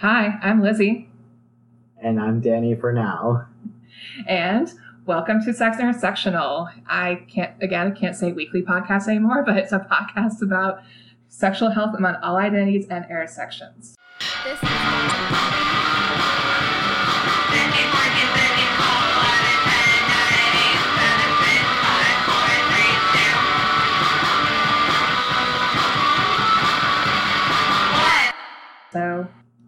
Hi, 0.00 0.38
I'm 0.42 0.60
Lizzie, 0.62 1.08
And 2.02 2.20
I'm 2.20 2.40
Danny 2.40 2.74
for 2.74 2.92
now. 2.92 3.46
and 4.28 4.70
welcome 5.06 5.40
to 5.44 5.52
Sex 5.54 5.76
Intersectional. 5.78 6.70
I 6.86 7.24
can't, 7.28 7.52
again, 7.62 7.94
can't 7.94 8.16
say 8.16 8.32
weekly 8.32 8.62
podcast 8.62 9.08
anymore, 9.08 9.42
but 9.44 9.56
it's 9.56 9.72
a 9.72 9.78
podcast 9.80 10.42
about 10.42 10.82
sexual 11.28 11.70
health 11.70 11.94
among 11.96 12.16
all 12.16 12.36
identities 12.36 12.86
and 12.90 13.04
intersections. 13.08 13.96
This 14.44 14.60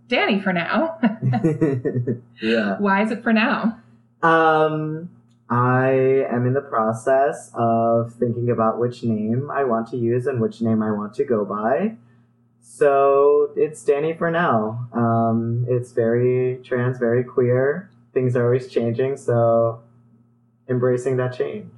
Danny 0.09 0.41
for 0.41 0.52
now. 0.52 0.98
yeah. 2.42 2.77
Why 2.78 3.02
is 3.02 3.10
it 3.10 3.23
for 3.23 3.33
now? 3.33 3.78
Um, 4.23 5.10
I 5.48 6.24
am 6.30 6.46
in 6.46 6.55
the 6.55 6.60
process 6.60 7.51
of 7.55 8.12
thinking 8.15 8.51
about 8.51 8.79
which 8.79 9.02
name 9.02 9.51
I 9.51 9.65
want 9.65 9.88
to 9.88 9.96
use 9.96 10.27
and 10.27 10.41
which 10.41 10.60
name 10.60 10.82
I 10.82 10.91
want 10.91 11.15
to 11.15 11.24
go 11.24 11.45
by. 11.45 11.96
So 12.60 13.52
it's 13.56 13.82
Danny 13.84 14.12
for 14.12 14.30
now. 14.30 14.88
Um, 14.92 15.65
it's 15.69 15.92
very 15.92 16.60
trans, 16.65 16.98
very 16.98 17.23
queer. 17.23 17.91
Things 18.12 18.34
are 18.37 18.45
always 18.45 18.68
changing, 18.68 19.16
so 19.16 19.82
embracing 20.68 21.16
that 21.18 21.37
change. 21.37 21.70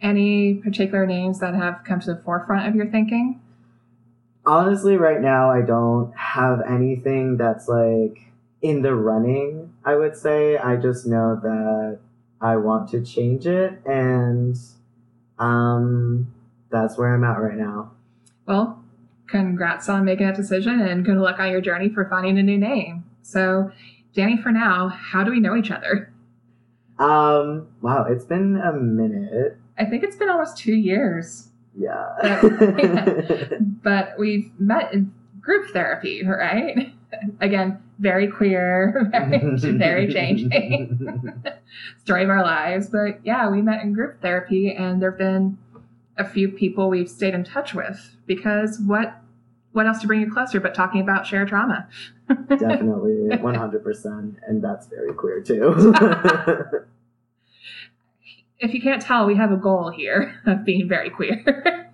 Any 0.00 0.54
particular 0.54 1.06
names 1.06 1.40
that 1.40 1.54
have 1.54 1.82
come 1.84 2.00
to 2.00 2.14
the 2.14 2.22
forefront 2.22 2.68
of 2.68 2.74
your 2.74 2.86
thinking? 2.86 3.40
Honestly, 4.48 4.96
right 4.96 5.20
now, 5.20 5.50
I 5.50 5.60
don't 5.60 6.10
have 6.16 6.60
anything 6.66 7.36
that's 7.36 7.68
like 7.68 8.32
in 8.62 8.80
the 8.80 8.94
running, 8.94 9.74
I 9.84 9.94
would 9.94 10.16
say. 10.16 10.56
I 10.56 10.76
just 10.76 11.06
know 11.06 11.38
that 11.42 11.98
I 12.40 12.56
want 12.56 12.88
to 12.92 13.04
change 13.04 13.46
it, 13.46 13.78
and 13.84 14.56
um, 15.38 16.32
that's 16.70 16.96
where 16.96 17.14
I'm 17.14 17.24
at 17.24 17.42
right 17.42 17.58
now. 17.58 17.90
Well, 18.46 18.82
congrats 19.26 19.86
on 19.90 20.06
making 20.06 20.26
that 20.26 20.36
decision 20.36 20.80
and 20.80 21.04
good 21.04 21.18
luck 21.18 21.38
on 21.38 21.50
your 21.50 21.60
journey 21.60 21.90
for 21.90 22.08
finding 22.08 22.38
a 22.38 22.42
new 22.42 22.56
name. 22.56 23.04
So, 23.20 23.70
Danny, 24.14 24.40
for 24.40 24.50
now, 24.50 24.88
how 24.88 25.24
do 25.24 25.30
we 25.30 25.40
know 25.40 25.56
each 25.56 25.70
other? 25.70 26.10
Um, 26.98 27.68
wow, 27.82 28.06
it's 28.08 28.24
been 28.24 28.56
a 28.56 28.72
minute. 28.72 29.58
I 29.78 29.84
think 29.84 30.04
it's 30.04 30.16
been 30.16 30.30
almost 30.30 30.56
two 30.56 30.74
years, 30.74 31.47
Yeah. 31.78 32.40
but 33.82 34.14
we've 34.18 34.50
met 34.58 34.92
in 34.92 35.12
group 35.40 35.70
therapy, 35.70 36.24
right? 36.26 36.92
Again, 37.40 37.82
very 37.98 38.28
queer, 38.28 39.08
very, 39.10 39.56
very 39.78 40.12
changing 40.12 41.42
story 42.04 42.24
of 42.24 42.30
our 42.30 42.42
lives. 42.42 42.88
But 42.88 43.20
yeah, 43.24 43.48
we 43.48 43.62
met 43.62 43.82
in 43.82 43.92
group 43.92 44.20
therapy, 44.20 44.72
and 44.72 45.00
there 45.00 45.12
have 45.12 45.18
been 45.18 45.58
a 46.16 46.28
few 46.28 46.48
people 46.48 46.90
we've 46.90 47.08
stayed 47.08 47.34
in 47.34 47.44
touch 47.44 47.74
with 47.74 48.16
because 48.26 48.78
what 48.80 49.22
what 49.72 49.86
else 49.86 50.00
to 50.00 50.06
bring 50.06 50.20
you 50.20 50.30
closer 50.30 50.60
but 50.60 50.74
talking 50.74 51.00
about 51.00 51.26
shared 51.26 51.48
trauma? 51.48 51.88
Definitely, 52.48 53.28
100%. 53.30 54.34
And 54.46 54.62
that's 54.62 54.86
very 54.86 55.12
queer, 55.14 55.40
too. 55.40 55.94
if 58.60 58.74
you 58.74 58.80
can't 58.80 59.02
tell, 59.02 59.26
we 59.26 59.36
have 59.36 59.52
a 59.52 59.56
goal 59.56 59.90
here 59.90 60.40
of 60.46 60.64
being 60.64 60.88
very 60.88 61.10
queer. 61.10 61.90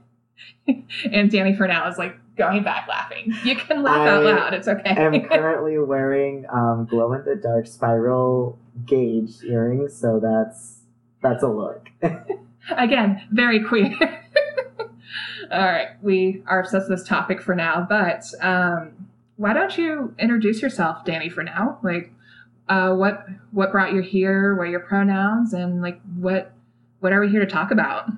and 1.13 1.31
Danny 1.31 1.55
for 1.55 1.67
now 1.69 1.89
is 1.89 1.99
like 1.99 2.17
going 2.37 2.63
back 2.65 2.89
laughing. 2.89 3.33
You 3.45 3.57
can 3.57 3.83
laugh 3.83 4.09
out 4.09 4.25
loud. 4.25 4.55
It's 4.55 4.69
okay. 4.69 4.91
I'm 4.91 5.21
currently 5.29 5.79
wearing 5.79 6.47
um, 6.53 6.87
glow 6.87 7.13
in 7.13 7.25
the 7.25 7.37
dark 7.37 7.67
spiral 7.67 8.59
gauge 8.87 9.43
earrings, 9.45 9.95
so 9.95 10.21
that's 10.21 10.81
that's 11.23 11.43
a 11.43 11.49
look. 11.49 11.89
Again, 12.77 13.23
very 13.31 13.63
queer. 13.63 13.95
All 15.51 15.61
right, 15.61 15.89
we 16.03 16.43
are 16.47 16.61
obsessed 16.61 16.89
with 16.89 16.99
this 16.99 17.07
topic 17.07 17.41
for 17.41 17.55
now, 17.55 17.87
but 17.89 18.25
um, 18.41 19.09
why 19.37 19.53
don't 19.53 19.77
you 19.77 20.15
introduce 20.19 20.63
yourself, 20.63 21.05
Danny, 21.05 21.29
for 21.29 21.45
now? 21.45 21.79
Like, 21.83 22.13
uh, 22.69 22.95
what 22.95 23.27
what 23.53 23.71
brought 23.71 23.93
you 23.93 24.01
here? 24.01 24.55
What 24.55 24.63
are 24.63 24.71
your 24.71 24.81
pronouns? 24.81 25.53
And 25.53 25.83
like, 25.83 26.01
what 26.17 26.54
what 27.05 27.13
are 27.13 27.21
we 27.21 27.29
here 27.29 27.41
to 27.41 27.47
talk 27.47 27.71
about? 27.71 28.09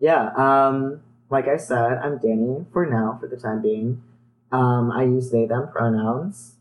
yeah, 0.00 0.30
um, 0.34 1.02
like 1.28 1.46
I 1.46 1.58
said, 1.58 1.98
I'm 2.02 2.16
Danny 2.16 2.64
for 2.72 2.86
now, 2.86 3.18
for 3.20 3.28
the 3.28 3.36
time 3.36 3.60
being. 3.60 4.02
Um, 4.50 4.90
I 4.90 5.04
use 5.04 5.30
they 5.30 5.44
them 5.44 5.68
pronouns. 5.70 6.54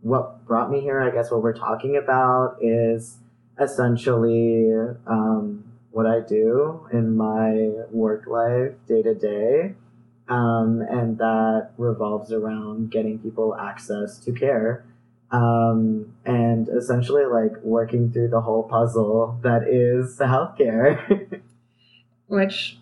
What 0.00 0.44
brought 0.44 0.72
me 0.72 0.80
here, 0.80 1.00
I 1.00 1.10
guess, 1.10 1.30
what 1.30 1.44
we're 1.44 1.56
talking 1.56 1.96
about 1.96 2.56
is 2.60 3.18
essentially 3.56 4.68
um, 5.06 5.62
what 5.92 6.06
I 6.06 6.18
do 6.18 6.88
in 6.92 7.16
my 7.16 7.84
work 7.92 8.26
life 8.26 8.72
day 8.88 9.02
to 9.02 9.14
day. 9.14 9.76
And 10.26 11.18
that 11.18 11.70
revolves 11.78 12.32
around 12.32 12.90
getting 12.90 13.20
people 13.20 13.54
access 13.54 14.18
to 14.24 14.32
care. 14.32 14.84
Um, 15.34 16.14
and 16.24 16.68
essentially 16.68 17.24
like 17.24 17.60
working 17.62 18.12
through 18.12 18.28
the 18.28 18.40
whole 18.40 18.62
puzzle 18.62 19.38
that 19.42 19.66
is 19.66 20.16
healthcare. 20.18 21.42
which 22.26 22.78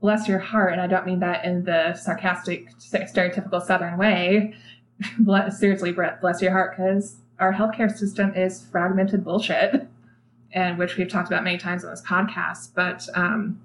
bless 0.00 0.28
your 0.28 0.38
heart 0.38 0.72
and 0.72 0.80
i 0.80 0.86
don't 0.86 1.06
mean 1.06 1.20
that 1.20 1.44
in 1.44 1.64
the 1.64 1.94
sarcastic 1.94 2.68
stereotypical 2.78 3.64
southern 3.64 3.96
way 3.96 4.54
bless, 5.18 5.58
seriously 5.58 5.92
brett 5.92 6.20
bless 6.20 6.42
your 6.42 6.52
heart 6.52 6.76
because 6.76 7.16
our 7.38 7.52
healthcare 7.52 7.90
system 7.90 8.32
is 8.34 8.66
fragmented 8.70 9.24
bullshit 9.24 9.86
and 10.52 10.78
which 10.78 10.96
we've 10.96 11.08
talked 11.08 11.28
about 11.28 11.42
many 11.42 11.58
times 11.58 11.84
on 11.84 11.90
this 11.90 12.02
podcast 12.02 12.70
but 12.74 13.08
um, 13.14 13.60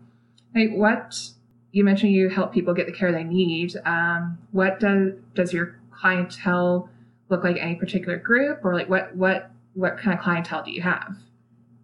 hey, 0.54 0.68
what 0.68 1.30
you 1.72 1.84
mentioned 1.84 2.12
you 2.12 2.30
help 2.30 2.54
people 2.54 2.74
get 2.74 2.86
the 2.86 2.94
care 2.94 3.12
they 3.12 3.24
need 3.24 3.76
um, 3.86 4.38
what 4.52 4.80
does 4.80 5.14
does 5.36 5.54
your 5.54 5.78
clientele 5.92 6.90
look 7.30 7.44
like 7.44 7.58
any 7.58 7.76
particular 7.76 8.18
group 8.18 8.66
or 8.66 8.74
like 8.74 8.90
what 8.90 9.16
what 9.16 9.52
what 9.74 9.98
kind 9.98 10.18
of 10.18 10.24
clientele 10.24 10.64
do 10.64 10.72
you 10.72 10.82
have 10.82 11.16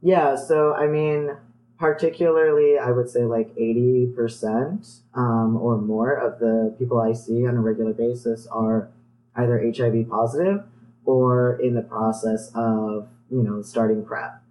Yeah, 0.02 0.36
so 0.36 0.74
I 0.76 0.86
mean, 0.86 1.36
particularly, 1.80 2.78
I 2.78 2.92
would 2.92 3.10
say 3.10 3.24
like 3.24 3.56
80% 3.56 5.00
um, 5.14 5.58
or 5.58 5.78
more 5.78 6.14
of 6.14 6.40
the 6.40 6.76
people 6.78 7.02
I 7.02 7.14
see 7.14 7.46
on 7.48 7.56
a 7.56 7.62
regular 7.62 7.94
basis 7.94 8.48
are 8.48 8.90
either 9.36 9.60
HIV 9.76 10.10
positive 10.10 10.64
or 11.06 11.60
in 11.60 11.74
the 11.74 11.82
process 11.82 12.52
of, 12.54 13.08
you 13.30 13.44
know, 13.44 13.62
starting 13.62 14.06
PrEP 14.06 14.42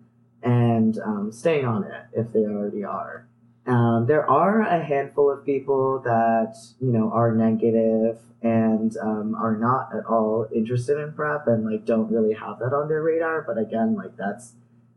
and 0.43 0.99
um, 0.99 1.32
staying 1.32 1.65
on 1.65 1.84
it 1.84 2.03
if 2.12 2.32
they 2.32 2.41
already 2.41 2.84
are. 2.84 3.26
Um, 3.67 4.07
there 4.07 4.29
are 4.29 4.61
a 4.61 4.85
handful 4.85 5.31
of 5.31 5.45
people 5.45 6.01
that, 6.01 6.55
you 6.81 6.93
know, 6.93 7.11
are 7.13 7.33
negative 7.35 8.19
and 8.43 8.95
um, 8.99 9.35
are 9.35 9.57
not 9.57 9.89
at 9.97 10.05
all 10.05 10.47
interested 10.55 10.99
in 10.99 11.13
PrEP 11.15 11.47
and 11.47 11.65
like 11.65 11.87
don't 11.87 12.11
really 12.13 12.35
have 12.35 12.59
that 12.59 12.75
on 12.75 12.89
their 12.89 13.03
radar. 13.03 13.41
But 13.43 13.57
again, 13.59 13.95
like 13.97 14.17
that's 14.19 14.53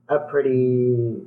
a 0.09 0.19
pretty 0.19 1.21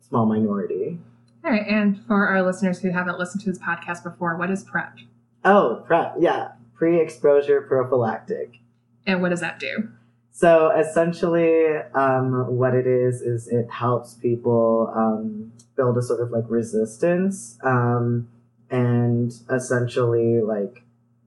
small 0.00 0.24
minority. 0.24 0.98
All 1.44 1.50
right, 1.52 1.66
and 1.66 2.02
for 2.06 2.26
our 2.26 2.42
listeners 2.42 2.80
who 2.80 2.90
haven't 2.90 3.18
listened 3.18 3.42
to 3.44 3.50
this 3.50 3.58
podcast 3.58 4.02
before, 4.02 4.36
what 4.36 4.50
is 4.50 4.64
PrEP 4.64 4.98
Oh, 5.44 5.84
PrEP, 5.86 6.16
yeah, 6.18 6.52
pre-exposure 6.74 7.60
prophylactic. 7.62 8.58
and 9.06 9.22
what 9.22 9.28
does 9.28 9.40
that 9.40 9.60
do? 9.60 9.90
So 10.36 10.70
essentially, 10.78 11.78
um, 11.94 12.58
what 12.58 12.74
it 12.74 12.86
is 12.86 13.22
is 13.22 13.48
it 13.48 13.70
helps 13.70 14.12
people 14.12 14.92
um, 14.94 15.50
build 15.76 15.96
a 15.96 16.02
sort 16.02 16.20
of 16.20 16.30
like 16.30 16.44
resistance, 16.50 17.58
um, 17.64 18.28
and 18.70 19.32
essentially 19.50 20.42
like 20.42 20.82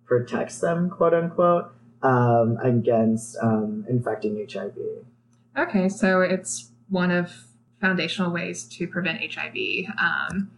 protects 0.06 0.60
them, 0.60 0.92
quote 0.92 1.16
unquote, 1.16 1.72
um, 2.04 2.60
against 2.62 3.36
um, 3.42 3.84
infecting 3.90 4.48
HIV. 4.48 4.78
Okay, 5.58 5.90
so 5.90 6.22
it's 6.22 6.70
one 6.88 7.10
of 7.10 7.34
foundational 7.82 8.32
ways 8.32 8.64
to 8.66 8.88
prevent 8.88 9.22
HIV. 9.34 9.88
Um, 10.00 10.52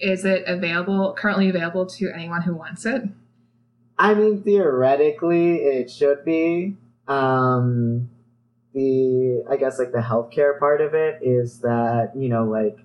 is 0.00 0.26
it 0.26 0.44
available 0.46 1.14
currently 1.16 1.48
available 1.48 1.86
to 1.86 2.10
anyone 2.14 2.42
who 2.42 2.54
wants 2.54 2.84
it? 2.84 3.04
I 3.98 4.12
mean, 4.12 4.42
theoretically, 4.42 5.62
it 5.62 5.90
should 5.90 6.22
be. 6.26 6.76
Um, 7.08 8.10
the 8.74 9.44
I 9.50 9.56
guess 9.56 9.78
like 9.78 9.92
the 9.92 9.98
healthcare 9.98 10.58
part 10.58 10.80
of 10.80 10.94
it 10.94 11.20
is 11.22 11.60
that 11.60 12.12
you 12.16 12.28
know 12.28 12.44
like 12.44 12.78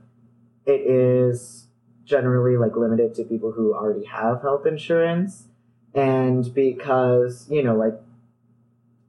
it 0.66 0.82
is 0.90 1.68
generally 2.06 2.58
like 2.58 2.76
limited 2.76 3.16
to 3.16 3.24
people 3.24 3.52
who 3.52 3.74
already 3.74 4.06
have 4.06 4.42
health 4.42 4.66
insurance, 4.66 5.48
and 5.94 6.54
because 6.54 7.48
you 7.50 7.64
know 7.64 7.76
like 7.76 7.96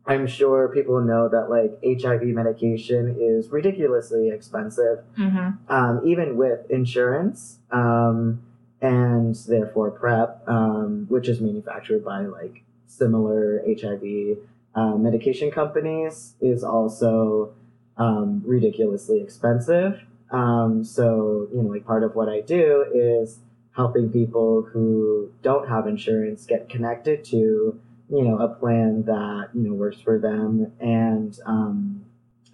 I'm 0.07 0.27
sure 0.27 0.69
people 0.69 1.01
know 1.01 1.29
that 1.29 1.49
like 1.49 1.79
HIV 1.85 2.23
medication 2.29 3.17
is 3.21 3.51
ridiculously 3.51 4.31
expensive 4.31 5.05
Mm-hmm. 5.17 5.73
um, 5.73 6.01
even 6.05 6.37
with 6.37 6.69
insurance, 6.71 7.59
um, 7.71 8.43
and 8.81 9.37
therefore 9.47 9.93
PrEP, 9.93 10.43
um, 10.49 11.07
which 11.09 11.29
is 11.29 11.41
manufactured 11.41 12.05
by 12.05 12.23
like 12.23 12.65
similar 12.87 13.63
HIV 13.67 14.39
uh, 14.75 14.97
medication 14.97 15.51
companies 15.51 16.35
is 16.41 16.65
also 16.65 17.55
um, 17.97 18.43
ridiculously 18.45 19.21
expensive. 19.21 20.01
Um, 20.31 20.83
so, 20.83 21.49
you 21.53 21.63
know, 21.63 21.69
like 21.69 21.85
part 21.85 22.03
of 22.03 22.15
what 22.15 22.29
I 22.29 22.41
do 22.41 22.87
is 22.95 23.41
helping 23.77 24.11
people 24.11 24.63
who 24.63 25.31
don't 25.43 25.69
have 25.69 25.87
insurance 25.87 26.47
get 26.47 26.69
connected 26.69 27.25
to, 27.25 27.37
you 27.37 28.23
know, 28.23 28.39
a 28.39 28.49
plan 28.49 29.05
that, 29.05 29.49
you 29.55 29.63
know, 29.63 29.75
works 29.75 30.01
for 30.01 30.19
them. 30.19 30.73
And 30.81 31.39
um, 31.47 32.05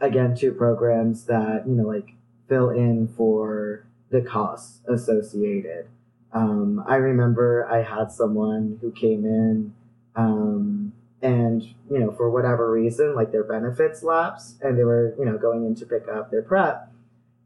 again, 0.01 0.37
two 0.37 0.53
programs 0.53 1.25
that, 1.25 1.65
you 1.67 1.75
know, 1.75 1.85
like 1.85 2.15
fill 2.49 2.71
in 2.71 3.09
for 3.17 3.85
the 4.11 4.23
costs 4.23 4.81
associated. 4.89 5.87
Um, 6.33 6.83
I 6.87 6.97
remember 6.97 7.67
I 7.71 7.83
had 7.83 8.11
someone 8.11 8.79
who 8.81 8.91
came 8.93 9.25
in 9.25 9.75
um, 10.17 10.93
and, 11.21 11.63
you 11.91 11.99
know, 11.99 12.13
for 12.13 12.31
whatever 12.31 12.71
reason, 12.71 13.15
like 13.15 13.33
their 13.33 13.45
benefits 13.45 14.03
lapsed 14.03 14.61
and 14.63 14.79
they 14.79 14.85
were, 14.85 15.15
you 15.19 15.25
know, 15.25 15.37
going 15.37 15.65
in 15.65 15.75
to 15.77 15.87
pick 15.87 16.07
up 16.09 16.31
their 16.31 16.43
prep. 16.43 16.93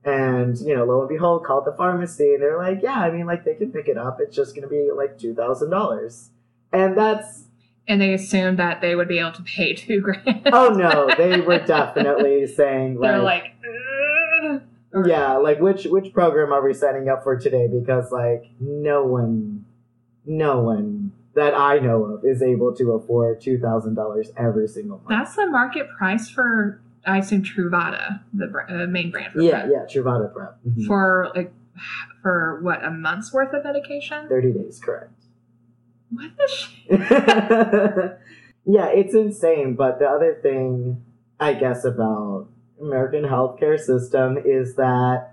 And, 0.04 0.58
you 0.58 0.74
know, 0.76 0.84
lo 0.84 1.00
and 1.00 1.08
behold, 1.08 1.44
called 1.44 1.64
the 1.64 1.72
pharmacy 1.72 2.34
and 2.34 2.42
they're 2.42 2.58
like, 2.58 2.80
yeah, 2.82 3.00
I 3.00 3.10
mean, 3.10 3.26
like 3.26 3.44
they 3.44 3.54
can 3.54 3.72
pick 3.72 3.88
it 3.88 3.96
up. 3.96 4.18
It's 4.20 4.34
just 4.36 4.54
going 4.54 4.62
to 4.62 4.68
be 4.68 4.90
like 4.94 5.18
$2,000. 5.18 6.28
And 6.72 6.98
that's, 6.98 7.44
And 7.86 8.00
they 8.00 8.12
assumed 8.12 8.58
that 8.58 8.80
they 8.80 8.94
would 8.94 9.08
be 9.08 9.18
able 9.18 9.32
to 9.32 9.42
pay 9.42 9.74
two 9.74 10.00
grand. 10.00 10.48
oh 10.52 10.70
no, 10.70 11.08
they 11.16 11.40
were 11.40 11.60
definitely 11.60 12.46
saying 12.56 12.98
They're 13.00 13.22
like, 13.22 13.42
like, 13.42 14.52
"Ugh." 14.94 15.06
Yeah, 15.06 15.36
like 15.38 15.58
which 15.60 15.84
which 15.84 16.12
program 16.12 16.52
are 16.52 16.62
we 16.62 16.74
signing 16.74 17.08
up 17.08 17.22
for 17.22 17.36
today? 17.38 17.66
Because 17.66 18.12
like 18.12 18.50
no 18.60 19.04
one, 19.04 19.64
no 20.26 20.60
one 20.60 21.12
that 21.34 21.54
I 21.54 21.78
know 21.78 22.04
of 22.04 22.24
is 22.24 22.42
able 22.42 22.74
to 22.76 22.92
afford 22.92 23.40
two 23.40 23.58
thousand 23.58 23.94
dollars 23.94 24.30
every 24.36 24.68
single 24.68 24.98
month. 24.98 25.08
That's 25.08 25.34
the 25.36 25.46
market 25.46 25.86
price 25.96 26.28
for, 26.28 26.80
I 27.06 27.18
assume, 27.18 27.42
Truvada, 27.42 28.20
the 28.34 28.46
br- 28.48 28.60
uh, 28.68 28.86
main 28.86 29.10
brand 29.10 29.32
for 29.32 29.40
yeah, 29.40 29.66
Prep. 29.66 29.70
yeah, 29.72 29.84
Truvada 30.02 30.32
Prep. 30.32 30.58
Mhm. 30.66 30.86
For 30.86 31.30
like, 31.34 31.52
for 32.22 32.60
what 32.62 32.84
a 32.84 32.90
month's 32.90 33.32
worth 33.32 33.52
of 33.54 33.64
medication. 33.64 34.28
Thirty 34.28 34.52
days, 34.52 34.78
correct. 34.84 35.12
What 36.10 36.30
the 36.36 36.48
shit? 36.48 37.00
yeah, 38.66 38.86
it's 38.88 39.14
insane. 39.14 39.74
But 39.74 39.98
the 39.98 40.06
other 40.06 40.38
thing, 40.42 41.02
I 41.40 41.54
guess, 41.54 41.84
about 41.86 42.48
American 42.80 43.22
healthcare 43.24 43.78
system 43.80 44.36
is 44.44 44.74
that 44.76 45.30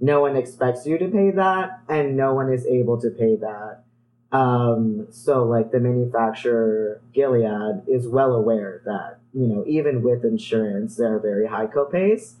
no 0.00 0.20
one 0.20 0.36
expects 0.36 0.84
you 0.86 0.98
to 0.98 1.08
pay 1.08 1.30
that, 1.30 1.80
and 1.88 2.16
no 2.16 2.34
one 2.34 2.52
is 2.52 2.66
able 2.66 3.00
to 3.00 3.08
pay 3.10 3.36
that. 3.36 3.84
Um, 4.32 5.06
so, 5.10 5.44
like 5.44 5.72
the 5.72 5.80
manufacturer 5.80 7.00
Gilead 7.12 7.82
is 7.88 8.06
well 8.06 8.32
aware 8.34 8.80
that 8.84 9.18
you 9.34 9.46
know 9.46 9.64
even 9.66 10.02
with 10.02 10.24
insurance 10.24 10.96
there 10.96 11.16
are 11.16 11.20
very 11.20 11.46
high 11.46 11.66
copays. 11.66 12.34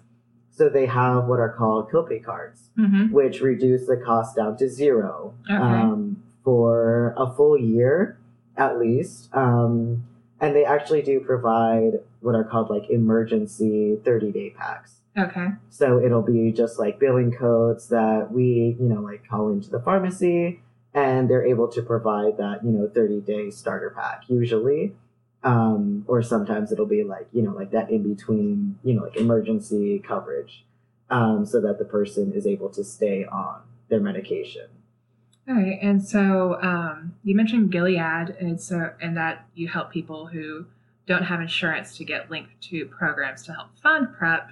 So 0.52 0.68
they 0.68 0.86
have 0.86 1.24
what 1.24 1.40
are 1.40 1.52
called 1.56 1.90
copay 1.90 2.22
cards 2.22 2.68
Mm-hmm. 2.78 3.12
which 3.12 3.40
reduce 3.40 3.86
the 3.86 3.96
cost 3.96 4.36
down 4.36 4.56
to 4.58 4.68
zero 4.68 5.34
Okay. 5.50 5.54
um, 5.56 6.22
for 6.44 7.14
a 7.16 7.30
full 7.34 7.58
year 7.58 8.16
at 8.56 8.78
least. 8.78 9.28
Um, 9.34 10.04
and 10.40 10.54
they 10.54 10.64
actually 10.64 11.02
do 11.02 11.20
provide 11.20 12.00
what 12.20 12.34
are 12.34 12.44
called 12.44 12.70
like 12.70 12.88
emergency 12.90 13.98
30 14.04 14.32
day 14.32 14.50
packs. 14.50 14.96
Okay. 15.18 15.48
So 15.70 16.00
it'll 16.02 16.22
be 16.22 16.52
just 16.52 16.78
like 16.78 16.98
billing 16.98 17.32
codes 17.32 17.88
that 17.88 18.28
we, 18.30 18.76
you 18.80 18.88
know, 18.88 19.00
like 19.00 19.26
call 19.28 19.50
into 19.50 19.68
the 19.70 19.80
pharmacy 19.80 20.60
and 20.94 21.30
they're 21.30 21.44
able 21.44 21.68
to 21.68 21.82
provide 21.82 22.36
that, 22.38 22.64
you 22.64 22.70
know, 22.70 22.90
30 22.92 23.20
day 23.20 23.50
starter 23.50 23.90
pack 23.90 24.24
usually. 24.28 24.94
Um, 25.42 26.04
or 26.06 26.22
sometimes 26.22 26.70
it'll 26.70 26.84
be 26.84 27.02
like, 27.02 27.26
you 27.32 27.40
know, 27.40 27.52
like 27.52 27.70
that 27.70 27.90
in 27.90 28.02
between, 28.02 28.78
you 28.84 28.92
know, 28.92 29.04
like 29.04 29.16
emergency 29.16 29.98
coverage 29.98 30.66
um, 31.08 31.46
so 31.46 31.60
that 31.62 31.78
the 31.78 31.84
person 31.84 32.32
is 32.32 32.46
able 32.46 32.68
to 32.70 32.84
stay 32.84 33.24
on 33.24 33.62
their 33.88 34.00
medication. 34.00 34.66
All 35.48 35.54
right. 35.54 35.78
And 35.82 36.02
so 36.02 36.60
um, 36.62 37.14
you 37.24 37.34
mentioned 37.34 37.72
Gilead, 37.72 38.36
and 38.38 38.60
so 38.60 38.92
and 39.00 39.16
that 39.16 39.46
you 39.54 39.66
help 39.68 39.90
people 39.90 40.26
who 40.26 40.66
don't 41.06 41.24
have 41.24 41.40
insurance 41.40 41.96
to 41.96 42.04
get 42.04 42.30
linked 42.30 42.60
to 42.60 42.86
programs 42.86 43.42
to 43.44 43.52
help 43.52 43.68
fund 43.82 44.08
prep. 44.16 44.50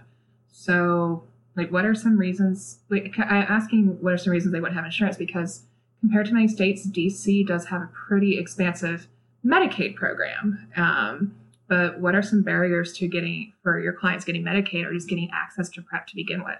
So, 0.51 1.23
like, 1.55 1.71
what 1.71 1.85
are 1.85 1.95
some 1.95 2.19
reasons? 2.19 2.81
Like, 2.89 3.15
I'm 3.17 3.47
asking 3.49 4.03
what 4.03 4.15
are 4.15 4.19
some 4.19 4.33
reasons 4.33 4.53
they 4.53 4.59
wouldn't 4.59 4.77
have 4.77 4.85
insurance 4.85 5.17
because 5.17 5.63
compared 6.01 6.27
to 6.27 6.33
many 6.35 6.49
states, 6.49 6.87
DC 6.87 7.47
does 7.47 7.67
have 7.67 7.83
a 7.83 7.91
pretty 7.93 8.39
expansive 8.39 9.09
Medicaid 9.45 9.95
program. 9.95 10.69
Um, 10.77 11.35
but 11.69 12.01
what 12.01 12.15
are 12.15 12.23
some 12.23 12.43
barriers 12.43 12.93
to 12.95 13.09
getting 13.09 13.53
for 13.63 13.79
your 13.79 13.93
clients 13.93 14.25
getting 14.25 14.43
Medicaid 14.43 14.85
or 14.87 14.93
just 14.93 15.09
getting 15.09 15.31
access 15.33 15.69
to 15.71 15.83
prep 15.83 16.07
to 16.09 16.15
begin 16.17 16.43
with? 16.45 16.59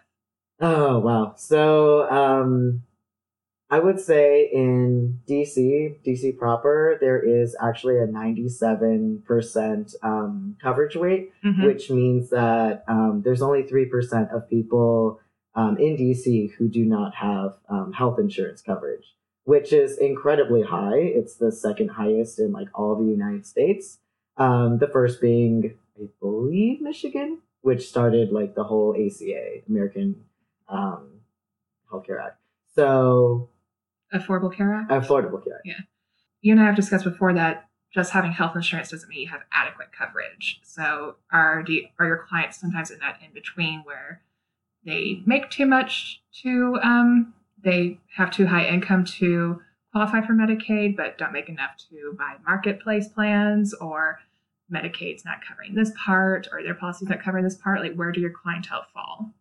Oh 0.61 0.99
wow! 0.99 1.35
So 1.37 2.11
um, 2.11 2.83
I 3.71 3.79
would 3.79 4.01
say 4.01 4.51
in 4.53 5.21
DC, 5.29 5.97
DC 6.07 6.37
proper, 6.37 6.99
there 7.01 7.21
is 7.23 7.57
actually 7.63 7.99
a 7.99 8.07
ninety-seven 8.07 9.23
percent 9.27 9.95
um, 10.03 10.57
coverage 10.61 10.97
rate, 10.97 11.31
Mhm. 11.45 11.65
which 11.65 11.91
means 11.91 12.31
that 12.31 12.85
um, 12.89 13.23
there's 13.25 13.43
only 13.43 13.63
three 13.63 13.87
percent 13.87 14.31
of 14.33 14.49
people 14.51 15.21
um, 15.55 15.77
in 15.79 15.97
DC 15.97 16.53
who 16.59 16.69
do 16.69 16.85
not 16.85 17.15
have 17.15 17.55
um, 17.69 17.93
health 17.93 18.19
insurance 18.19 18.61
coverage, 18.61 19.15
which 19.49 19.73
is 19.73 19.97
incredibly 19.97 20.61
high. 20.61 20.99
It's 20.99 21.37
the 21.37 21.51
second 21.51 21.89
highest 21.89 22.39
in 22.39 22.53
like 22.53 22.69
all 22.75 22.95
the 22.97 23.11
United 23.11 23.47
States. 23.47 23.97
Um, 24.37 24.77
the 24.77 24.89
first 24.89 25.23
being, 25.23 25.75
I 25.99 26.09
believe, 26.21 26.83
Michigan, 26.83 27.39
which 27.63 27.89
started 27.89 28.31
like 28.31 28.55
the 28.55 28.65
whole 28.65 28.95
ACA, 28.95 29.63
American 29.67 30.17
um, 30.69 31.09
Healthcare 31.91 32.23
Act. 32.23 32.39
So, 32.75 33.49
Affordable 34.13 34.55
Care 34.55 34.75
Act. 34.75 34.91
Affordable 34.91 35.43
Care 35.43 35.55
Act. 35.55 35.65
Yeah. 35.65 35.81
you 36.43 36.53
and 36.53 36.61
I 36.61 36.67
have 36.67 36.77
discussed 36.77 37.05
before 37.05 37.33
that 37.33 37.71
just 37.91 38.13
having 38.13 38.33
health 38.33 38.55
insurance 38.55 38.91
doesn't 38.91 39.09
mean 39.09 39.23
you 39.23 39.29
have 39.29 39.45
adequate 39.51 39.93
coverage. 39.99 40.61
So 40.63 41.17
are 41.33 41.63
do 41.63 41.73
you, 41.73 41.87
are 41.99 42.07
your 42.07 42.27
clients 42.29 42.61
sometimes 42.61 42.91
in 42.91 42.99
that 42.99 43.19
in 43.25 43.33
between 43.33 43.81
where 43.85 44.21
they 44.85 45.23
make 45.25 45.49
too 45.49 45.65
much 45.65 46.21
to 46.43 46.79
um, 46.83 47.33
they 47.63 47.99
have 48.17 48.31
too 48.31 48.47
high 48.47 48.67
income 48.67 49.05
to 49.05 49.61
qualify 49.93 50.25
for 50.25 50.35
Medicaid, 50.35 50.97
but 50.97 51.19
don't 51.19 51.33
make 51.33 51.49
enough 51.49 51.71
to 51.91 52.15
buy 52.19 52.37
marketplace 52.47 53.09
plans 53.09 53.75
or 53.75 54.19
Medicaid's 54.73 55.25
not 55.25 55.39
covering 55.47 55.75
this 55.75 55.93
part 56.05 56.47
or 56.53 56.63
their 56.63 56.75
policy's 56.75 57.09
not 57.09 57.23
covering 57.23 57.45
this 57.45 57.57
part. 57.57 57.81
Like 57.81 57.95
where 57.95 58.13
do 58.13 58.21
your 58.21 58.31
clientele 58.31 58.87
fall? 58.93 59.33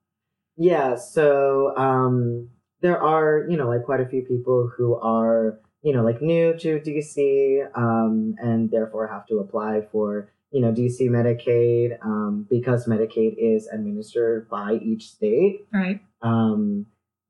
Yeah, 0.55 0.95
so 0.95 1.77
um, 1.77 2.49
there 2.81 3.01
are, 3.01 3.45
you 3.49 3.57
know, 3.57 3.67
like 3.67 3.83
quite 3.83 4.01
a 4.01 4.07
few 4.07 4.23
people 4.23 4.71
who 4.75 4.95
are, 4.95 5.59
you 5.83 5.93
know, 5.93 6.03
like 6.03 6.21
new 6.21 6.57
to 6.57 6.79
DC 6.79 7.67
um, 7.77 8.35
and 8.39 8.71
therefore 8.71 9.07
have 9.07 9.27
to 9.27 9.35
apply 9.35 9.81
for, 9.91 10.31
you 10.51 10.61
know, 10.61 10.71
DC 10.71 11.01
Medicaid 11.01 12.03
um, 12.03 12.47
because 12.49 12.87
Medicaid 12.87 13.35
is 13.37 13.67
administered 13.67 14.49
by 14.49 14.79
each 14.81 15.11
state. 15.11 15.67
Right. 15.71 16.01
Um, 16.21 16.87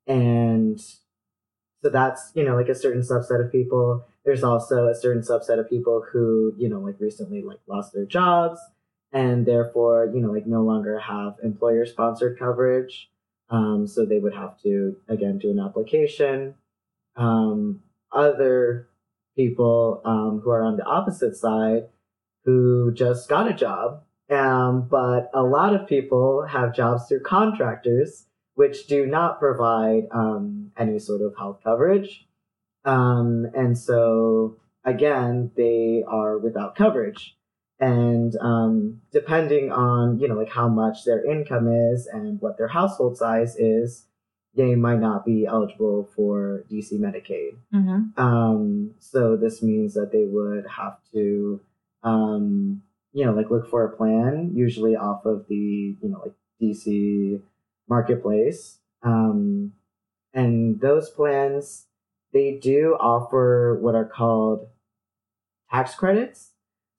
and 0.07 0.79
so 0.79 1.89
that's, 1.91 2.31
you 2.33 2.43
know, 2.43 2.55
like 2.55 2.69
a 2.69 2.75
certain 2.75 3.01
subset 3.01 3.43
of 3.43 3.51
people. 3.51 4.05
There's 4.25 4.43
also 4.43 4.87
a 4.87 4.95
certain 4.95 5.21
subset 5.21 5.59
of 5.59 5.69
people 5.69 6.05
who, 6.11 6.53
you 6.57 6.69
know, 6.69 6.79
like 6.79 6.95
recently 6.99 7.41
like 7.41 7.59
lost 7.67 7.93
their 7.93 8.05
jobs 8.05 8.59
and 9.13 9.45
therefore, 9.45 10.11
you 10.13 10.21
know, 10.21 10.31
like 10.31 10.47
no 10.47 10.63
longer 10.63 10.99
have 10.99 11.35
employer 11.43 11.85
sponsored 11.85 12.37
coverage. 12.37 13.09
Um, 13.49 13.87
so 13.87 14.05
they 14.05 14.19
would 14.19 14.33
have 14.33 14.61
to, 14.63 14.97
again, 15.07 15.37
do 15.37 15.51
an 15.51 15.59
application. 15.59 16.55
Um, 17.15 17.81
other 18.11 18.89
people 19.35 20.01
um, 20.03 20.41
who 20.43 20.49
are 20.49 20.63
on 20.63 20.77
the 20.77 20.83
opposite 20.83 21.35
side 21.35 21.87
who 22.43 22.93
just 22.93 23.29
got 23.29 23.49
a 23.49 23.53
job. 23.53 24.03
Um, 24.29 24.87
but 24.89 25.29
a 25.33 25.43
lot 25.43 25.73
of 25.73 25.87
people 25.87 26.45
have 26.45 26.75
jobs 26.75 27.07
through 27.07 27.21
contractors, 27.21 28.25
which 28.57 28.87
do 28.87 29.05
not 29.05 29.39
provide 29.39 30.07
um, 30.11 30.71
any 30.77 30.97
sort 30.97 31.21
of 31.21 31.35
health 31.37 31.59
coverage. 31.63 32.27
Um, 32.83 33.45
and 33.55 33.77
so, 33.77 34.57
again, 34.83 35.51
they 35.55 36.03
are 36.07 36.37
without 36.39 36.75
coverage 36.75 37.37
and 37.79 38.33
um, 38.41 39.01
depending 39.11 39.71
on 39.71 40.17
you 40.19 40.27
know 40.27 40.33
like 40.33 40.49
how 40.49 40.67
much 40.67 41.05
their 41.05 41.23
income 41.23 41.67
is 41.67 42.07
and 42.11 42.41
what 42.41 42.57
their 42.57 42.67
household 42.67 43.15
size 43.17 43.55
is 43.57 44.05
they 44.55 44.73
might 44.73 44.99
not 44.99 45.23
be 45.23 45.45
eligible 45.45 46.09
for 46.15 46.63
dc 46.71 46.91
medicaid 46.93 47.51
Mm-hmm. 47.71 48.19
um, 48.19 48.95
so 48.97 49.37
this 49.37 49.61
means 49.61 49.93
that 49.93 50.11
they 50.11 50.25
would 50.25 50.65
have 50.65 50.97
to 51.13 51.61
um, 52.03 52.81
you 53.13 53.23
know 53.25 53.33
like 53.33 53.51
look 53.51 53.69
for 53.69 53.85
a 53.85 53.95
plan 53.95 54.53
usually 54.55 54.95
off 54.95 55.25
of 55.25 55.45
the 55.47 55.95
you 56.01 56.09
know 56.09 56.19
like 56.25 56.33
dc 56.59 57.39
marketplace 57.89 58.79
um, 59.03 59.71
and 60.33 60.79
those 60.81 61.09
plans 61.09 61.87
they 62.33 62.59
do 62.61 62.95
offer 62.99 63.77
what 63.81 63.95
are 63.95 64.05
called 64.07 64.67
tax 65.71 65.95
credits 65.95 66.53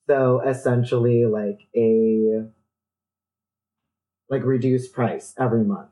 So 0.08 0.40
essentially, 0.40 1.26
like 1.26 1.60
a 1.76 2.44
like 4.30 4.44
reduced 4.44 4.92
price 4.92 5.34
every 5.38 5.64
month. 5.64 5.90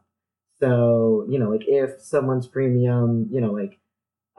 So 0.60 1.26
you 1.28 1.38
know, 1.38 1.50
like 1.50 1.64
if 1.68 2.00
someone's 2.00 2.46
premium, 2.46 3.28
you 3.30 3.40
know, 3.40 3.52
like 3.52 3.78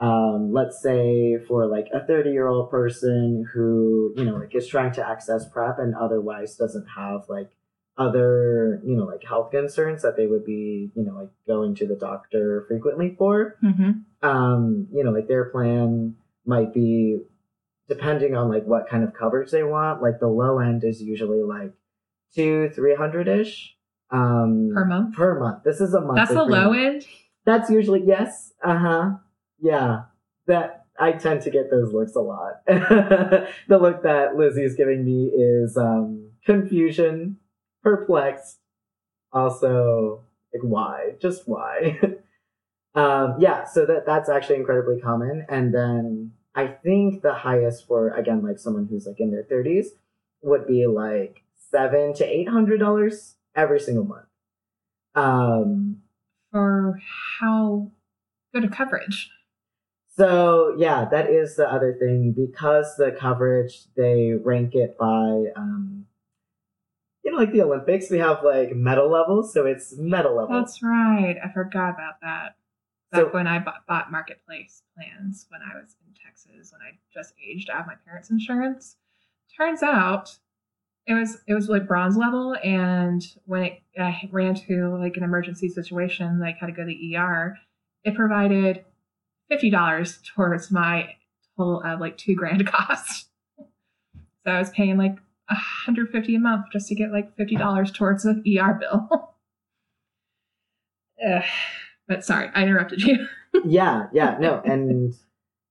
um, 0.00 0.52
let's 0.52 0.82
say 0.82 1.38
for 1.48 1.66
like 1.66 1.88
a 1.92 2.06
30 2.06 2.30
year 2.30 2.48
old 2.48 2.70
person 2.70 3.46
who 3.54 4.14
you 4.16 4.24
know 4.24 4.36
like 4.36 4.54
is 4.54 4.66
trying 4.68 4.92
to 4.92 5.08
access 5.08 5.48
prep 5.48 5.78
and 5.78 5.94
otherwise 5.94 6.56
doesn't 6.56 6.86
have 6.96 7.22
like 7.28 7.50
other 7.98 8.80
you 8.84 8.96
know 8.96 9.04
like 9.04 9.22
health 9.24 9.50
concerns 9.50 10.02
that 10.02 10.16
they 10.16 10.26
would 10.26 10.44
be 10.44 10.90
you 10.94 11.04
know 11.04 11.14
like 11.20 11.30
going 11.46 11.74
to 11.74 11.86
the 11.86 11.96
doctor 11.96 12.64
frequently 12.68 13.14
for 13.18 13.56
Mm-hmm. 13.64 13.90
um 14.28 14.86
you 14.92 15.02
know 15.04 15.10
like 15.10 15.26
their 15.28 15.46
plan 15.46 16.14
might 16.46 16.72
be 16.72 17.18
depending 17.88 18.36
on 18.36 18.48
like 18.48 18.64
what 18.64 18.88
kind 18.88 19.02
of 19.04 19.12
coverage 19.14 19.50
they 19.50 19.62
want 19.64 20.00
like 20.02 20.20
the 20.20 20.28
low 20.28 20.58
end 20.60 20.84
is 20.84 21.02
usually 21.02 21.42
like 21.42 21.72
two 22.34 22.70
three 22.74 22.94
hundred 22.94 23.26
ish 23.28 23.74
um 24.10 24.70
Per 24.74 24.84
month. 24.84 25.14
per 25.16 25.38
month 25.40 25.64
this 25.64 25.80
is 25.80 25.92
a 25.94 26.00
month 26.00 26.16
That's 26.16 26.30
the 26.32 26.44
low 26.44 26.72
end. 26.72 27.04
that's 27.44 27.68
usually 27.70 28.02
yes. 28.06 28.52
Uh 28.62 28.78
huh. 28.78 29.10
Yeah. 29.60 30.02
That 30.46 30.84
I 31.00 31.12
tend 31.12 31.42
to 31.42 31.50
get 31.50 31.70
those 31.70 31.92
looks 31.92 32.14
a 32.14 32.20
lot. 32.20 32.54
the 32.66 33.46
look 33.68 34.02
that 34.02 34.36
Lizzie's 34.36 34.74
giving 34.74 35.04
me 35.04 35.26
is 35.34 35.76
um 35.76 36.30
confusion, 36.44 37.36
perplexed, 37.88 38.58
also 39.32 40.22
like 40.52 40.62
why? 40.62 41.12
Just 41.20 41.48
why? 41.48 41.98
um 42.94 43.36
yeah, 43.38 43.64
so 43.64 43.86
that 43.86 44.04
that's 44.06 44.28
actually 44.28 44.56
incredibly 44.56 45.00
common. 45.00 45.46
And 45.48 45.74
then 45.74 46.32
I 46.54 46.66
think 46.66 47.22
the 47.22 47.34
highest 47.34 47.86
for 47.86 48.10
again 48.10 48.42
like 48.42 48.58
someone 48.58 48.86
who's 48.90 49.06
like 49.06 49.20
in 49.20 49.30
their 49.30 49.44
30s 49.44 49.86
would 50.42 50.66
be 50.66 50.86
like 50.86 51.42
seven 51.70 52.14
to 52.14 52.24
eight 52.24 52.48
hundred 52.48 52.78
dollars 52.78 53.36
every 53.54 53.80
single 53.80 54.04
month. 54.04 54.26
Um 55.14 56.02
For 56.52 57.00
how 57.40 57.90
good 58.52 58.64
a 58.64 58.68
coverage? 58.68 59.30
So 60.16 60.74
yeah, 60.76 61.06
that 61.10 61.30
is 61.30 61.56
the 61.56 61.72
other 61.72 61.94
thing 61.94 62.32
because 62.32 62.96
the 62.96 63.12
coverage 63.12 63.84
they 63.96 64.32
rank 64.32 64.74
it 64.74 64.98
by 64.98 65.44
um 65.56 66.07
you 67.28 67.34
know 67.34 67.38
like 67.40 67.52
the 67.52 67.60
Olympics 67.62 68.10
we 68.10 68.18
have 68.18 68.42
like 68.42 68.74
medal 68.74 69.10
levels 69.10 69.52
so 69.52 69.66
it's 69.66 69.94
medal 69.98 70.34
level. 70.36 70.56
That's 70.58 70.82
right. 70.82 71.36
I 71.44 71.52
forgot 71.52 71.90
about 71.90 72.20
that. 72.22 72.56
Back 73.12 73.20
So- 73.20 73.28
when 73.28 73.46
I 73.46 73.58
bought, 73.58 73.86
bought 73.86 74.10
marketplace 74.10 74.82
plans 74.94 75.46
when 75.50 75.60
I 75.62 75.78
was 75.78 75.94
in 76.06 76.14
Texas 76.24 76.72
when 76.72 76.80
I 76.80 76.98
just 77.12 77.34
aged 77.46 77.68
out 77.70 77.82
of 77.82 77.86
my 77.86 77.94
parents' 78.06 78.30
insurance. 78.30 78.96
Turns 79.56 79.82
out 79.82 80.38
it 81.06 81.14
was 81.14 81.38
it 81.46 81.54
was 81.54 81.68
like 81.68 81.86
bronze 81.86 82.16
level, 82.16 82.56
and 82.62 83.22
when 83.46 83.64
it, 83.64 83.82
I 83.98 84.28
ran 84.30 84.54
to 84.66 84.96
like 84.98 85.16
an 85.16 85.22
emergency 85.22 85.68
situation, 85.68 86.38
like 86.40 86.56
had 86.58 86.66
to 86.66 86.72
go 86.72 86.82
to 86.82 86.86
the 86.86 87.16
ER, 87.16 87.56
it 88.04 88.14
provided 88.14 88.84
fifty 89.50 89.68
dollars 89.70 90.18
towards 90.34 90.70
my 90.70 91.14
total 91.56 91.82
of 91.82 92.00
like 92.00 92.16
two 92.18 92.34
grand 92.34 92.66
cost. 92.72 93.28
So 93.58 94.52
I 94.52 94.58
was 94.58 94.70
paying 94.70 94.96
like 94.98 95.16
a 95.48 95.54
hundred 95.54 96.10
fifty 96.10 96.34
a 96.34 96.38
month 96.38 96.66
just 96.72 96.88
to 96.88 96.94
get 96.94 97.12
like 97.12 97.36
fifty 97.36 97.56
dollars 97.56 97.90
towards 97.90 98.24
an 98.24 98.42
ER 98.46 98.78
bill. 98.80 99.08
Ugh. 101.26 101.44
But 102.06 102.24
sorry, 102.24 102.48
I 102.54 102.62
interrupted 102.62 103.02
you. 103.02 103.26
yeah, 103.64 104.06
yeah, 104.12 104.38
no, 104.38 104.62
and 104.64 105.14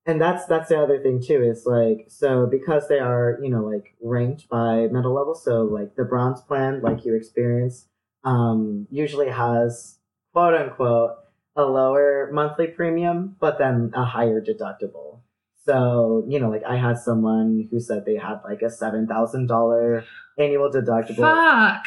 and 0.07 0.21
that's 0.21 0.45
that's 0.45 0.69
the 0.69 0.79
other 0.79 0.99
thing 0.99 1.21
too 1.21 1.43
is 1.43 1.65
like 1.65 2.05
so 2.07 2.47
because 2.47 2.87
they 2.87 2.99
are 2.99 3.37
you 3.41 3.49
know 3.49 3.63
like 3.63 3.95
ranked 4.01 4.47
by 4.49 4.87
medal 4.89 5.13
level 5.13 5.35
so 5.35 5.63
like 5.63 5.95
the 5.95 6.05
bronze 6.05 6.41
plan 6.41 6.81
like 6.81 7.03
you 7.03 7.13
experience 7.13 7.87
um 8.23 8.87
usually 8.89 9.29
has 9.29 9.99
quote 10.31 10.53
unquote 10.53 11.11
a 11.57 11.63
lower 11.63 12.29
monthly 12.31 12.67
premium 12.67 13.35
but 13.39 13.59
then 13.59 13.91
a 13.93 14.05
higher 14.05 14.41
deductible 14.41 15.19
so 15.67 16.25
you 16.27 16.39
know 16.39 16.49
like 16.49 16.63
i 16.67 16.77
had 16.77 16.97
someone 16.97 17.67
who 17.69 17.79
said 17.79 18.05
they 18.05 18.15
had 18.15 18.37
like 18.43 18.61
a 18.61 18.65
$7000 18.65 20.03
annual 20.37 20.71
deductible 20.71 21.81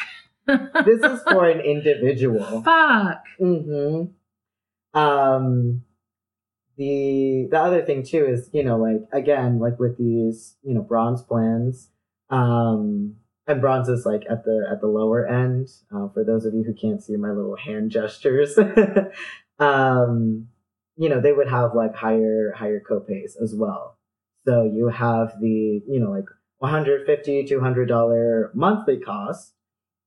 Fuck. 0.47 0.85
this 0.85 1.03
is 1.03 1.23
for 1.23 1.49
an 1.49 1.61
individual 1.65 2.63
Fuck. 2.63 3.25
Mm-hmm. 3.41 4.13
Um, 4.93 5.83
the 6.77 7.47
the 7.51 7.59
other 7.61 7.83
thing 7.83 8.03
too 8.03 8.25
is 8.25 8.49
you 8.53 8.65
know 8.65 8.77
like 8.79 9.03
again 9.13 9.59
like 9.59 9.79
with 9.79 9.99
these 9.99 10.57
you 10.63 10.75
know 10.75 10.81
bronze 10.81 11.23
plans, 11.23 11.91
um, 12.31 13.17
and 13.47 13.61
bronze 13.61 13.89
is 13.89 14.07
like 14.07 14.23
at 14.31 14.45
the 14.45 14.67
at 14.71 14.81
the 14.81 14.87
lower 14.87 15.27
end. 15.27 15.69
Uh, 15.95 16.09
for 16.09 16.25
those 16.25 16.45
of 16.45 16.55
you 16.55 16.65
who 16.65 16.75
can't 16.75 17.03
see 17.03 17.17
my 17.17 17.31
little 17.31 17.57
hand 17.57 17.91
gestures, 17.91 18.59
um, 19.59 20.49
you 20.97 21.09
know 21.09 21.21
they 21.21 21.33
would 21.33 21.49
have 21.49 21.75
like 21.75 21.95
higher 21.95 22.53
higher 22.57 22.81
copays 22.89 23.33
as 23.43 23.55
well. 23.55 23.99
So 24.47 24.65
you 24.65 24.89
have 24.89 25.35
the 25.41 25.83
you 25.87 26.01
know 26.01 26.11
like 26.11 26.27
150 26.59 27.45
200 27.45 27.87
dollar 27.89 28.51
monthly 28.55 28.99
cost 28.99 29.55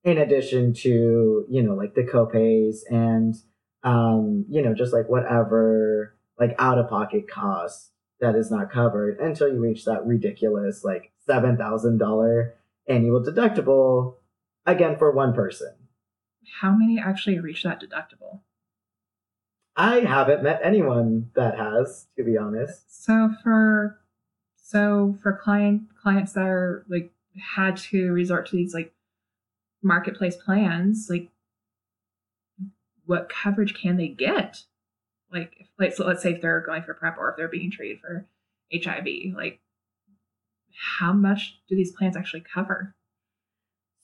in 0.04 0.18
addition 0.18 0.72
to 0.74 1.46
you 1.48 1.62
know 1.62 1.74
like 1.74 1.94
the 1.94 2.02
copays 2.04 2.80
and 2.90 3.34
um 3.82 4.44
you 4.48 4.62
know 4.62 4.74
just 4.74 4.92
like 4.92 5.08
whatever 5.08 6.14
like 6.38 6.54
out 6.58 6.78
of 6.78 6.88
pocket 6.88 7.28
costs 7.28 7.90
that 8.20 8.34
is 8.34 8.50
not 8.50 8.70
covered 8.70 9.18
until 9.18 9.48
you 9.48 9.60
reach 9.60 9.84
that 9.84 10.06
ridiculous 10.06 10.84
like 10.84 11.12
seven 11.26 11.56
thousand 11.56 11.98
dollar 11.98 12.54
annual 12.88 13.22
deductible 13.22 14.16
again 14.66 14.96
for 14.96 15.10
one 15.10 15.32
person 15.34 15.74
How 16.60 16.72
many 16.72 17.00
actually 17.00 17.38
reach 17.40 17.62
that 17.64 17.80
deductible? 17.80 18.40
I 19.76 20.00
haven't 20.00 20.42
met 20.42 20.60
anyone 20.62 21.30
that 21.34 21.58
has 21.58 22.06
to 22.16 22.24
be 22.24 22.36
honest 22.38 23.04
So 23.04 23.30
for 23.42 23.98
so 24.56 25.18
for 25.22 25.32
client 25.32 25.82
clients 26.00 26.32
that 26.32 26.46
are 26.46 26.84
like 26.88 27.12
had 27.56 27.76
to 27.76 28.12
resort 28.12 28.46
to 28.46 28.56
these 28.56 28.74
like 28.74 28.92
marketplace 29.82 30.36
plans, 30.36 31.08
like 31.10 31.30
what 33.04 33.28
coverage 33.28 33.74
can 33.74 33.96
they 33.96 34.08
get? 34.08 34.64
Like 35.32 35.54
if 35.58 35.68
like 35.78 35.94
so 35.94 36.06
let's 36.06 36.22
say 36.22 36.32
if 36.32 36.40
they're 36.40 36.60
going 36.60 36.82
for 36.82 36.94
prep 36.94 37.18
or 37.18 37.30
if 37.30 37.36
they're 37.36 37.48
being 37.48 37.70
treated 37.70 38.00
for 38.00 38.26
HIV, 38.72 39.34
like 39.36 39.60
how 40.98 41.12
much 41.12 41.60
do 41.68 41.76
these 41.76 41.92
plans 41.92 42.16
actually 42.16 42.44
cover? 42.52 42.94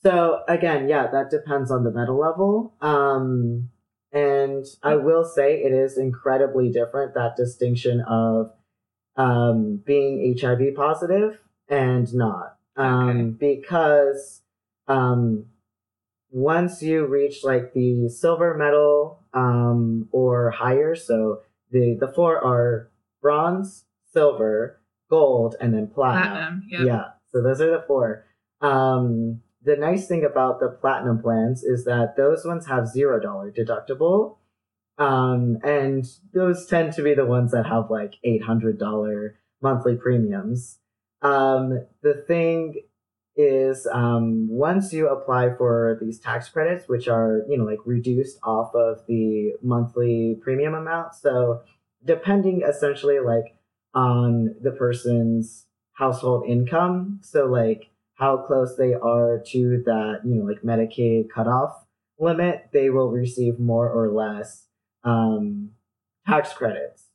So 0.03 0.43
again, 0.47 0.87
yeah, 0.87 1.07
that 1.11 1.29
depends 1.29 1.71
on 1.71 1.83
the 1.83 1.91
medal 1.91 2.17
level. 2.17 2.73
Um, 2.81 3.69
and 4.11 4.65
I 4.83 4.95
will 4.95 5.23
say 5.23 5.61
it 5.63 5.71
is 5.71 5.97
incredibly 5.97 6.69
different 6.69 7.13
that 7.13 7.35
distinction 7.35 8.01
of 8.01 8.51
um, 9.15 9.81
being 9.85 10.37
HIV 10.39 10.75
positive 10.75 11.39
and 11.69 12.13
not, 12.13 12.57
um, 12.75 13.31
because 13.31 14.41
um, 14.87 15.45
once 16.29 16.81
you 16.81 17.05
reach 17.05 17.43
like 17.43 17.73
the 17.73 18.09
silver 18.09 18.55
medal 18.55 19.23
um, 19.33 20.09
or 20.11 20.51
higher, 20.51 20.95
so 20.95 21.41
the 21.71 21.97
the 21.99 22.07
four 22.07 22.37
are 22.43 22.89
bronze, 23.21 23.85
silver, 24.11 24.81
gold, 25.09 25.55
and 25.61 25.73
then 25.73 25.87
platinum. 25.87 26.31
Platinum, 26.31 26.63
yeah. 26.69 26.83
Yeah, 26.83 27.03
so 27.31 27.41
those 27.41 27.61
are 27.61 27.71
the 27.71 27.83
four. 27.87 28.25
Um, 28.61 29.41
the 29.63 29.75
nice 29.75 30.07
thing 30.07 30.25
about 30.25 30.59
the 30.59 30.69
platinum 30.69 31.21
plans 31.21 31.63
is 31.63 31.85
that 31.85 32.15
those 32.17 32.45
ones 32.45 32.65
have 32.67 32.87
zero 32.87 33.19
dollar 33.19 33.51
deductible, 33.51 34.37
um, 34.97 35.57
and 35.63 36.05
those 36.33 36.65
tend 36.65 36.93
to 36.93 37.03
be 37.03 37.13
the 37.13 37.25
ones 37.25 37.51
that 37.51 37.65
have 37.67 37.89
like 37.89 38.15
eight 38.23 38.43
hundred 38.43 38.79
dollar 38.79 39.39
monthly 39.61 39.95
premiums. 39.95 40.79
Um, 41.21 41.85
the 42.01 42.23
thing 42.27 42.81
is, 43.35 43.87
um, 43.91 44.47
once 44.49 44.91
you 44.91 45.07
apply 45.07 45.55
for 45.55 45.97
these 46.01 46.19
tax 46.19 46.49
credits, 46.49 46.87
which 46.87 47.07
are 47.07 47.43
you 47.47 47.57
know 47.57 47.65
like 47.65 47.79
reduced 47.85 48.39
off 48.43 48.73
of 48.73 49.05
the 49.07 49.53
monthly 49.61 50.37
premium 50.41 50.73
amount, 50.73 51.13
so 51.15 51.61
depending 52.03 52.63
essentially 52.67 53.19
like 53.19 53.55
on 53.93 54.55
the 54.61 54.71
person's 54.71 55.65
household 55.93 56.45
income. 56.47 57.19
So 57.21 57.45
like 57.45 57.90
how 58.21 58.37
close 58.37 58.75
they 58.77 58.93
are 58.93 59.41
to 59.47 59.81
that, 59.83 60.19
you 60.23 60.35
know, 60.35 60.45
like 60.45 60.61
Medicaid 60.61 61.29
cutoff 61.33 61.71
limit, 62.19 62.69
they 62.71 62.91
will 62.91 63.09
receive 63.09 63.59
more 63.59 63.89
or 63.89 64.11
less 64.11 64.67
um, 65.03 65.71
tax 66.27 66.53
credits. 66.53 67.07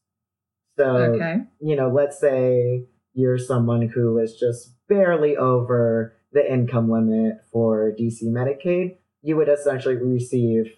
So 0.76 0.96
Okay. 0.96 1.36
you 1.60 1.76
know, 1.76 1.88
let's 1.88 2.18
say 2.18 2.86
you're 3.14 3.38
someone 3.38 3.82
who 3.88 4.18
is 4.18 4.34
just 4.34 4.74
barely 4.88 5.36
over 5.36 6.16
the 6.32 6.52
income 6.52 6.90
limit 6.90 7.36
for 7.52 7.92
DC 7.98 8.24
Medicaid, 8.24 8.96
you 9.22 9.36
would 9.36 9.48
essentially 9.48 9.94
receive 9.96 10.72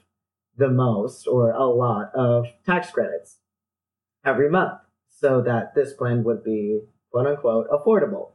the 0.58 0.68
most 0.68 1.26
or 1.26 1.52
a 1.52 1.64
lot 1.64 2.14
of 2.14 2.46
tax 2.66 2.90
credits 2.90 3.38
every 4.26 4.50
month 4.50 4.78
so 5.08 5.40
that 5.40 5.74
this 5.74 5.94
plan 5.94 6.22
would 6.24 6.44
be 6.44 6.80
quote 7.10 7.26
unquote 7.26 7.66
affordable. 7.70 8.32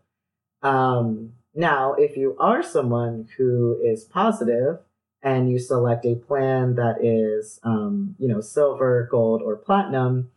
Um, 0.64 1.34
Now, 1.56 1.94
if 1.94 2.18
you 2.18 2.36
are 2.40 2.64
someone 2.64 3.28
who 3.38 3.80
is 3.84 4.04
positive 4.04 4.80
and 5.22 5.50
you 5.52 5.60
select 5.60 6.06
a 6.06 6.16
plan 6.16 6.76
that 6.76 7.04
is, 7.04 7.60
um, 7.64 8.16
you 8.18 8.28
know, 8.28 8.42
silver, 8.42 9.08
gold, 9.10 9.42
or 9.42 9.56
platinum, 9.56 10.32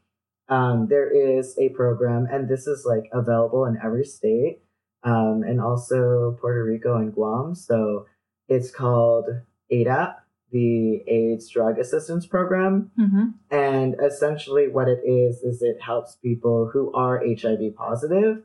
um, 0.49 0.87
there 0.88 1.11
is 1.11 1.58
a 1.58 1.70
program, 1.70 2.26
and 2.30 2.49
this 2.49 2.66
is 2.66 2.85
like 2.87 3.08
available 3.12 3.64
in 3.64 3.78
every 3.82 4.04
state, 4.04 4.61
um, 5.02 5.42
and 5.44 5.61
also 5.61 6.37
Puerto 6.40 6.62
Rico 6.64 6.96
and 6.96 7.12
Guam. 7.12 7.54
So 7.54 8.06
it's 8.49 8.70
called 8.70 9.26
ADAP, 9.73 10.14
the 10.52 11.02
AIDS 11.08 11.49
Drug 11.49 11.78
Assistance 11.78 12.26
Program. 12.26 12.92
Mm-hmm. 12.99 13.26
And 13.50 13.96
essentially, 14.00 14.68
what 14.68 14.88
it 14.88 15.00
is, 15.04 15.42
is 15.42 15.62
it 15.62 15.80
helps 15.80 16.16
people 16.16 16.70
who 16.73 16.92
are 16.92 17.25
HIV 17.26 17.75
positive 17.75 18.42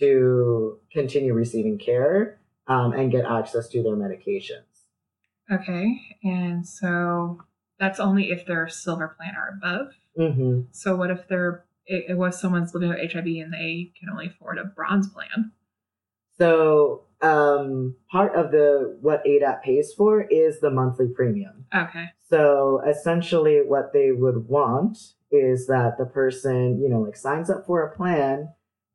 to 0.00 0.78
continue 0.92 1.34
receiving 1.34 1.78
care 1.78 2.40
um, 2.66 2.92
and 2.92 3.10
get 3.10 3.24
access 3.24 3.68
to 3.68 3.82
their 3.82 3.96
medications. 3.96 4.64
Okay. 5.50 6.00
And 6.22 6.66
so 6.66 7.40
that's 7.78 8.00
only 8.00 8.30
if 8.30 8.46
they're 8.46 8.68
silver 8.68 9.16
plan 9.16 9.34
or 9.36 9.56
above. 9.56 9.92
hmm 10.16 10.62
So 10.72 10.96
what 10.96 11.10
if 11.10 11.26
they're 11.28 11.64
it, 11.86 12.06
it 12.10 12.14
was 12.18 12.38
someone's 12.40 12.74
living 12.74 12.90
with 12.90 13.12
HIV 13.12 13.26
and 13.26 13.52
they 13.52 13.92
can 13.98 14.10
only 14.10 14.26
afford 14.26 14.58
a 14.58 14.64
bronze 14.64 15.08
plan? 15.08 15.52
So, 16.38 17.04
um, 17.20 17.96
part 18.12 18.36
of 18.36 18.52
the 18.52 18.96
what 19.00 19.24
ADAP 19.24 19.62
pays 19.62 19.92
for 19.96 20.22
is 20.22 20.60
the 20.60 20.70
monthly 20.70 21.08
premium. 21.08 21.64
Okay. 21.74 22.04
So 22.30 22.80
essentially, 22.88 23.60
what 23.66 23.92
they 23.92 24.12
would 24.12 24.46
want 24.48 24.98
is 25.32 25.66
that 25.66 25.96
the 25.98 26.04
person, 26.04 26.80
you 26.80 26.88
know, 26.88 27.00
like 27.00 27.16
signs 27.16 27.50
up 27.50 27.66
for 27.66 27.82
a 27.82 27.96
plan 27.96 28.50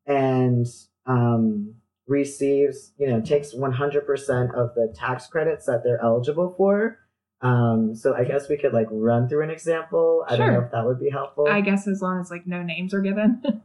and 0.06 0.66
um, 1.06 1.74
receives, 2.06 2.92
you 2.98 3.06
know, 3.08 3.20
takes 3.20 3.54
100% 3.54 4.54
of 4.54 4.74
the 4.74 4.92
tax 4.94 5.26
credits 5.26 5.66
that 5.66 5.82
they're 5.84 6.02
eligible 6.02 6.54
for. 6.56 6.98
Um, 7.40 7.94
so 7.94 8.14
I 8.14 8.24
guess 8.24 8.48
we 8.48 8.56
could 8.56 8.72
like 8.72 8.86
run 8.90 9.28
through 9.28 9.42
an 9.42 9.50
example. 9.50 10.24
I 10.28 10.36
don't 10.36 10.52
know 10.52 10.60
if 10.60 10.70
that 10.72 10.86
would 10.86 10.98
be 11.00 11.10
helpful. 11.10 11.46
I 11.48 11.60
guess 11.60 11.86
as 11.86 12.00
long 12.00 12.20
as 12.20 12.30
like 12.30 12.46
no 12.46 12.62
names 12.62 12.94
are 12.94 13.02
given. 13.02 13.42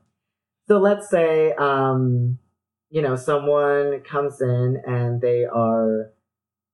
So 0.67 0.77
let's 0.77 1.09
say, 1.09 1.51
um, 1.53 2.37
you 2.91 3.01
know, 3.01 3.15
someone 3.15 4.01
comes 4.01 4.39
in 4.39 4.79
and 4.85 5.19
they 5.19 5.43
are 5.45 6.11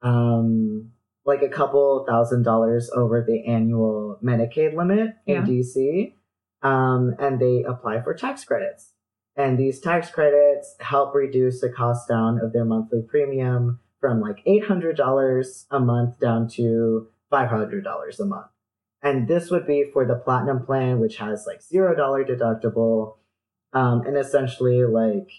um, 0.01 0.91
like 1.25 1.41
a 1.41 1.47
couple 1.47 2.05
thousand 2.05 2.43
dollars 2.43 2.89
over 2.93 3.23
the 3.25 3.45
annual 3.47 4.19
Medicaid 4.21 4.75
limit 4.75 5.15
in 5.25 5.35
Yeah. 5.35 5.41
DC, 5.43 6.13
um, 6.61 7.15
and 7.19 7.39
they 7.39 7.63
apply 7.63 8.01
for 8.01 8.13
tax 8.13 8.43
credits. 8.43 8.91
And 9.37 9.57
these 9.57 9.79
tax 9.79 10.09
credits 10.09 10.75
help 10.79 11.13
reduce 11.13 11.61
the 11.61 11.69
cost 11.69 12.07
down 12.07 12.39
of 12.39 12.53
their 12.53 12.65
monthly 12.65 13.01
premium 13.01 13.79
from 13.99 14.21
like 14.21 14.43
$800 14.45 15.65
a 15.71 15.79
month 15.79 16.19
down 16.19 16.47
to 16.49 17.07
$500 17.31 18.19
a 18.19 18.25
month. 18.25 18.47
And 19.01 19.27
this 19.27 19.51
would 19.51 19.67
be 19.67 19.89
for 19.91 20.05
the 20.05 20.15
platinum 20.15 20.65
plan, 20.65 20.99
which 20.99 21.17
has 21.17 21.45
like 21.45 21.59
$0 21.61 21.95
deductible 21.97 23.17
um, 23.73 24.01
and 24.01 24.17
essentially 24.17 24.83
like 24.85 25.29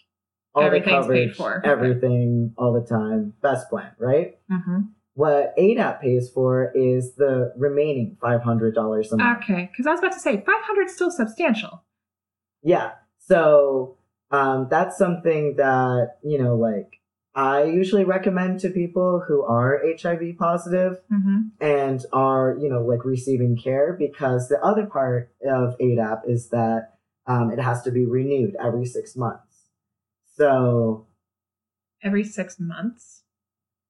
all 0.55 0.71
the 0.71 0.81
paid 0.81 0.85
coverage, 0.85 1.37
for. 1.37 1.65
everything, 1.65 2.55
all 2.57 2.73
the 2.73 2.87
time, 2.87 3.35
best 3.43 3.69
plan, 3.69 3.93
right? 3.99 4.39
mm-hmm. 4.51 4.81
What 5.15 5.57
ADAP 5.57 6.03
pays 6.03 6.31
for 6.31 6.71
is 6.75 7.15
the 7.15 7.53
remaining 7.57 8.19
five 8.21 8.43
hundred 8.43 8.75
dollars 8.75 9.11
a 9.13 9.17
month. 9.17 9.45
Okay. 9.45 9.71
Because 9.73 9.87
I 9.87 9.91
was 9.93 10.01
about 10.01 10.13
to 10.13 10.21
say 10.21 10.43
500 10.45 10.83
is 10.85 10.95
still 10.95 11.11
substantial. 11.11 11.83
Yeah, 12.63 12.91
so 13.29 13.97
um, 14.31 14.69
that's 14.71 14.97
something 14.99 15.57
that 15.57 16.19
you 16.23 16.43
know, 16.43 16.57
like 16.57 17.01
I 17.35 17.65
usually 17.65 18.05
recommend 18.05 18.61
to 18.61 18.71
people 18.71 19.23
who 19.27 19.43
are 19.43 19.83
HIV 20.01 20.39
positive 20.39 20.99
Mm-hmm. 21.13 21.39
and 21.61 22.05
are 22.13 22.57
you 22.61 22.69
know 22.69 22.83
like 22.83 23.05
receiving 23.05 23.57
care 23.57 23.93
because 23.99 24.49
the 24.49 24.59
other 24.63 24.87
part 24.87 25.33
of 25.49 25.77
ADAP 25.79 26.23
is 26.29 26.49
that 26.51 26.95
um, 27.27 27.51
it 27.51 27.59
has 27.61 27.83
to 27.83 27.91
be 27.91 28.05
renewed 28.07 28.57
every 28.63 28.87
six 28.87 29.17
months. 29.17 29.71
So 30.37 31.07
Every 32.03 32.25
six 32.25 32.61
months. 32.61 33.23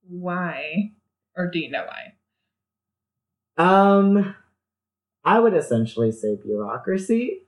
Why? 0.08 0.92
Or 1.37 1.50
do 1.50 1.58
you 1.58 1.70
know 1.70 1.84
why? 1.87 2.14
Um, 3.58 4.34
I 5.24 5.38
would 5.40 5.54
essentially 5.54 6.12
say 6.12 6.37
bureaucracy, 6.42 7.45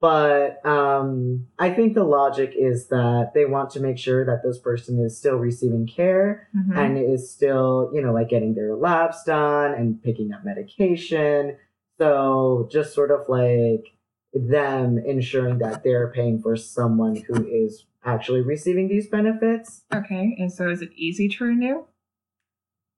but 0.00 0.64
um, 0.64 1.46
I 1.58 1.70
think 1.70 1.94
the 1.94 2.04
logic 2.04 2.52
is 2.56 2.88
that 2.88 3.32
they 3.34 3.44
want 3.46 3.70
to 3.70 3.80
make 3.80 3.98
sure 3.98 4.24
that 4.24 4.42
this 4.44 4.58
person 4.58 4.98
is 5.04 5.16
still 5.18 5.36
receiving 5.36 5.86
care 5.86 6.48
Mhm. 6.56 6.76
and 6.76 6.98
is 6.98 7.30
still, 7.30 7.90
you 7.92 8.00
know, 8.00 8.12
like 8.12 8.28
getting 8.28 8.54
their 8.54 8.74
labs 8.76 9.24
done 9.24 9.74
and 9.74 10.02
picking 10.02 10.32
up 10.32 10.44
medication. 10.44 11.56
So 11.98 12.68
just 12.70 12.94
sort 12.94 13.10
of 13.10 13.28
like 13.28 13.84
them 14.32 14.98
ensuring 14.98 15.58
that 15.58 15.82
they're 15.82 16.12
paying 16.12 16.40
for 16.40 16.54
someone 16.54 17.16
who 17.16 17.46
is 17.48 17.86
actually 18.04 18.42
receiving 18.42 18.86
these 18.88 19.08
benefits. 19.08 19.82
Okay. 19.92 20.36
And 20.38 20.52
so 20.52 20.68
is 20.68 20.80
it 20.82 20.90
easy 20.94 21.28
to 21.28 21.44
renew? 21.44 21.84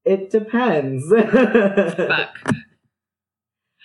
It 0.05 0.29
depends. 0.29 1.03
Fuck. 1.09 2.35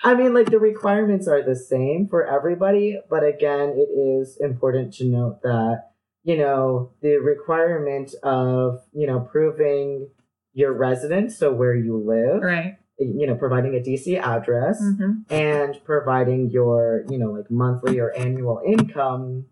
I 0.06 0.14
mean, 0.14 0.32
like 0.34 0.50
the 0.50 0.60
requirements 0.60 1.26
are 1.26 1.42
the 1.42 1.56
same 1.56 2.06
for 2.08 2.24
everybody, 2.24 2.96
but 3.10 3.24
again, 3.24 3.70
it 3.76 3.90
is 3.90 4.36
important 4.40 4.94
to 4.94 5.04
note 5.04 5.42
that, 5.42 5.90
you 6.22 6.36
know, 6.36 6.92
the 7.02 7.16
requirement 7.16 8.14
of, 8.22 8.82
you 8.92 9.06
know, 9.08 9.18
proving 9.20 10.08
your 10.52 10.72
residence, 10.72 11.36
so 11.36 11.52
where 11.52 11.74
you 11.74 11.96
live, 11.98 12.40
Right. 12.40 12.76
you 12.98 13.26
know, 13.26 13.34
providing 13.34 13.74
a 13.74 13.80
DC 13.80 14.16
address 14.16 14.80
Mm-hmm. 14.80 15.12
and 15.28 15.80
providing 15.84 16.50
your, 16.50 17.04
you 17.10 17.18
know, 17.18 17.32
like 17.32 17.50
monthly 17.50 17.98
or 17.98 18.12
annual 18.14 18.60
income 18.64 19.46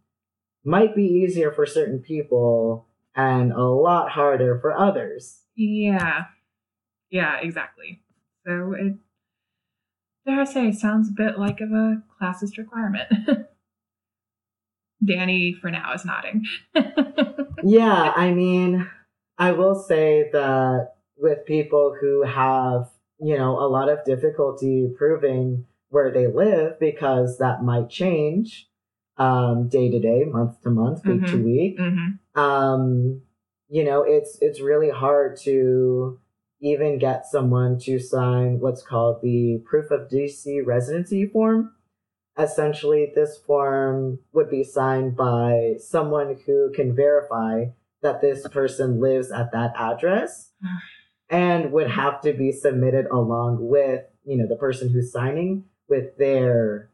might 0.64 0.95
be 0.95 1.05
easier 1.05 1.51
for 1.51 1.67
certain 1.67 1.99
people 1.99 2.87
and 3.17 3.53
a 3.53 3.64
lot 3.64 4.12
harder 4.12 4.59
for 4.61 4.73
others. 4.73 5.40
Yeah. 5.57 6.27
Yeah, 7.11 7.38
exactly. 7.43 8.03
So 8.47 8.73
it 8.79 8.95
dare 10.27 10.41
I 10.41 10.45
say 10.45 10.73
sounds 10.73 11.09
a 11.09 11.13
bit 11.13 11.39
like 11.39 11.61
of 11.61 11.71
a 11.73 12.03
classist 12.21 12.57
requirement. 12.59 13.09
Danny 15.05 15.55
for 15.61 15.71
now 15.71 15.93
is 15.93 16.05
nodding. 16.05 16.47
yeah, 17.63 18.13
I 18.17 18.33
mean, 18.33 18.89
I 19.39 19.53
will 19.53 19.75
say 19.75 20.31
that 20.33 20.95
with 21.17 21.45
people 21.47 21.97
who 22.01 22.23
have, 22.23 22.89
you 23.21 23.37
know, 23.37 23.59
a 23.59 23.69
lot 23.69 23.89
of 23.89 24.05
difficulty 24.05 24.91
proving 24.97 25.67
where 25.91 26.11
they 26.11 26.27
live 26.27 26.81
because 26.81 27.39
that 27.39 27.63
might 27.63 27.91
change 27.91 28.69
um, 29.17 29.69
day 29.69 29.91
to 29.91 30.01
day, 30.01 30.25
month 30.25 30.61
to 30.63 30.71
month, 30.71 31.05
week 31.07 31.27
to 31.27 31.37
Mhm. 31.37 31.45
week. 31.45 31.79
hmm 31.79 32.41
Um, 32.41 33.23
you 33.69 33.85
know, 33.85 34.03
it's 34.03 34.39
it's 34.41 34.61
really 34.61 34.91
hard 34.91 35.37
to 35.39 36.19
even 36.64 36.98
get 36.98 37.27
someone 37.27 37.79
to 37.79 37.98
sign 37.98 38.59
what's 38.59 38.83
called 38.83 39.20
the 39.22 39.62
proof 39.66 39.90
of 39.90 40.09
DC 40.09 40.64
residency 40.64 41.27
form. 41.27 41.72
Essentially, 42.38 43.12
this 43.14 43.37
form 43.37 44.18
would 44.33 44.50
be 44.50 44.64
signed 44.64 45.14
by 45.14 45.74
someone 45.79 46.38
who 46.46 46.72
can 46.74 46.96
verify 46.96 47.66
that 48.03 48.22
this 48.22 48.48
person 48.48 48.98
lives 48.98 49.31
at 49.31 49.53
that 49.53 49.74
address 49.77 50.53
and 51.29 51.70
would 51.70 51.90
have 51.90 52.22
to 52.22 52.33
be 52.33 52.50
submitted 52.50 53.07
along 53.12 53.59
with, 53.61 54.03
you 54.24 54.37
know, 54.37 54.46
the 54.48 54.57
person 54.57 54.90
who's 54.90 55.12
signing 55.12 55.64
with 55.88 56.16
their 56.16 56.90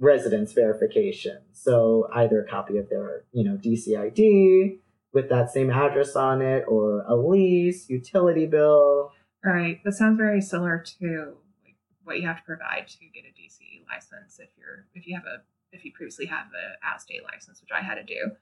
residence 0.00 0.52
verification. 0.52 1.38
So 1.52 2.08
either 2.14 2.42
a 2.42 2.48
copy 2.48 2.78
of 2.78 2.88
their, 2.88 3.24
you 3.32 3.44
know, 3.44 3.56
DCID 3.56 4.78
with 5.12 5.28
that 5.28 5.50
same 5.50 5.70
address 5.70 6.16
on 6.16 6.42
it 6.42 6.64
or 6.66 7.02
a 7.06 7.14
lease, 7.14 7.88
utility 7.88 8.46
bill. 8.46 9.12
Right. 9.44 9.82
That 9.84 9.92
sounds 9.92 10.16
very 10.16 10.40
similar 10.40 10.78
to 11.00 11.34
like 11.64 11.76
what 12.04 12.20
you 12.20 12.26
have 12.26 12.38
to 12.38 12.42
provide 12.44 12.88
to 12.88 12.98
get 13.12 13.24
a 13.24 13.40
DC 13.40 13.84
license 13.88 14.38
if 14.38 14.48
you're 14.56 14.86
if 14.94 15.06
you 15.06 15.14
have 15.14 15.24
a 15.24 15.42
if 15.72 15.84
you 15.84 15.92
previously 15.92 16.26
have 16.26 16.46
a 16.46 16.86
out 16.86 17.00
state 17.00 17.22
license, 17.24 17.60
which 17.60 17.70
I 17.74 17.82
had 17.82 17.94
to 17.94 18.04
do. 18.04 18.32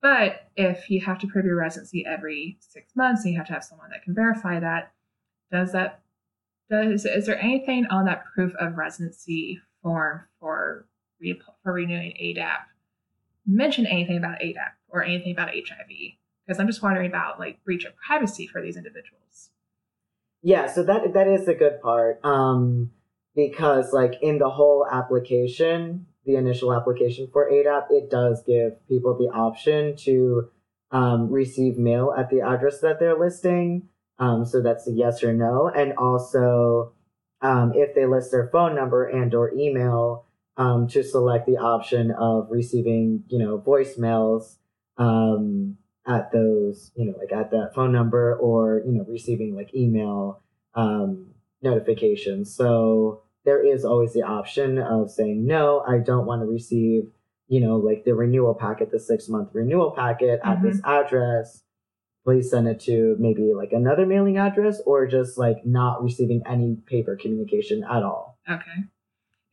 But 0.00 0.50
if 0.54 0.90
you 0.90 1.00
have 1.00 1.18
to 1.20 1.26
prove 1.26 1.46
your 1.46 1.56
residency 1.56 2.04
every 2.06 2.58
six 2.60 2.94
months 2.94 3.24
and 3.24 3.32
you 3.32 3.38
have 3.38 3.46
to 3.46 3.54
have 3.54 3.64
someone 3.64 3.90
that 3.90 4.02
can 4.02 4.14
verify 4.14 4.60
that, 4.60 4.92
does 5.50 5.72
that 5.72 6.02
does 6.70 7.04
is 7.04 7.26
there 7.26 7.40
anything 7.40 7.86
on 7.86 8.04
that 8.06 8.24
proof 8.34 8.54
of 8.60 8.76
residency 8.76 9.60
form 9.82 10.22
for 10.40 10.86
for 11.62 11.72
renewing 11.72 12.12
ADAP 12.20 12.58
mention 13.46 13.86
anything 13.86 14.16
about 14.16 14.40
ADAP 14.40 14.72
or 14.94 15.02
anything 15.02 15.32
about 15.32 15.50
HIV? 15.50 15.88
Because 16.46 16.60
I'm 16.60 16.66
just 16.66 16.82
wondering 16.82 17.08
about 17.08 17.38
like 17.38 17.62
breach 17.64 17.84
of 17.84 17.96
privacy 17.96 18.46
for 18.46 18.62
these 18.62 18.76
individuals. 18.76 19.50
Yeah, 20.42 20.66
so 20.66 20.82
that 20.84 21.12
that 21.14 21.26
is 21.26 21.48
a 21.48 21.54
good 21.54 21.80
part. 21.82 22.20
Um 22.24 22.90
because 23.34 23.92
like 23.92 24.14
in 24.22 24.38
the 24.38 24.50
whole 24.50 24.86
application, 24.90 26.06
the 26.24 26.36
initial 26.36 26.72
application 26.72 27.28
for 27.32 27.50
ADAP, 27.50 27.86
it 27.90 28.10
does 28.10 28.42
give 28.46 28.86
people 28.88 29.16
the 29.18 29.34
option 29.36 29.96
to 29.96 30.50
um, 30.90 31.30
receive 31.30 31.76
mail 31.76 32.14
at 32.16 32.30
the 32.30 32.40
address 32.40 32.80
that 32.80 33.00
they're 33.00 33.18
listing. 33.18 33.88
Um, 34.18 34.44
so 34.44 34.62
that's 34.62 34.86
a 34.86 34.92
yes 34.92 35.24
or 35.24 35.32
no. 35.32 35.68
And 35.68 35.92
also, 35.94 36.92
um, 37.42 37.72
if 37.74 37.94
they 37.94 38.06
list 38.06 38.30
their 38.30 38.48
phone 38.52 38.76
number 38.76 39.04
and 39.04 39.34
or 39.34 39.52
email, 39.52 40.26
um, 40.56 40.86
to 40.88 41.02
select 41.02 41.46
the 41.46 41.56
option 41.56 42.12
of 42.12 42.46
receiving, 42.48 43.24
you 43.28 43.40
know, 43.40 43.58
voicemails 43.58 44.58
um, 44.96 45.76
at 46.06 46.30
those, 46.32 46.92
you 46.96 47.06
know, 47.06 47.14
like 47.18 47.32
at 47.32 47.50
that 47.50 47.72
phone 47.74 47.92
number 47.92 48.36
or, 48.36 48.82
you 48.86 48.92
know, 48.92 49.04
receiving 49.08 49.54
like 49.54 49.74
email 49.74 50.42
um, 50.74 51.28
notifications. 51.62 52.54
So 52.54 53.22
there 53.44 53.64
is 53.64 53.84
always 53.84 54.12
the 54.12 54.22
option 54.22 54.78
of 54.78 55.10
saying, 55.10 55.46
no, 55.46 55.84
I 55.86 55.98
don't 55.98 56.26
want 56.26 56.42
to 56.42 56.46
receive, 56.46 57.04
you 57.48 57.60
know, 57.60 57.76
like 57.76 58.04
the 58.04 58.14
renewal 58.14 58.54
packet, 58.54 58.90
the 58.90 59.00
six 59.00 59.28
month 59.28 59.50
renewal 59.52 59.92
packet 59.92 60.40
at 60.44 60.62
this 60.62 60.80
address. 60.84 61.62
Please 62.24 62.50
send 62.50 62.66
it 62.66 62.80
to 62.80 63.16
maybe 63.18 63.52
like 63.54 63.72
another 63.72 64.06
mailing 64.06 64.38
address 64.38 64.80
or 64.86 65.06
just 65.06 65.36
like 65.36 65.66
not 65.66 66.02
receiving 66.02 66.42
any 66.48 66.76
paper 66.86 67.16
communication 67.20 67.84
at 67.84 68.02
all. 68.02 68.38
Okay. 68.50 68.84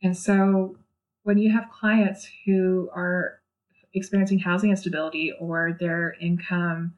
And 0.02 0.16
so 0.16 0.78
when 1.22 1.36
you 1.36 1.52
have 1.52 1.70
clients 1.70 2.26
who 2.46 2.88
are 2.94 3.41
experiencing 3.94 4.38
housing 4.38 4.70
instability 4.70 5.32
or 5.38 5.76
their 5.78 6.14
income 6.20 6.94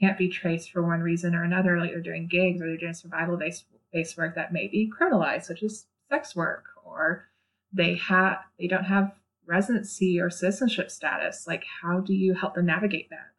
can't 0.00 0.18
be 0.18 0.28
traced 0.28 0.70
for 0.70 0.82
one 0.82 1.00
reason 1.00 1.34
or 1.34 1.44
another, 1.44 1.78
like 1.78 1.90
they're 1.90 2.00
doing 2.00 2.26
gigs 2.26 2.60
or 2.60 2.66
they're 2.66 2.76
doing 2.76 2.94
survival 2.94 3.36
based 3.36 3.66
based 3.92 4.16
work 4.16 4.34
that 4.34 4.52
may 4.52 4.66
be 4.66 4.90
criminalized, 4.90 5.44
such 5.44 5.62
as 5.62 5.86
sex 6.10 6.34
work, 6.34 6.64
or 6.84 7.28
they 7.72 7.94
have 7.96 8.38
they 8.58 8.66
don't 8.66 8.84
have 8.84 9.12
residency 9.46 10.20
or 10.20 10.30
citizenship 10.30 10.90
status. 10.90 11.46
Like 11.46 11.64
how 11.82 12.00
do 12.00 12.14
you 12.14 12.34
help 12.34 12.54
them 12.54 12.66
navigate 12.66 13.10
that? 13.10 13.30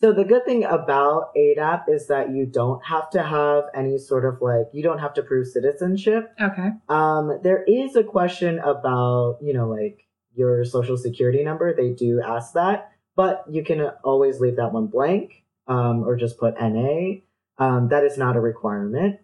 So 0.00 0.12
the 0.12 0.24
good 0.24 0.44
thing 0.44 0.64
about 0.64 1.32
ADAP 1.36 1.84
is 1.88 2.08
that 2.08 2.30
you 2.30 2.44
don't 2.44 2.84
have 2.84 3.08
to 3.10 3.22
have 3.22 3.64
any 3.72 3.98
sort 3.98 4.24
of 4.24 4.42
like 4.42 4.66
you 4.72 4.82
don't 4.82 4.98
have 4.98 5.14
to 5.14 5.22
prove 5.22 5.46
citizenship. 5.46 6.34
Okay. 6.40 6.70
Um, 6.88 7.38
there 7.42 7.62
is 7.62 7.94
a 7.94 8.02
question 8.02 8.58
about 8.58 9.38
you 9.40 9.54
know 9.54 9.68
like 9.68 10.06
your 10.34 10.64
social 10.64 10.96
security 10.96 11.42
number. 11.44 11.74
They 11.74 11.90
do 11.90 12.22
ask 12.22 12.54
that, 12.54 12.92
but 13.16 13.44
you 13.50 13.64
can 13.64 13.80
always 14.04 14.40
leave 14.40 14.56
that 14.56 14.72
one 14.72 14.86
blank 14.86 15.42
um, 15.66 16.04
or 16.04 16.16
just 16.16 16.38
put 16.38 16.54
NA. 16.60 17.20
Um, 17.58 17.88
that 17.88 18.04
is 18.04 18.16
not 18.18 18.36
a 18.36 18.40
requirement. 18.40 19.20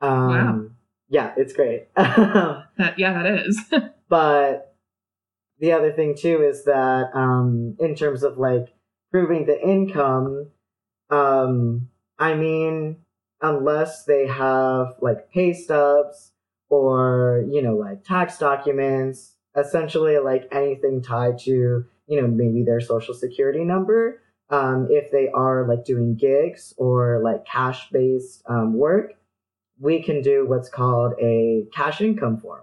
Um, 0.00 0.28
Wow. 0.28 0.64
Yeah, 1.08 1.34
it's 1.36 1.52
great. 1.52 1.88
That 1.96 2.98
yeah, 2.98 3.22
that 3.22 3.46
is. 3.46 3.60
but 4.08 4.76
the 5.58 5.72
other 5.72 5.92
thing 5.92 6.14
too 6.14 6.42
is 6.42 6.64
that 6.64 7.10
um 7.14 7.76
in 7.78 7.94
terms 7.94 8.22
of 8.22 8.38
like 8.38 8.74
proving 9.10 9.46
the 9.46 9.60
income 9.60 10.50
um 11.10 11.88
i 12.18 12.34
mean 12.34 12.96
unless 13.40 14.04
they 14.04 14.26
have 14.26 14.94
like 15.00 15.30
pay 15.30 15.52
stubs 15.52 16.32
or 16.68 17.44
you 17.50 17.62
know 17.62 17.76
like 17.76 18.04
tax 18.04 18.38
documents 18.38 19.35
essentially 19.56 20.18
like 20.18 20.48
anything 20.52 21.02
tied 21.02 21.38
to 21.38 21.84
you 22.06 22.20
know 22.20 22.26
maybe 22.26 22.62
their 22.62 22.80
social 22.80 23.14
security 23.14 23.64
number 23.64 24.20
um 24.50 24.86
if 24.90 25.10
they 25.10 25.28
are 25.28 25.66
like 25.66 25.84
doing 25.84 26.14
gigs 26.14 26.74
or 26.76 27.20
like 27.22 27.44
cash 27.46 27.88
based 27.90 28.42
um, 28.48 28.74
work 28.74 29.14
we 29.80 30.02
can 30.02 30.22
do 30.22 30.46
what's 30.46 30.68
called 30.68 31.14
a 31.20 31.66
cash 31.74 32.00
income 32.00 32.38
form 32.38 32.62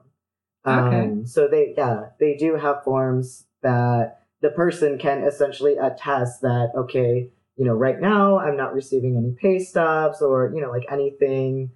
Okay. 0.66 1.02
um, 1.02 1.26
so 1.26 1.48
they 1.48 1.74
yeah 1.78 2.06
they 2.20 2.36
do 2.36 2.56
have 2.56 2.84
forms 2.84 3.46
that 3.64 4.22
the 4.42 4.50
person 4.50 4.98
can 4.98 5.24
essentially 5.24 5.76
attest 5.78 6.42
that 6.42 6.72
okay 6.76 7.30
you 7.58 7.66
know 7.66 7.74
right 7.74 8.00
now 8.00 8.40
I'm 8.40 8.56
not 8.56 8.74
receiving 8.74 9.18
any 9.18 9.32
pay 9.32 9.60
stubs 9.64 10.22
or 10.22 10.52
you 10.56 10.62
know 10.62 10.70
like 10.70 10.86
anything 10.90 11.72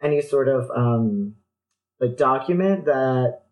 any 0.00 0.22
sort 0.22 0.48
of 0.48 0.70
um 0.74 1.34
like 2.00 2.16
document 2.16 2.86
that 2.86 3.42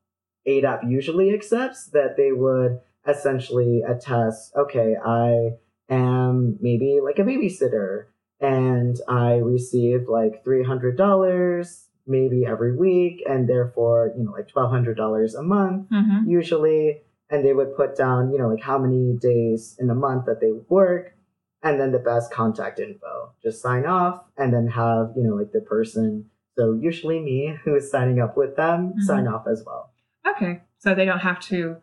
ADAP 0.49 0.81
usually 0.91 1.29
accepts 1.35 1.87
that 1.97 2.17
they 2.17 2.33
would 2.33 2.81
essentially 3.07 3.83
attest 3.87 4.53
okay 4.57 4.97
I 5.05 5.51
am 5.89 6.59
maybe 6.61 7.01
like 7.03 7.19
a 7.19 7.23
babysitter 7.23 8.07
and 8.41 8.97
I 9.09 9.35
receive 9.37 10.09
like 10.09 10.45
three 10.45 10.65
hundred 10.65 10.97
dollars 10.97 11.89
maybe 12.07 12.45
every 12.47 12.75
week 12.77 13.23
and 13.29 13.49
therefore 13.49 14.13
you 14.17 14.25
know 14.25 14.33
like 14.33 14.49
twelve 14.49 14.71
hundred 14.71 14.97
dollars 14.97 15.35
a 15.35 15.43
month 15.43 15.89
hmm 15.91 16.29
usually. 16.29 17.03
And 17.31 17.45
they 17.45 17.53
would 17.53 17.77
put 17.77 17.95
down 17.95 18.33
you 18.33 18.39
know 18.39 18.49
like 18.49 18.63
how 18.63 18.79
many 18.79 19.05
days 19.31 19.77
in 19.79 19.91
a 19.91 19.95
month 19.95 20.25
that 20.27 20.41
they 20.41 20.53
work 20.71 21.15
and 21.63 21.79
then 21.79 21.93
the 21.93 21.99
best 21.99 22.33
contact 22.33 22.79
info. 22.81 23.33
Just 23.43 23.61
sign 23.61 23.85
off 23.85 24.25
and 24.39 24.49
then 24.55 24.67
have 24.69 25.13
you 25.17 25.23
know 25.25 25.35
like 25.35 25.53
the 25.53 25.61
person. 25.61 26.31
So 26.57 26.73
usually 26.73 27.21
me 27.21 27.39
who 27.65 27.75
is 27.77 27.91
signing 27.91 28.19
up 28.25 28.35
with 28.37 28.57
them 28.57 28.81
Mhm. 28.95 29.03
sign 29.03 29.27
off 29.29 29.47
as 29.47 29.63
well 29.67 29.91
Okay. 30.29 30.63
So 30.79 30.95
they 30.95 31.05
don't 31.05 31.21
have 31.21 31.41
to 31.41 31.77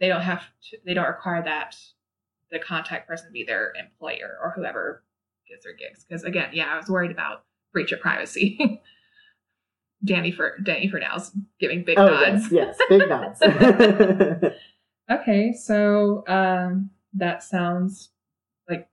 they 0.00 0.08
don't 0.08 0.22
have 0.22 0.42
to 0.70 0.78
they 0.84 0.94
don't 0.94 1.06
require 1.06 1.42
that 1.42 1.76
the 2.50 2.58
contact 2.58 3.06
person 3.06 3.30
be 3.32 3.44
their 3.44 3.72
employer 3.78 4.36
or 4.42 4.52
whoever 4.56 5.04
gets 5.48 5.64
their 5.64 5.74
gigs. 5.74 6.04
Because 6.04 6.24
again, 6.24 6.50
yeah, 6.52 6.72
I 6.72 6.76
was 6.76 6.88
worried 6.88 7.10
about 7.10 7.44
breach 7.72 7.92
of 7.92 8.00
privacy. 8.00 8.80
Danny 10.04 10.32
for 10.32 10.56
Danny 10.62 10.88
for 10.88 10.98
now's 10.98 11.30
giving 11.58 11.84
big 11.84 11.98
oh 11.98 12.06
nods. 12.06 12.50
yes 12.50 12.76
yes 12.78 12.78
big 12.88 13.08
nods 13.08 13.42
Okay, 15.10 15.52
so 15.52 16.22
um, 16.28 16.90
that 17.14 17.42
sounds 17.42 18.10
like 18.68 18.88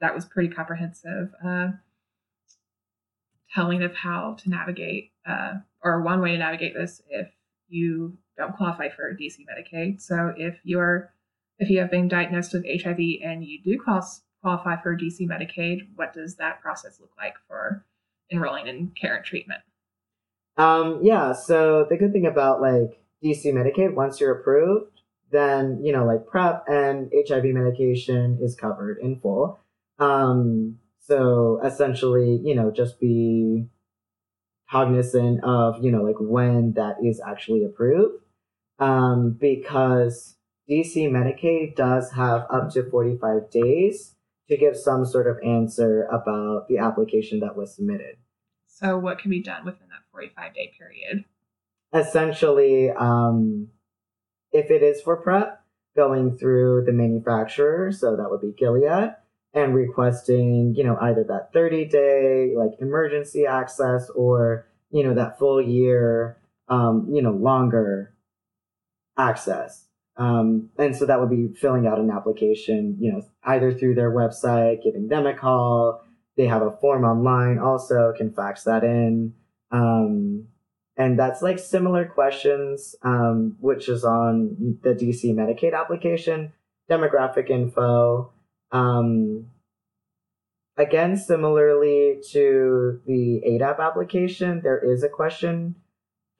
that 0.00 0.14
was 0.14 0.24
pretty 0.24 0.48
comprehensive. 0.48 1.28
Uh, 1.44 1.68
telling 3.54 3.82
of 3.82 3.94
how 3.94 4.34
to 4.38 4.48
navigate, 4.48 5.12
uh, 5.26 5.54
or 5.82 6.00
one 6.02 6.22
way 6.22 6.32
to 6.32 6.38
navigate 6.38 6.74
this 6.74 7.02
if 7.10 7.28
you 7.68 8.16
don't 8.38 8.56
qualify 8.56 8.88
for 8.88 9.14
DC 9.14 9.40
Medicaid. 9.40 10.00
So 10.00 10.32
if 10.36 10.58
you're 10.64 11.12
if 11.58 11.68
you 11.68 11.80
have 11.80 11.90
been 11.90 12.08
diagnosed 12.08 12.54
with 12.54 12.64
HIV 12.64 12.98
and 13.22 13.44
you 13.44 13.60
do 13.62 13.78
qualify 13.78 14.80
for 14.80 14.96
DC 14.96 15.20
Medicaid, 15.22 15.88
what 15.96 16.14
does 16.14 16.36
that 16.36 16.60
process 16.62 17.00
look 17.00 17.10
like 17.18 17.34
for 17.48 17.84
enrolling 18.30 18.68
in 18.68 18.92
care 18.98 19.16
and 19.16 19.24
treatment? 19.24 19.60
Um, 20.56 21.00
yeah, 21.02 21.32
so 21.32 21.86
the 21.88 21.96
good 21.96 22.12
thing 22.12 22.26
about 22.26 22.60
like 22.60 23.00
DC 23.22 23.44
Medicaid, 23.46 23.94
once 23.94 24.20
you're 24.20 24.38
approved, 24.38 25.00
then 25.30 25.80
you 25.82 25.92
know, 25.92 26.06
like 26.06 26.26
PrEP 26.26 26.64
and 26.68 27.10
HIV 27.28 27.44
medication 27.46 28.38
is 28.40 28.54
covered 28.54 28.98
in 29.02 29.20
full. 29.20 29.58
Um, 29.98 30.78
so 31.00 31.60
essentially, 31.64 32.40
you 32.44 32.54
know, 32.54 32.70
just 32.70 33.00
be 33.00 33.66
cognizant 34.70 35.42
of, 35.42 35.82
you 35.82 35.90
know, 35.90 36.02
like 36.02 36.16
when 36.20 36.74
that 36.74 36.96
is 37.02 37.20
actually 37.26 37.64
approved. 37.64 38.22
Um, 38.78 39.36
because 39.40 40.36
DC 40.70 41.10
Medicaid 41.10 41.74
does 41.74 42.12
have 42.12 42.46
up 42.50 42.70
to 42.72 42.88
45 42.88 43.50
days 43.50 44.14
to 44.48 44.56
give 44.56 44.76
some 44.76 45.04
sort 45.04 45.26
of 45.26 45.38
answer 45.44 46.04
about 46.04 46.68
the 46.68 46.78
application 46.78 47.40
that 47.40 47.56
was 47.56 47.74
submitted. 47.74 48.16
So 48.66 48.96
what 48.96 49.18
can 49.18 49.30
be 49.30 49.42
done 49.42 49.64
within 49.64 49.88
that 49.88 50.04
45 50.12 50.54
day 50.54 50.72
period? 50.78 51.24
essentially, 51.92 52.90
um, 52.90 53.68
if 54.52 54.70
it 54.70 54.82
is 54.82 55.00
for 55.00 55.16
PrEP, 55.16 55.60
going 55.96 56.36
through 56.36 56.84
the 56.84 56.92
manufacturer, 56.92 57.90
so 57.90 58.16
that 58.16 58.30
would 58.30 58.40
be 58.40 58.54
Gilead, 58.56 59.14
and 59.54 59.74
requesting, 59.74 60.74
you 60.76 60.84
know, 60.84 60.96
either 61.00 61.24
that 61.24 61.52
30 61.52 61.86
day 61.86 62.54
like 62.56 62.70
emergency 62.80 63.46
access 63.46 64.08
or, 64.10 64.66
you 64.90 65.02
know, 65.02 65.14
that 65.14 65.38
full 65.38 65.60
year, 65.60 66.36
um, 66.68 67.08
you 67.10 67.22
know, 67.22 67.32
longer 67.32 68.12
access. 69.18 69.84
Um, 70.16 70.70
and 70.78 70.96
so 70.96 71.06
that 71.06 71.20
would 71.20 71.30
be 71.30 71.48
filling 71.60 71.86
out 71.86 72.00
an 72.00 72.10
application, 72.10 72.96
you 72.98 73.12
know, 73.12 73.22
either 73.44 73.72
through 73.72 73.94
their 73.94 74.10
website, 74.10 74.82
giving 74.82 75.08
them 75.08 75.26
a 75.26 75.34
call. 75.34 76.02
They 76.36 76.46
have 76.46 76.62
a 76.62 76.72
form 76.72 77.04
online 77.04 77.58
also, 77.58 78.12
can 78.16 78.32
fax 78.32 78.64
that 78.64 78.84
in. 78.84 79.34
Um, 79.70 80.48
and 80.96 81.16
that's 81.16 81.42
like 81.42 81.60
similar 81.60 82.04
questions, 82.04 82.96
um, 83.02 83.56
which 83.60 83.88
is 83.88 84.04
on 84.04 84.78
the 84.82 84.90
DC 84.90 85.32
Medicaid 85.34 85.72
application, 85.72 86.52
demographic 86.90 87.50
info. 87.50 88.32
Um, 88.72 89.46
again, 90.76 91.16
similarly 91.16 92.20
to 92.32 93.00
the 93.06 93.42
ADAP 93.46 93.78
application, 93.78 94.62
there 94.62 94.78
is 94.78 95.04
a 95.04 95.08
question 95.08 95.76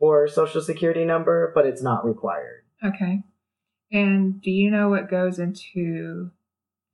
for 0.00 0.26
social 0.26 0.60
security 0.60 1.04
number, 1.04 1.52
but 1.54 1.64
it's 1.64 1.82
not 1.82 2.04
required. 2.04 2.64
Okay. 2.84 3.22
And 3.90 4.40
do 4.42 4.50
you 4.50 4.70
know 4.70 4.88
what 4.88 5.10
goes 5.10 5.38
into 5.38 6.30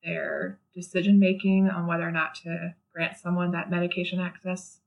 their 0.03 0.59
decision 0.75 1.19
making 1.19 1.69
on 1.69 1.87
whether 1.87 2.07
or 2.07 2.13
not 2.13 2.35
to 2.37 2.75
grant 2.93 3.17
someone 3.17 3.53
that 3.53 3.71
medication 3.71 4.21
access? 4.21 4.81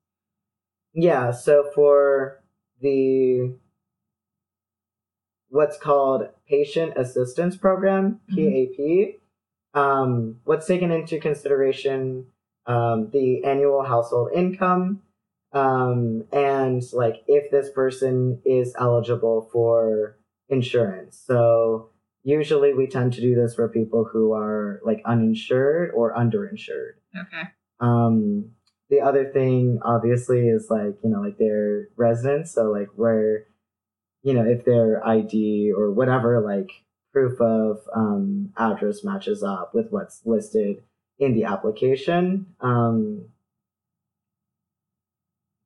Yeah, 0.93 1.31
so 1.31 1.69
for 1.75 2.41
the 2.81 3.55
what's 5.49 5.77
called 5.77 6.29
Patient 6.47 6.93
Assistance 6.95 7.55
Program. 7.55 8.19
PAP, 8.29 9.19
um, 9.73 10.37
what's 10.43 10.67
taken 10.67 10.91
into 10.91 11.19
consideration 11.19 12.27
um, 12.65 13.09
the 13.11 13.43
annual 13.45 13.83
household 13.83 14.31
income 14.35 15.01
um, 15.53 16.25
and 16.31 16.83
like 16.93 17.23
if 17.27 17.49
this 17.49 17.69
person 17.71 18.41
is 18.45 18.73
eligible 18.77 19.49
for 19.51 20.17
insurance. 20.49 21.21
So 21.25 21.89
usually 22.23 22.73
we 22.73 22.87
tend 22.87 23.13
to 23.13 23.21
do 23.21 23.35
this 23.35 23.55
for 23.55 23.69
people 23.69 24.09
who 24.11 24.33
are 24.33 24.81
like 24.85 25.01
uninsured 25.05 25.91
or 25.95 26.13
underinsured. 26.13 26.93
Okay. 27.15 27.49
Um, 27.79 28.51
the 28.89 29.01
other 29.01 29.25
thing 29.31 29.79
obviously 29.83 30.47
is 30.47 30.67
like 30.69 30.95
you 31.03 31.09
know 31.09 31.21
like 31.21 31.37
their 31.37 31.89
residence 31.95 32.53
so 32.53 32.71
like 32.71 32.87
where 32.95 33.45
you 34.23 34.33
know 34.33 34.45
if 34.45 34.65
their 34.65 35.05
id 35.05 35.73
or 35.75 35.91
whatever 35.91 36.41
like 36.41 36.69
proof 37.11 37.39
of 37.41 37.79
um, 37.95 38.49
address 38.57 39.03
matches 39.03 39.43
up 39.43 39.71
with 39.73 39.87
what's 39.89 40.21
listed 40.25 40.77
in 41.19 41.33
the 41.33 41.43
application 41.43 42.45
um, 42.61 43.25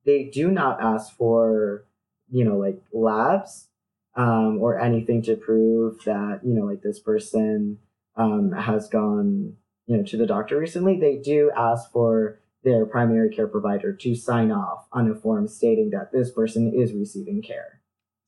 they 0.05 0.23
do 0.23 0.49
not 0.49 0.81
ask 0.81 1.15
for 1.15 1.85
you 2.29 2.45
know 2.45 2.57
like 2.57 2.81
labs 2.93 3.67
um, 4.15 4.57
or 4.61 4.79
anything 4.79 5.21
to 5.23 5.35
prove 5.35 6.03
that 6.05 6.41
you 6.43 6.53
know 6.53 6.65
like 6.65 6.81
this 6.81 6.99
person 6.99 7.77
um, 8.15 8.51
has 8.51 8.87
gone 8.89 9.53
you 9.85 9.97
know 9.97 10.03
to 10.03 10.17
the 10.17 10.25
doctor 10.25 10.57
recently 10.57 10.99
they 10.99 11.17
do 11.17 11.51
ask 11.55 11.91
for 11.91 12.39
their 12.63 12.85
primary 12.85 13.33
care 13.33 13.47
provider 13.47 13.91
to 13.93 14.13
sign 14.15 14.51
off 14.51 14.85
on 14.91 15.09
a 15.09 15.15
form 15.15 15.47
stating 15.47 15.89
that 15.91 16.11
this 16.11 16.31
person 16.31 16.71
is 16.75 16.93
receiving 16.93 17.41
care 17.41 17.81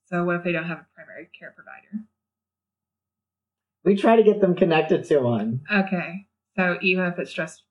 So 0.09 0.23
what 0.23 0.37
if 0.37 0.43
they 0.43 0.51
don't 0.51 0.65
have 0.65 0.79
a 0.79 0.87
primary 0.95 1.29
care 1.37 1.51
provider? 1.55 2.05
we 3.83 3.95
try 3.95 4.15
to 4.15 4.23
get 4.23 4.39
them 4.41 4.55
connected 4.55 5.03
to 5.05 5.19
one 5.19 5.61
Okay. 5.71 6.27
So 6.55 6.77
even 6.81 7.05
if 7.05 7.19
it's 7.19 7.33
just 7.33 7.63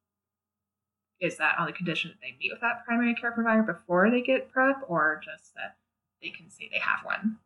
is 1.21 1.37
that 1.39 1.55
on 1.59 1.67
the 1.67 1.73
condition 1.73 2.11
that 2.11 2.19
they 2.21 2.37
meet 2.39 2.51
with 2.53 2.61
that 2.61 2.85
primary 2.85 3.15
care 3.15 3.31
provider 3.33 3.63
before 3.63 4.11
they 4.11 4.21
get 4.21 4.51
prep 4.51 4.83
or 4.89 5.21
just 5.25 5.55
that 5.55 5.77
they 6.21 6.31
can 6.31 6.51
say 6.51 6.69
they 6.73 6.81
have 6.81 7.05
one? 7.05 7.39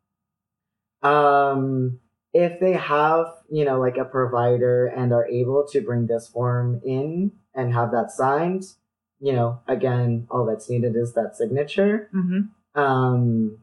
Um 1.02 1.98
if 2.32 2.60
they 2.60 2.72
have 2.72 3.26
you 3.50 3.64
know 3.64 3.78
like 3.78 3.96
a 3.96 4.04
provider 4.04 4.86
and 4.86 5.12
are 5.12 5.26
able 5.28 5.66
to 5.70 5.80
bring 5.80 6.06
this 6.06 6.28
form 6.28 6.80
in 6.84 7.32
and 7.54 7.72
have 7.74 7.90
that 7.92 8.10
signed 8.10 8.64
you 9.20 9.32
know 9.32 9.60
again 9.68 10.26
all 10.30 10.44
that's 10.44 10.68
needed 10.68 10.94
is 10.96 11.14
that 11.14 11.36
signature 11.36 12.10
Mm-hmm. 12.14 12.80
um 12.80 13.58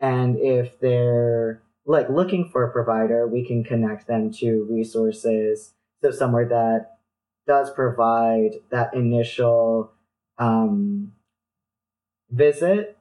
and 0.00 0.38
if 0.38 0.78
they're 0.80 1.62
like 1.84 2.08
looking 2.08 2.48
for 2.50 2.64
a 2.64 2.72
provider 2.72 3.26
we 3.26 3.44
can 3.46 3.62
connect 3.64 4.06
them 4.06 4.32
to 4.32 4.66
resources 4.70 5.72
so 6.02 6.10
somewhere 6.10 6.48
that 6.48 6.98
does 7.46 7.70
provide 7.70 8.52
that 8.70 8.94
initial 8.94 9.92
um 10.38 11.12
visit 12.30 12.96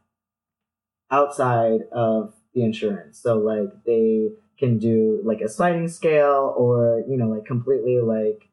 outside 1.11 1.81
of 1.91 2.33
the 2.53 2.63
insurance 2.63 3.19
so 3.19 3.37
like 3.37 3.69
they 3.85 4.29
can 4.57 4.77
do 4.77 5.21
like 5.23 5.41
a 5.41 5.49
sliding 5.49 5.87
scale 5.87 6.53
or 6.57 7.03
you 7.07 7.17
know 7.17 7.29
like 7.29 7.45
completely 7.45 7.99
like 8.01 8.49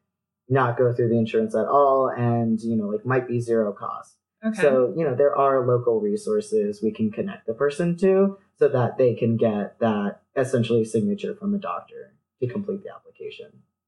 not 0.49 0.77
go 0.77 0.93
through 0.93 1.09
the 1.09 1.17
insurance 1.17 1.55
at 1.55 1.65
all 1.65 2.09
and 2.09 2.61
you 2.61 2.75
know 2.75 2.87
like 2.87 3.05
might 3.05 3.27
be 3.27 3.39
zero 3.39 3.73
cost 3.73 4.17
Okay. 4.45 4.61
so, 4.61 4.93
you 4.95 5.03
know, 5.03 5.15
there 5.15 5.35
are 5.35 5.65
local 5.65 5.99
resources 5.99 6.81
we 6.81 6.91
can 6.91 7.11
connect 7.11 7.47
the 7.47 7.53
person 7.53 7.97
to 7.97 8.37
so 8.57 8.67
that 8.67 8.97
they 8.97 9.15
can 9.15 9.35
get 9.35 9.79
that 9.79 10.21
essentially 10.35 10.85
signature 10.85 11.35
from 11.35 11.55
a 11.55 11.57
doctor 11.57 12.13
to 12.39 12.47
complete 12.47 12.83
the 12.83 12.93
application. 12.93 13.47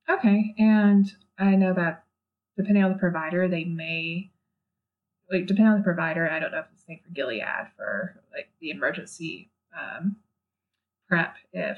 Okay, 0.10 0.56
and 0.58 1.06
I 1.38 1.56
know 1.56 1.74
that 1.74 2.04
depending 2.58 2.84
on 2.84 2.92
the 2.92 2.98
provider, 2.98 3.48
they 3.48 3.64
may 3.64 4.32
like 5.32 5.46
depending 5.46 5.72
on 5.72 5.78
the 5.78 5.84
provider. 5.84 6.28
I 6.28 6.40
don't 6.40 6.52
know 6.52 6.60
if 6.60 6.66
it's 6.74 6.82
the 6.82 6.94
same 6.94 7.00
for 7.06 7.12
Gilead 7.14 7.44
for 7.78 8.20
like 8.34 8.50
the 8.60 8.72
emergency 8.72 9.52
um, 9.78 10.18
prep. 11.08 11.36
If 11.54 11.78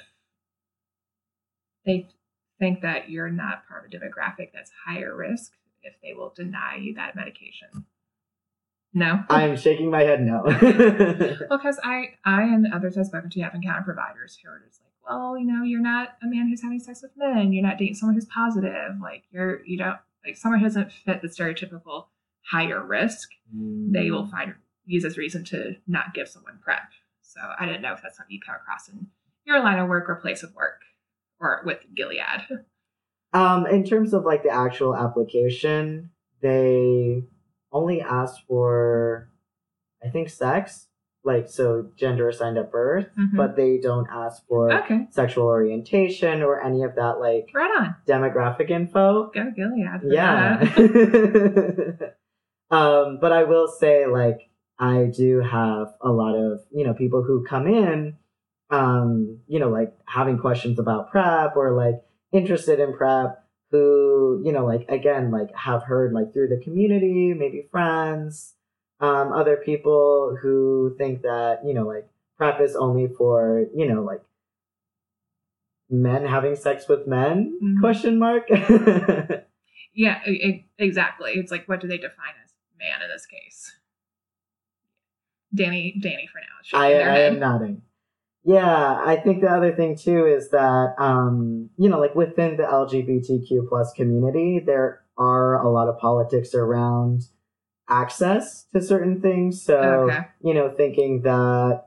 they 1.86 2.08
think 2.60 2.82
that 2.82 3.10
you're 3.10 3.30
not 3.30 3.68
part 3.68 3.86
of 3.86 3.92
a 3.92 3.96
demographic 3.96 4.50
that's 4.54 4.72
higher 4.86 5.16
risk, 5.16 5.54
if 5.84 5.94
they 6.04 6.14
will 6.14 6.34
deny 6.36 6.76
you 6.76 6.94
that 6.96 7.16
medication. 7.16 7.86
No. 8.94 9.24
I'm 9.30 9.56
shaking 9.56 9.90
my 9.90 10.04
head 10.04 10.22
no. 10.22 10.44
Well, 11.50 11.58
because 11.58 11.80
I, 11.84 12.16
I 12.26 12.44
and 12.44 12.68
others 12.74 12.98
I've 12.98 13.06
spoken 13.06 13.30
to 13.30 13.42
have 13.42 13.56
encountered 13.56 13.86
providers 13.86 14.38
who 14.44 14.50
are 14.50 14.62
just 14.68 14.82
like, 14.82 14.92
well, 15.08 15.38
you 15.38 15.46
know, 15.46 15.64
you're 15.64 15.82
not 15.82 16.10
a 16.22 16.28
man 16.28 16.50
who's 16.50 16.62
having 16.62 16.80
sex 16.80 17.02
with 17.02 17.12
men. 17.16 17.54
You're 17.54 17.64
not 17.64 17.78
dating 17.78 17.96
someone 17.96 18.16
who's 18.16 18.26
positive. 18.26 18.96
Like 19.02 19.24
you're, 19.32 19.66
you 19.66 19.78
don't 19.78 19.98
like 20.26 20.38
someone 20.38 20.60
who 20.60 20.66
doesn't 20.66 20.92
fit 20.92 21.22
the 21.22 21.30
stereotypical 21.30 22.06
higher 22.44 22.86
risk. 22.86 23.30
They 23.54 24.12
will 24.12 24.28
find 24.28 24.56
use 24.86 25.06
as 25.06 25.18
reason 25.18 25.46
to 25.46 25.76
not 25.88 26.14
give 26.14 26.28
someone 26.28 26.60
prep. 26.62 26.84
So 27.34 27.40
I 27.60 27.66
didn't 27.66 27.82
know 27.82 27.94
if 27.94 28.02
that's 28.02 28.18
something 28.18 28.34
you 28.34 28.42
come 28.46 28.56
across 28.56 28.90
in 28.90 29.08
your 29.46 29.60
line 29.64 29.80
of 29.80 29.88
work 29.88 30.10
or 30.10 30.16
place 30.16 30.44
of 30.44 30.54
work 30.54 30.82
or 31.40 31.62
with 31.66 31.80
Gilead. 31.96 32.60
Um, 33.34 33.66
in 33.66 33.84
terms 33.86 34.14
of 34.14 34.26
like 34.26 34.44
the 34.44 34.50
actual 34.50 34.94
application, 34.96 36.10
they 36.42 37.24
only 37.72 38.02
ask 38.02 38.36
for, 38.48 39.30
I 40.04 40.10
think, 40.10 40.30
sex, 40.30 40.88
like 41.24 41.48
so 41.48 41.92
gender 41.96 42.28
assigned 42.28 42.58
at 42.58 42.70
birth, 42.72 43.08
Mhm. 43.18 43.38
but 43.38 43.56
they 43.56 43.78
don't 43.78 44.08
ask 44.12 44.46
for 44.48 44.74
Okay, 44.74 45.08
sexual 45.12 45.46
orientation 45.46 46.42
or 46.44 46.62
any 46.62 46.84
of 46.84 46.96
that 46.96 47.20
like 47.22 47.48
right 47.56 47.72
on. 47.80 47.96
demographic 48.06 48.70
info. 48.70 49.32
Go 49.34 49.52
Gilead. 49.56 50.02
Yeah. 50.04 50.60
um, 52.72 53.20
but 53.22 53.32
I 53.32 53.44
will 53.44 53.68
say, 53.68 54.06
like, 54.08 54.50
I 54.82 55.06
do 55.16 55.40
have 55.42 55.94
a 56.02 56.10
lot 56.10 56.36
of, 56.36 56.62
you 56.72 56.84
know, 56.86 56.94
people 56.96 57.22
who 57.22 57.46
come 57.48 57.68
in, 57.68 58.18
um, 58.72 59.40
you 59.48 59.60
know, 59.60 59.70
like 59.70 59.94
having 60.08 60.40
questions 60.40 60.80
about 60.80 61.12
prep 61.12 61.56
or 61.56 61.74
like 61.76 62.02
interested 62.34 62.80
in 62.80 62.94
prep 62.94 63.44
who, 63.70 64.42
you 64.44 64.52
know, 64.52 64.66
like, 64.66 64.88
again, 64.90 65.30
like 65.32 65.56
have 65.56 65.84
heard 65.84 66.14
like 66.14 66.34
through 66.34 66.48
the 66.50 66.60
community, 66.64 67.34
maybe 67.34 67.68
friends, 67.72 68.56
um, 69.00 69.32
other 69.32 69.56
people 69.58 70.36
who 70.42 70.96
think 70.98 71.22
that, 71.22 71.60
you 71.64 71.74
know, 71.76 71.86
like 71.86 72.10
prep 72.38 72.60
is 72.60 72.76
only 72.76 73.08
for, 73.08 73.66
you 73.76 73.88
know, 73.88 74.02
like 74.02 74.22
men 75.90 76.26
having 76.26 76.56
sex 76.56 76.88
with 76.88 77.06
men 77.06 77.58
Mhm. 77.62 77.80
question 77.82 78.18
mark 78.18 78.48
Yeah, 79.94 80.26
e- 80.26 80.66
exactly. 80.78 81.34
It's 81.34 81.52
like, 81.52 81.68
what 81.68 81.82
do 81.82 81.88
they 81.88 81.98
define 81.98 82.34
as 82.44 82.54
man 82.80 83.02
in 83.04 83.10
this 83.10 83.26
case? 83.26 83.76
Danny, 85.54 85.96
Danny, 86.02 86.28
for 86.32 86.40
now. 86.40 86.80
I, 86.80 86.94
I 86.94 87.20
am 87.22 87.40
nodding. 87.40 87.82
Yeah, 88.44 89.02
I 89.06 89.18
think 89.18 89.42
the 89.42 89.50
other 89.50 89.76
thing 89.76 89.96
too 89.96 90.26
is 90.26 90.50
that 90.50 90.96
um, 90.98 91.70
you 91.78 91.90
know, 91.90 92.00
like 92.00 92.16
within 92.16 92.58
the 92.58 92.64
LGBTQ 92.64 93.68
plus 93.70 93.94
community, 93.94 94.60
there 94.60 95.04
are 95.18 95.62
a 95.62 95.70
lot 95.70 95.88
of 95.90 96.00
politics 96.00 96.56
around 96.56 97.24
access 97.90 98.66
to 98.74 98.82
certain 98.82 99.22
things. 99.22 99.62
So 99.62 99.76
Okay. 100.10 100.26
you 100.42 100.54
know, 100.54 100.74
thinking 100.76 101.22
that 101.24 101.84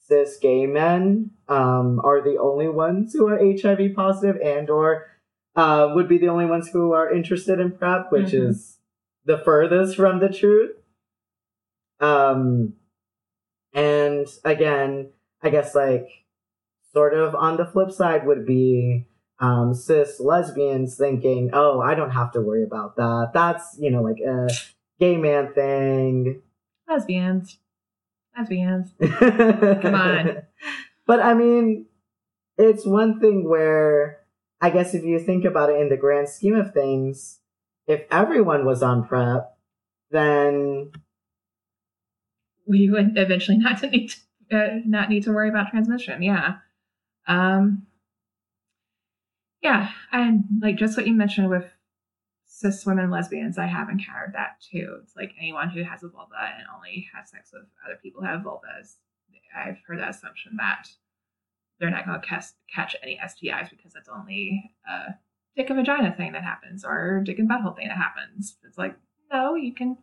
cis 0.00 0.36
gay 0.38 0.66
men 0.66 1.30
um, 1.48 2.00
are 2.04 2.20
the 2.22 2.38
only 2.38 2.68
ones 2.68 3.14
who 3.14 3.26
are 3.28 3.38
HIV 3.38 3.94
positive 3.96 4.40
and 4.42 4.68
or 4.70 5.06
uh, 5.56 5.90
would 5.94 6.08
be 6.08 6.18
the 6.18 6.28
only 6.28 6.46
ones 6.46 6.68
who 6.68 6.92
are 6.92 7.12
interested 7.12 7.58
in 7.58 7.72
PrEP, 7.72 8.12
which 8.12 8.32
Mhm. 8.32 8.48
is 8.50 8.78
the 9.24 9.38
furthest 9.38 9.96
from 9.96 10.20
the 10.20 10.28
truth. 10.28 10.76
Um, 12.00 12.74
and 13.72 14.26
again, 14.44 15.10
I 15.42 15.50
guess 15.50 15.74
like 15.74 16.08
sort 16.92 17.14
of 17.14 17.34
on 17.34 17.56
the 17.56 17.66
flip 17.66 17.90
side 17.90 18.26
would 18.26 18.46
be 18.46 19.06
um, 19.40 19.74
cis 19.74 20.20
lesbians 20.20 20.96
thinking, 20.96 21.50
oh, 21.52 21.80
I 21.80 21.94
don't 21.94 22.10
have 22.10 22.32
to 22.32 22.40
worry 22.40 22.62
about 22.62 22.96
that. 22.96 23.30
That's, 23.34 23.76
you 23.78 23.90
know, 23.90 24.02
like 24.02 24.20
a 24.20 24.48
gay 25.00 25.16
man 25.16 25.52
thing. 25.52 26.42
Lesbians. 26.88 27.58
Lesbians. 28.36 28.92
Come 29.00 29.94
on. 29.94 30.42
But 31.04 31.18
I 31.18 31.34
mean, 31.34 31.86
it's 32.56 32.86
one 32.86 33.18
thing 33.18 33.48
where 33.48 34.20
I 34.60 34.70
guess 34.70 34.94
if 34.94 35.02
you 35.02 35.18
think 35.18 35.44
about 35.44 35.68
it 35.68 35.80
in 35.80 35.88
the 35.88 35.96
grand 35.96 36.28
scheme 36.28 36.54
of 36.54 36.72
things, 36.72 37.40
if 37.88 38.02
everyone 38.08 38.64
was 38.64 38.84
on 38.84 39.04
prep, 39.04 39.58
then 40.12 40.92
We 42.66 42.90
would 42.90 43.16
eventually 43.16 43.58
not 43.58 43.78
to 43.78 43.90
need 43.90 44.12
to, 44.50 44.56
uh, 44.56 44.78
not 44.84 45.08
need 45.08 45.24
to 45.24 45.32
worry 45.32 45.48
about 45.48 45.70
transmission. 45.70 46.22
Yeah. 46.22 46.56
Um. 47.26 47.86
Yeah, 49.62 49.90
and 50.10 50.42
like 50.60 50.76
just 50.76 50.96
what 50.96 51.06
you 51.06 51.14
mentioned 51.14 51.48
with 51.48 51.66
cis 52.46 52.84
women 52.84 53.10
lesbians, 53.10 53.58
I 53.58 53.66
have 53.66 53.88
encountered 53.88 54.34
that 54.34 54.56
too. 54.60 54.98
It's 55.02 55.14
like 55.14 55.34
anyone 55.38 55.70
who 55.70 55.84
has 55.84 56.02
a 56.02 56.08
vulva 56.08 56.34
and 56.58 56.66
only 56.74 57.08
has 57.14 57.30
sex 57.30 57.50
with 57.52 57.62
other 57.84 57.98
people 58.02 58.22
who 58.22 58.26
have 58.26 58.40
vulvas. 58.40 58.96
I've 59.54 59.78
heard 59.86 59.98
that 59.98 60.10
assumption 60.10 60.56
that 60.56 60.88
they're 61.78 61.90
not 61.90 62.06
going 62.06 62.20
to 62.20 62.42
catch 62.72 62.96
any 63.02 63.18
STIs 63.22 63.70
because 63.70 63.92
that's 63.92 64.08
only 64.08 64.70
a 64.88 65.14
dick 65.56 65.68
and 65.68 65.78
vagina 65.78 66.14
thing 66.16 66.32
that 66.32 66.42
happens 66.42 66.84
or 66.84 67.22
dick 67.24 67.38
and 67.38 67.50
butthole 67.50 67.76
thing 67.76 67.88
that 67.88 67.96
happens. 67.96 68.56
It's 68.64 68.78
like, 68.78 68.96
no, 69.32 69.54
you 69.54 69.74
can 69.74 69.98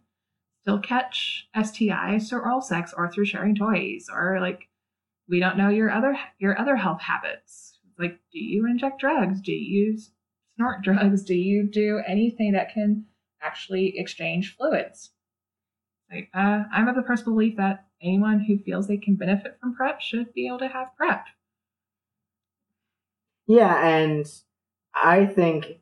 still 0.61 0.79
catch 0.79 1.47
STIs 1.55 2.29
through 2.29 2.41
oral 2.41 2.61
sex 2.61 2.93
or 2.95 3.11
through 3.11 3.25
sharing 3.25 3.55
toys 3.55 4.07
or 4.13 4.39
like 4.39 4.67
we 5.29 5.39
don't 5.39 5.57
know 5.57 5.69
your 5.69 5.91
other 5.91 6.17
your 6.39 6.59
other 6.59 6.75
health 6.75 7.01
habits. 7.01 7.77
Like, 7.97 8.19
do 8.31 8.39
you 8.39 8.65
inject 8.65 8.99
drugs? 8.99 9.41
Do 9.41 9.51
you 9.51 9.97
snort 10.55 10.81
drugs? 10.83 11.23
Do 11.23 11.35
you 11.35 11.69
do 11.69 12.01
anything 12.05 12.53
that 12.53 12.73
can 12.73 13.05
actually 13.41 13.93
exchange 13.97 14.55
fluids? 14.57 15.11
Like, 16.11 16.29
uh, 16.33 16.63
I'm 16.73 16.87
of 16.87 16.95
the 16.95 17.03
personal 17.03 17.33
belief 17.33 17.57
that 17.57 17.85
anyone 18.01 18.39
who 18.39 18.57
feels 18.57 18.87
they 18.87 18.97
can 18.97 19.15
benefit 19.15 19.57
from 19.61 19.75
PrEP 19.75 20.01
should 20.01 20.33
be 20.33 20.47
able 20.47 20.59
to 20.59 20.67
have 20.67 20.95
PrEP. 20.97 21.25
Yeah, 23.45 23.87
and 23.87 24.25
I 24.93 25.25
think 25.25 25.81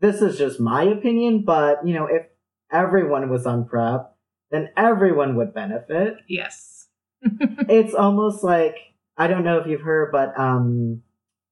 this 0.00 0.22
is 0.22 0.38
just 0.38 0.60
my 0.60 0.84
opinion, 0.84 1.42
but 1.44 1.86
you 1.86 1.94
know, 1.94 2.06
if 2.06 2.26
everyone 2.72 3.28
was 3.28 3.46
on 3.46 3.66
PrEP, 3.66 4.12
then 4.50 4.70
everyone 4.76 5.36
would 5.36 5.54
benefit. 5.54 6.16
Yes. 6.28 6.88
it's 7.22 7.94
almost 7.94 8.44
like 8.44 8.76
I 9.16 9.26
don't 9.26 9.44
know 9.44 9.58
if 9.58 9.66
you've 9.66 9.80
heard, 9.80 10.12
but 10.12 10.38
um, 10.38 11.02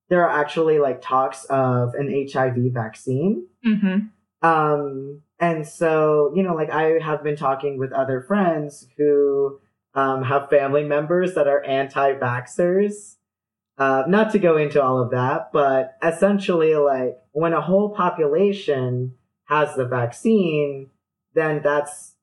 there 0.09 0.23
are 0.29 0.41
actually 0.41 0.79
like 0.79 1.01
talks 1.01 1.45
of 1.47 1.95
an 1.95 2.27
HIV 2.31 2.73
vaccine. 2.73 3.47
mm-hmm. 3.65 4.07
Um, 4.47 5.23
and 5.41 5.67
so, 5.67 6.33
you 6.37 6.43
know, 6.43 6.55
like 6.55 6.71
I 6.71 6.99
have 7.03 7.25
been 7.25 7.37
talking 7.37 7.79
with 7.79 7.93
other 7.93 8.21
friends 8.21 8.87
who 8.99 9.59
um, 9.95 10.23
have 10.23 10.51
family 10.51 10.85
members 10.85 11.35
that 11.35 11.49
are 11.49 11.65
anti 11.65 12.15
vaxxers. 12.15 13.17
Uh, 13.77 14.05
not 14.07 14.31
to 14.31 14.39
go 14.39 14.57
into 14.57 14.81
all 14.81 15.03
of 15.03 15.11
that, 15.11 15.51
but 15.53 15.97
essentially, 16.01 16.77
like 16.77 17.17
when 17.33 17.53
a 17.53 17.61
whole 17.61 17.91
population 17.91 19.15
has 19.47 19.75
the 19.75 19.85
vaccine, 19.85 20.91
then 21.35 21.61
that's 21.63 22.15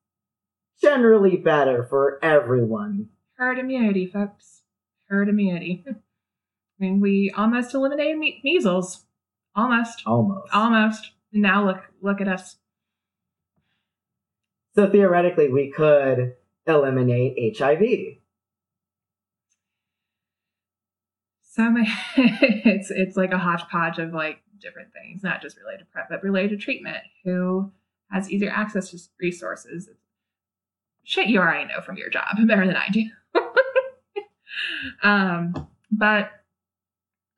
generally 0.80 1.36
better 1.36 1.84
for 1.84 2.18
everyone. 2.22 3.08
Herd 3.34 3.58
immunity, 3.58 4.06
folks. 4.06 4.62
Herd 5.08 5.28
immunity. 5.28 5.84
I 5.88 5.92
mean, 6.78 7.00
we 7.00 7.32
almost 7.36 7.74
eliminated 7.74 8.18
me- 8.18 8.40
measles. 8.42 9.04
Almost. 9.54 10.02
Almost. 10.06 10.52
Almost. 10.52 11.12
Now 11.32 11.64
look, 11.64 11.82
look 12.00 12.20
at 12.20 12.28
us. 12.28 12.56
So 14.74 14.90
theoretically, 14.90 15.48
we 15.48 15.70
could 15.70 16.34
eliminate 16.66 17.56
HIV. 17.58 17.82
So 21.42 21.70
ma- 21.70 21.84
it's 22.16 22.90
it's 22.90 23.16
like 23.16 23.32
a 23.32 23.38
hodgepodge 23.38 23.98
of 23.98 24.14
like 24.14 24.38
different 24.58 24.88
things, 24.94 25.22
not 25.22 25.42
just 25.42 25.58
related 25.58 25.80
to 25.80 25.84
PrEP, 25.92 26.08
but 26.08 26.22
related 26.22 26.50
to 26.50 26.56
treatment. 26.56 27.02
Who 27.24 27.70
has 28.12 28.30
easier 28.30 28.50
access 28.50 28.90
to 28.90 28.98
resources? 29.20 29.88
Shit, 31.04 31.28
you 31.28 31.40
already 31.40 31.66
know 31.66 31.80
from 31.80 31.96
your 31.96 32.10
job 32.10 32.36
better 32.46 32.66
than 32.66 32.76
I 32.76 32.88
do. 32.88 33.04
um, 35.02 35.68
but 35.90 36.30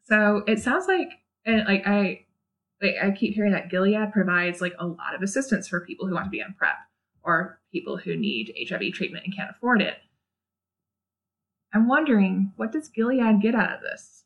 so 0.04 0.42
it 0.46 0.60
sounds 0.60 0.86
like, 0.86 1.10
and 1.46 1.64
like 1.66 1.86
I, 1.86 2.26
like 2.82 2.94
I 3.02 3.10
keep 3.12 3.34
hearing 3.34 3.52
that 3.52 3.70
Gilead 3.70 4.12
provides 4.12 4.60
like 4.60 4.74
a 4.78 4.86
lot 4.86 5.14
of 5.14 5.22
assistance 5.22 5.68
for 5.68 5.80
people 5.80 6.06
who 6.06 6.14
want 6.14 6.26
to 6.26 6.30
be 6.30 6.42
on 6.42 6.54
PrEP 6.58 6.76
or 7.22 7.58
people 7.72 7.96
who 7.96 8.16
need 8.16 8.54
HIV 8.68 8.92
treatment 8.92 9.24
and 9.24 9.34
can't 9.34 9.50
afford 9.50 9.80
it. 9.80 9.96
I'm 11.72 11.88
wondering, 11.88 12.52
what 12.56 12.70
does 12.70 12.88
Gilead 12.88 13.40
get 13.40 13.54
out 13.54 13.72
of 13.72 13.80
this? 13.80 14.24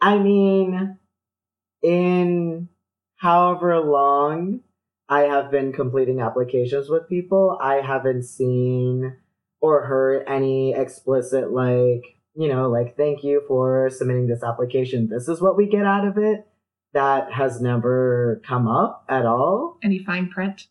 I 0.00 0.18
mean, 0.18 0.98
in 1.82 2.68
however 3.16 3.80
long 3.80 4.60
I 5.12 5.24
have 5.24 5.50
been 5.50 5.74
completing 5.74 6.22
applications 6.22 6.88
with 6.88 7.06
people, 7.06 7.58
I 7.60 7.82
haven't 7.82 8.22
seen 8.22 9.18
or 9.60 9.84
heard 9.84 10.24
any 10.26 10.72
explicit, 10.72 11.52
like, 11.52 12.16
you 12.34 12.48
know, 12.48 12.70
like, 12.70 12.96
thank 12.96 13.22
you 13.22 13.42
for 13.46 13.90
submitting 13.90 14.26
this 14.26 14.42
application. 14.42 15.10
This 15.10 15.28
is 15.28 15.38
what 15.38 15.58
we 15.58 15.66
get 15.66 15.84
out 15.84 16.06
of 16.06 16.16
it. 16.16 16.46
That 16.94 17.30
has 17.30 17.60
never 17.60 18.40
come 18.48 18.66
up 18.66 19.04
at 19.06 19.26
all. 19.26 19.76
Any 19.84 19.98
fine 19.98 20.30
print? 20.30 20.68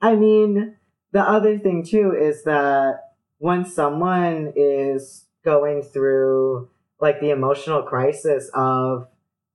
I 0.00 0.14
mean, 0.14 0.76
the 1.10 1.22
other 1.22 1.58
thing 1.58 1.84
too 1.84 2.14
is 2.16 2.44
that 2.44 3.00
when 3.38 3.64
someone 3.64 4.52
is 4.54 5.26
going 5.44 5.82
through 5.82 6.70
like 7.00 7.20
the 7.20 7.30
emotional 7.30 7.82
crisis 7.82 8.48
of 8.54 9.08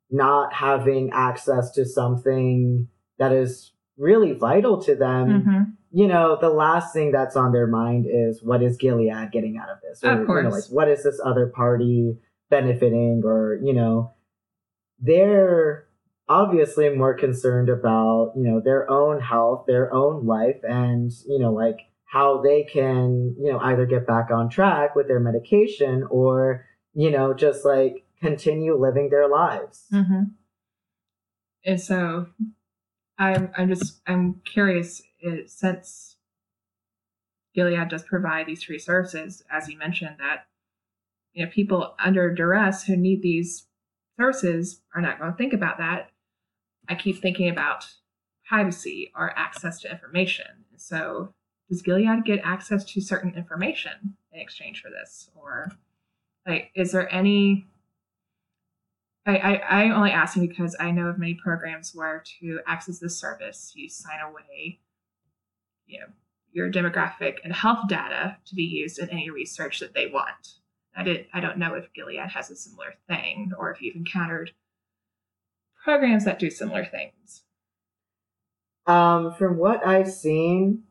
not 0.09 0.53
having 0.53 1.11
access 1.13 1.71
to 1.71 1.85
something 1.85 2.89
that 3.21 3.31
is 3.31 3.71
really 3.97 4.33
vital 4.33 4.81
to 4.81 4.95
them, 4.95 5.27
Mm-hmm. 5.29 5.61
you 5.91 6.07
know, 6.07 6.37
the 6.41 6.49
last 6.49 6.91
thing 6.93 7.11
that's 7.11 7.35
on 7.35 7.51
their 7.51 7.67
mind 7.67 8.05
is 8.09 8.41
what 8.43 8.63
is 8.63 8.77
Gilead 8.77 9.31
getting 9.31 9.57
out 9.61 9.69
of 9.69 9.77
this? 9.83 10.01
Of 10.01 10.11
You 10.11 10.19
know, 10.19 10.25
course. 10.25 10.53
like 10.53 10.63
what 10.75 10.87
is 10.89 11.03
this 11.03 11.21
other 11.23 11.47
party 11.47 12.17
benefiting 12.49 13.21
or, 13.23 13.59
you 13.63 13.73
know, 13.73 14.13
they're 14.99 15.87
obviously 16.27 16.89
more 16.89 17.13
concerned 17.13 17.69
about, 17.69 18.33
you 18.35 18.43
know, 18.43 18.59
their 18.59 18.89
own 18.89 19.19
health, 19.21 19.65
their 19.67 19.93
own 19.93 20.25
life 20.25 20.61
and, 20.63 21.11
you 21.27 21.37
know, 21.39 21.51
like 21.51 21.77
how 22.05 22.41
they 22.41 22.63
can, 22.63 23.35
you 23.39 23.51
know, 23.51 23.59
either 23.59 23.85
get 23.85 24.07
back 24.07 24.31
on 24.31 24.49
track 24.49 24.95
with 24.95 25.07
their 25.07 25.19
medication 25.19 26.05
or, 26.09 26.65
you 26.93 27.11
know, 27.11 27.33
just 27.33 27.65
like 27.65 28.05
continue 28.21 28.75
living 28.79 29.09
their 29.09 29.27
lives. 29.27 29.85
Mm-hmm. 29.93 30.23
And 31.65 31.79
so, 31.79 32.27
I'm 33.21 33.51
I'm 33.55 33.69
just 33.69 34.01
I'm 34.07 34.41
curious. 34.45 35.03
It, 35.19 35.49
since 35.51 36.17
Gilead 37.53 37.89
does 37.89 38.01
provide 38.03 38.47
these 38.47 38.63
free 38.63 38.79
services, 38.79 39.43
as 39.51 39.69
you 39.69 39.77
mentioned, 39.77 40.15
that 40.17 40.47
you 41.33 41.45
know 41.45 41.51
people 41.51 41.93
under 42.03 42.33
duress 42.33 42.83
who 42.83 42.97
need 42.97 43.21
these 43.21 43.67
services 44.19 44.81
are 44.95 45.01
not 45.01 45.19
going 45.19 45.31
to 45.31 45.37
think 45.37 45.53
about 45.53 45.77
that. 45.77 46.09
I 46.89 46.95
keep 46.95 47.21
thinking 47.21 47.47
about 47.47 47.85
privacy 48.43 49.11
or 49.15 49.37
access 49.37 49.79
to 49.81 49.91
information. 49.91 50.65
So, 50.75 51.35
does 51.69 51.83
Gilead 51.83 52.25
get 52.25 52.39
access 52.43 52.83
to 52.85 53.01
certain 53.01 53.35
information 53.35 54.15
in 54.33 54.39
exchange 54.39 54.81
for 54.81 54.89
this, 54.89 55.29
or 55.35 55.71
like, 56.47 56.71
is 56.73 56.91
there 56.91 57.13
any 57.13 57.67
I, 59.25 59.37
I, 59.37 59.81
I'm 59.81 59.91
only 59.91 60.11
asking 60.11 60.47
because 60.47 60.75
I 60.79 60.91
know 60.91 61.07
of 61.07 61.19
many 61.19 61.35
programs 61.35 61.93
where 61.93 62.23
to 62.39 62.59
access 62.65 62.99
this 62.99 63.19
service, 63.19 63.71
you 63.75 63.87
sign 63.87 64.19
away, 64.19 64.79
you 65.85 65.99
know, 65.99 66.07
your 66.51 66.71
demographic 66.71 67.37
and 67.43 67.53
health 67.53 67.87
data 67.87 68.37
to 68.45 68.55
be 68.55 68.63
used 68.63 68.99
in 68.99 69.09
any 69.09 69.29
research 69.29 69.79
that 69.79 69.93
they 69.93 70.07
want. 70.07 70.55
I 70.95 71.03
did. 71.03 71.27
I 71.33 71.39
don't 71.39 71.57
know 71.57 71.75
if 71.75 71.93
Gilead 71.93 72.19
has 72.19 72.49
a 72.49 72.55
similar 72.55 72.95
thing, 73.07 73.51
or 73.57 73.71
if 73.71 73.81
you've 73.81 73.95
encountered 73.95 74.51
programs 75.83 76.25
that 76.25 76.39
do 76.39 76.49
similar 76.49 76.83
things. 76.83 77.43
Um, 78.85 79.33
from 79.33 79.57
what 79.57 79.85
I've 79.85 80.11
seen, 80.11 80.83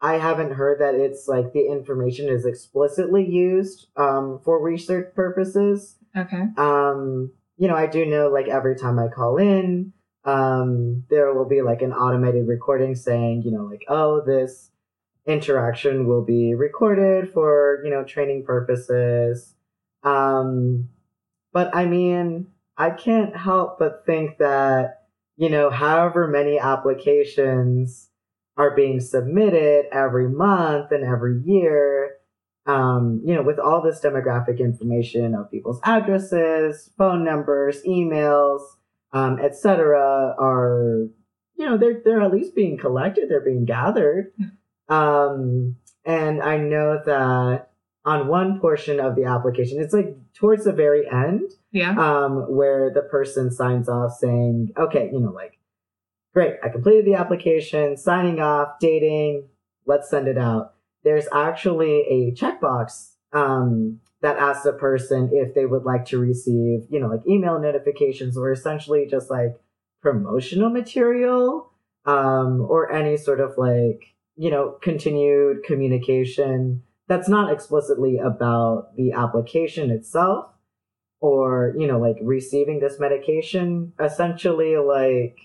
I 0.00 0.14
haven't 0.14 0.54
heard 0.54 0.80
that 0.80 0.94
it's 0.94 1.28
like 1.28 1.52
the 1.52 1.70
information 1.70 2.28
is 2.28 2.44
explicitly 2.44 3.24
used 3.24 3.86
um, 3.96 4.40
for 4.44 4.60
research 4.60 5.14
purposes. 5.14 5.96
Okay. 6.16 6.42
Um, 6.56 7.32
you 7.56 7.68
know, 7.68 7.74
I 7.74 7.86
do 7.86 8.04
know 8.06 8.28
like 8.28 8.48
every 8.48 8.76
time 8.76 8.98
I 8.98 9.08
call 9.08 9.38
in, 9.38 9.92
um, 10.24 11.04
there 11.08 11.32
will 11.32 11.48
be 11.48 11.62
like 11.62 11.82
an 11.82 11.92
automated 11.92 12.48
recording 12.48 12.94
saying, 12.94 13.42
you 13.44 13.52
know, 13.52 13.64
like, 13.64 13.84
oh, 13.88 14.22
this 14.26 14.70
interaction 15.26 16.06
will 16.06 16.24
be 16.24 16.54
recorded 16.54 17.32
for, 17.32 17.80
you 17.84 17.90
know, 17.90 18.04
training 18.04 18.44
purposes. 18.44 19.54
Um, 20.02 20.88
but 21.52 21.74
I 21.74 21.86
mean, 21.86 22.48
I 22.76 22.90
can't 22.90 23.36
help 23.36 23.78
but 23.78 24.04
think 24.04 24.38
that, 24.38 25.04
you 25.36 25.48
know, 25.48 25.70
however 25.70 26.28
many 26.28 26.58
applications 26.58 28.10
are 28.56 28.74
being 28.74 29.00
submitted 29.00 29.86
every 29.92 30.28
month 30.28 30.92
and 30.92 31.04
every 31.04 31.40
year, 31.44 32.16
um, 32.66 33.20
you 33.24 33.34
know, 33.34 33.42
with 33.42 33.58
all 33.58 33.82
this 33.82 34.00
demographic 34.00 34.58
information 34.58 35.34
of 35.34 35.50
people's 35.50 35.80
addresses, 35.84 36.90
phone 36.98 37.24
numbers, 37.24 37.82
emails, 37.84 38.60
um, 39.12 39.38
etc., 39.38 40.34
are 40.38 41.06
you 41.56 41.64
know 41.66 41.76
they're 41.76 42.00
they're 42.04 42.20
at 42.22 42.32
least 42.32 42.54
being 42.54 42.76
collected, 42.76 43.28
they're 43.28 43.40
being 43.40 43.64
gathered, 43.64 44.32
um, 44.88 45.76
and 46.04 46.42
I 46.42 46.56
know 46.58 47.00
that 47.04 47.70
on 48.04 48.28
one 48.28 48.60
portion 48.60 49.00
of 49.00 49.16
the 49.16 49.24
application, 49.24 49.80
it's 49.80 49.92
like 49.92 50.16
towards 50.34 50.64
the 50.64 50.72
very 50.72 51.10
end, 51.10 51.50
Yeah. 51.72 51.90
um, 51.98 52.54
where 52.54 52.88
the 52.94 53.02
person 53.02 53.50
signs 53.50 53.88
off 53.88 54.12
saying, 54.12 54.70
okay, 54.78 55.10
you 55.12 55.18
know, 55.18 55.32
like, 55.32 55.58
great, 56.32 56.54
I 56.62 56.68
completed 56.68 57.04
the 57.04 57.14
application, 57.14 57.96
signing 57.96 58.38
off, 58.38 58.78
dating, 58.78 59.48
let's 59.86 60.08
send 60.08 60.28
it 60.28 60.38
out. 60.38 60.74
There's 61.06 61.28
actually 61.32 62.00
a 62.00 62.34
checkbox 62.34 63.12
um, 63.32 64.00
that 64.22 64.38
asks 64.38 64.64
the 64.64 64.72
person 64.72 65.30
if 65.32 65.54
they 65.54 65.64
would 65.64 65.84
like 65.84 66.04
to 66.06 66.18
receive, 66.18 66.80
you 66.90 66.98
know, 66.98 67.06
like 67.06 67.24
email 67.28 67.60
notifications 67.60 68.36
or 68.36 68.50
essentially 68.50 69.06
just 69.08 69.30
like 69.30 69.56
promotional 70.02 70.68
material 70.68 71.70
um, 72.06 72.60
or 72.68 72.90
any 72.90 73.16
sort 73.16 73.38
of 73.38 73.52
like, 73.56 74.14
you 74.36 74.50
know, 74.50 74.76
continued 74.82 75.62
communication 75.62 76.82
that's 77.06 77.28
not 77.28 77.52
explicitly 77.52 78.18
about 78.18 78.96
the 78.96 79.12
application 79.12 79.92
itself 79.92 80.46
or, 81.20 81.72
you 81.78 81.86
know, 81.86 82.00
like 82.00 82.16
receiving 82.20 82.80
this 82.80 82.98
medication. 82.98 83.92
Essentially, 84.00 84.76
like, 84.76 85.38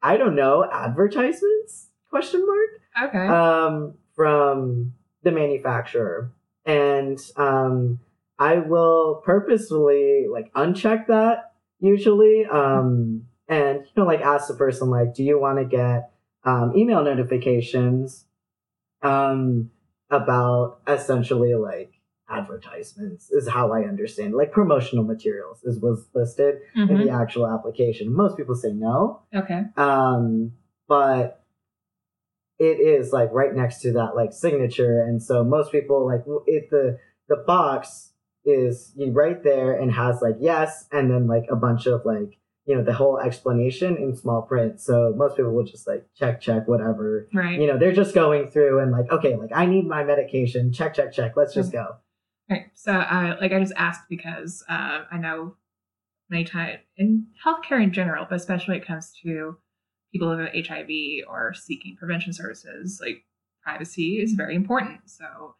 I 0.00 0.16
don't 0.16 0.36
know, 0.36 0.64
advertisements? 0.70 1.88
Question 2.10 2.46
mark? 2.46 2.79
Okay. 3.00 3.26
um, 3.26 3.94
from 4.14 4.92
the 5.22 5.30
manufacturer, 5.32 6.32
and 6.64 7.18
um, 7.36 7.98
I 8.38 8.58
will 8.58 9.22
purposefully 9.24 10.26
like 10.30 10.52
uncheck 10.54 11.06
that 11.08 11.52
usually, 11.80 12.44
um, 12.46 13.26
and 13.48 13.80
you 13.84 13.90
know 13.96 14.04
like 14.06 14.20
ask 14.20 14.48
the 14.48 14.54
person 14.54 14.88
like, 14.90 15.14
do 15.14 15.22
you 15.22 15.38
want 15.40 15.58
to 15.58 15.64
get 15.64 16.10
um, 16.44 16.72
email 16.76 17.02
notifications 17.04 18.26
um, 19.02 19.70
about 20.10 20.80
essentially 20.86 21.54
like 21.54 21.92
advertisements 22.28 23.30
is 23.30 23.48
how 23.48 23.72
I 23.72 23.80
understand 23.82 24.34
like 24.34 24.52
promotional 24.52 25.04
materials 25.04 25.62
is 25.64 25.80
was 25.80 26.06
listed 26.14 26.60
in 26.74 26.88
Mhm. 26.88 27.04
the 27.06 27.10
actual 27.10 27.46
application. 27.48 28.12
Most 28.14 28.36
people 28.36 28.54
say 28.54 28.72
no, 28.72 29.22
Okay. 29.34 29.64
um 29.76 30.52
but 30.86 31.39
it 32.60 32.78
is 32.78 33.12
like 33.12 33.30
right 33.32 33.54
next 33.54 33.80
to 33.80 33.92
that 33.92 34.14
like 34.14 34.32
signature 34.32 35.02
and 35.02 35.20
so 35.22 35.42
most 35.42 35.72
people 35.72 36.06
like 36.06 36.20
it 36.46 36.70
the 36.70 36.98
the 37.28 37.42
box 37.46 38.12
is 38.44 38.92
you 38.96 39.10
right 39.10 39.42
there 39.42 39.72
and 39.72 39.90
has 39.92 40.20
like 40.22 40.36
yes 40.38 40.86
and 40.92 41.10
then 41.10 41.26
like 41.26 41.46
a 41.50 41.56
bunch 41.56 41.86
of 41.86 42.02
like 42.04 42.38
you 42.66 42.76
know 42.76 42.84
the 42.84 42.92
whole 42.92 43.18
explanation 43.18 43.96
in 43.96 44.14
small 44.14 44.42
print. 44.42 44.80
So 44.80 45.12
most 45.16 45.36
people 45.36 45.52
will 45.52 45.64
just 45.64 45.88
like 45.88 46.06
check 46.14 46.40
check 46.40 46.68
whatever. 46.68 47.28
Right. 47.34 47.58
you 47.58 47.66
know 47.66 47.78
they're 47.78 47.92
just 47.92 48.14
going 48.14 48.48
through 48.48 48.78
and 48.80 48.92
like 48.92 49.10
okay 49.10 49.34
like 49.36 49.50
i 49.54 49.66
need 49.66 49.86
my 49.86 50.04
medication. 50.04 50.72
Check 50.72 50.94
check 50.94 51.12
check. 51.12 51.32
Let's 51.36 51.54
just 51.54 51.72
go. 51.72 51.96
Right. 52.50 52.66
So, 52.74 52.92
uh, 52.92 53.36
like, 53.40 53.52
I 53.52 53.60
just 53.60 53.72
asked 53.76 54.08
because 54.08 54.64
uh, 54.68 55.04
I 55.10 55.18
know 55.18 55.54
many 56.28 56.42
times 56.42 56.80
in 56.96 57.26
healthcare 57.46 57.80
in 57.80 57.92
general, 57.92 58.26
but 58.28 58.36
especially 58.36 58.72
when 58.74 58.82
it 58.82 58.86
comes 58.86 59.12
to 59.22 59.56
people 60.12 60.30
who 60.30 60.38
have 60.38 60.66
HIV 60.66 60.88
or 61.28 61.54
seeking 61.54 61.96
prevention 61.96 62.32
services, 62.32 63.00
like 63.00 63.24
privacy 63.62 64.20
is 64.20 64.32
very 64.32 64.54
important. 64.54 65.00
So, 65.06 65.54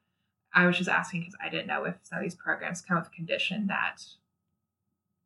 I 0.53 0.67
was 0.67 0.77
just 0.77 0.89
asking 0.89 1.21
because 1.21 1.37
I 1.43 1.49
didn't 1.49 1.69
know 1.69 1.85
if 1.85 1.95
some 2.03 2.19
of 2.19 2.25
these 2.25 2.35
programs 2.35 2.81
come 2.81 2.99
with 2.99 3.07
a 3.07 3.11
condition 3.11 3.69
that 3.69 4.03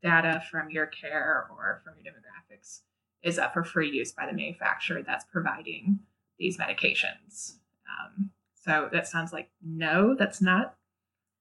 data 0.03 0.43
from 0.51 0.71
your 0.71 0.87
care 0.87 1.47
or 1.51 1.81
from 1.83 1.95
your 2.03 2.13
demographics 2.13 2.81
is 3.23 3.39
up 3.39 3.55
for 3.55 3.65
free 3.65 3.91
use 3.91 4.13
by 4.13 4.27
the 4.27 4.35
manufacturer 4.35 5.03
that's 5.03 5.25
providing 5.25 6.01
these 6.39 6.59
medications. 6.59 7.55
Um, 7.89 8.31
so 8.55 8.91
that 8.93 9.09
sounds 9.09 9.33
like 9.33 9.51
no, 9.65 10.15
that's 10.15 10.43
not 10.43 10.77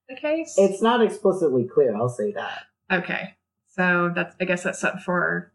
the 0.08 0.16
case. 0.16 0.54
it's 0.58 0.82
not 0.82 1.02
explicitly 1.02 1.64
clear 1.64 1.96
i'll 1.96 2.10
say 2.10 2.30
that 2.32 2.64
okay. 2.92 3.36
So 3.66 4.12
that's 4.14 4.36
I 4.38 4.44
guess 4.44 4.62
that's 4.62 4.78
something 4.78 5.00
for 5.00 5.50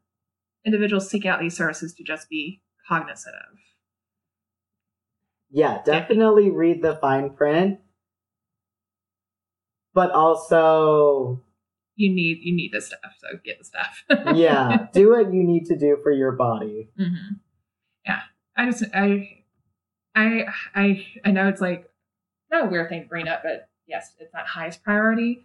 individuals 0.65 1.09
seeking 1.09 1.29
out 1.29 1.39
these 1.39 1.55
services 1.55 1.93
to 1.93 2.03
just 2.03 2.29
be 2.29 2.61
cognizant 2.87 3.35
of. 3.35 3.57
yeah 5.51 5.81
definitely 5.85 6.49
read 6.49 6.81
the 6.81 6.95
fine 6.95 7.29
print 7.31 7.79
but 9.93 10.11
also 10.11 11.41
You 11.95 12.13
need 12.13 12.39
you 12.41 12.55
need 12.55 12.71
this 12.71 12.87
stuff, 12.87 13.13
so 13.17 13.27
get 13.43 13.57
the 13.59 13.65
stuff. 13.65 14.03
yeah, 14.35 14.87
do 14.93 15.09
what 15.11 15.33
you 15.33 15.43
need 15.43 15.65
to 15.65 15.77
do 15.77 15.97
for 16.01 16.11
your 16.11 16.31
body. 16.31 16.89
hmm 16.97 17.35
Yeah, 18.05 18.21
I 18.55 18.65
just 18.65 18.83
I 18.93 19.43
I 20.15 20.45
I 20.75 21.05
I 21.25 21.31
know 21.31 21.47
it's 21.49 21.59
like 21.61 21.89
not 22.51 22.65
a 22.67 22.69
weird 22.69 22.89
thing 22.89 23.03
to 23.03 23.07
bring 23.09 23.27
up, 23.27 23.41
but 23.43 23.67
yes, 23.87 24.13
it's 24.19 24.33
not 24.33 24.47
highest 24.47 24.83
priority. 24.83 25.43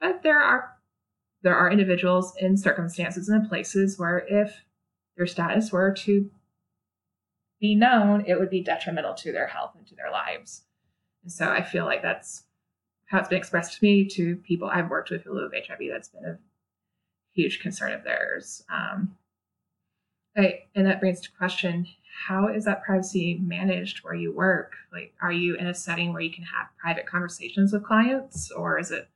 But 0.00 0.22
there 0.22 0.40
are 0.42 0.75
there 1.46 1.56
are 1.56 1.70
individuals 1.70 2.34
in 2.40 2.56
circumstances 2.56 3.28
and 3.28 3.48
places 3.48 3.98
where 4.00 4.18
if 4.28 4.64
their 5.16 5.28
status 5.28 5.70
were 5.70 5.92
to 5.92 6.28
be 7.60 7.76
known, 7.76 8.24
it 8.26 8.36
would 8.36 8.50
be 8.50 8.64
detrimental 8.64 9.14
to 9.14 9.30
their 9.30 9.46
health 9.46 9.70
and 9.78 9.86
to 9.86 9.94
their 9.94 10.10
lives. 10.10 10.62
And 11.22 11.30
so 11.30 11.48
I 11.48 11.62
feel 11.62 11.84
like 11.84 12.02
that's 12.02 12.42
how 13.04 13.20
it's 13.20 13.28
been 13.28 13.38
expressed 13.38 13.78
to 13.78 13.84
me 13.84 14.04
to 14.06 14.34
people 14.36 14.68
I've 14.68 14.90
worked 14.90 15.10
with 15.10 15.22
who 15.22 15.34
live 15.34 15.52
with 15.52 15.66
HIV. 15.68 15.78
That's 15.88 16.08
been 16.08 16.24
a 16.24 16.38
huge 17.32 17.60
concern 17.60 17.92
of 17.92 18.02
theirs. 18.02 18.64
Um, 18.68 19.16
Right. 20.36 20.68
And 20.74 20.86
that 20.86 21.00
brings 21.00 21.20
to 21.22 21.30
question 21.32 21.86
how 22.28 22.48
is 22.48 22.66
that 22.66 22.82
privacy 22.82 23.40
managed 23.42 24.04
where 24.04 24.14
you 24.14 24.32
work? 24.32 24.74
Like, 24.92 25.14
are 25.22 25.32
you 25.32 25.56
in 25.56 25.66
a 25.66 25.72
setting 25.72 26.12
where 26.12 26.20
you 26.20 26.32
can 26.32 26.44
have 26.44 26.66
private 26.76 27.06
conversations 27.06 27.72
with 27.72 27.84
clients, 27.84 28.50
or 28.50 28.78
is 28.78 28.90
it 28.90 29.08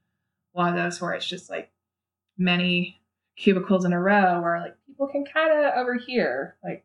one 0.53 0.69
of 0.69 0.83
those 0.83 0.99
where 1.01 1.13
it's 1.13 1.27
just 1.27 1.51
like 1.51 1.71
many 2.41 3.01
cubicles 3.37 3.85
in 3.85 3.93
a 3.93 4.01
row 4.01 4.41
where 4.41 4.61
like 4.61 4.75
people 4.87 5.09
can 5.09 5.25
kind 5.25 5.53
of 5.53 5.73
overhear? 5.77 6.57
Like, 6.65 6.85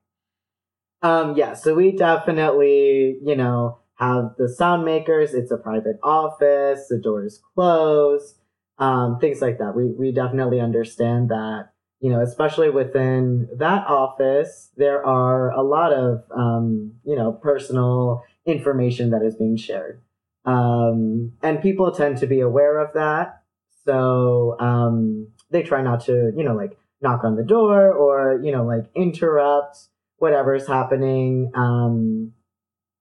Um, 1.02 1.36
yeah, 1.38 1.54
so 1.54 1.76
we 1.76 1.92
definitely, 1.92 3.20
you 3.24 3.36
know, 3.36 3.80
have 3.96 4.36
the 4.38 4.50
sound 4.50 4.86
makers. 4.86 5.34
It's 5.34 5.52
a 5.52 5.58
private 5.58 5.98
office. 6.04 6.88
The 6.90 6.98
doors 7.00 7.42
close. 7.54 8.36
Um, 8.78 9.20
things 9.20 9.42
like 9.42 9.60
that. 9.60 9.76
We 9.76 9.86
we 9.86 10.12
definitely 10.12 10.60
understand 10.60 11.30
that. 11.30 11.70
You 12.02 12.12
know, 12.12 12.22
especially 12.22 12.70
within 12.70 13.48
that 13.58 13.88
office, 13.88 14.70
there 14.78 15.06
are 15.06 15.52
a 15.52 15.64
lot 15.64 15.94
of 15.94 16.24
um, 16.36 16.94
you 17.06 17.16
know 17.16 17.32
personal 17.32 18.24
information 18.46 19.12
that 19.12 19.22
is 19.24 19.36
being 19.36 19.58
shared, 19.58 20.02
um, 20.46 21.34
and 21.42 21.62
people 21.62 21.92
tend 21.92 22.18
to 22.18 22.28
be 22.28 22.42
aware 22.42 22.80
of 22.80 22.94
that. 22.96 23.42
So 23.86 24.58
um, 24.60 25.28
they 25.56 25.64
try 25.64 25.82
not 25.82 26.02
to, 26.06 26.34
you 26.36 26.44
know, 26.44 26.54
like 26.54 26.78
knock 27.02 27.24
on 27.24 27.36
the 27.36 27.44
door 27.44 27.92
or 27.92 28.40
you 28.44 28.52
know, 28.52 28.66
like 28.66 28.86
interrupt 28.94 29.78
whatever's 30.18 30.68
happening. 30.68 31.52
Um, 31.56 32.34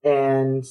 and 0.02 0.64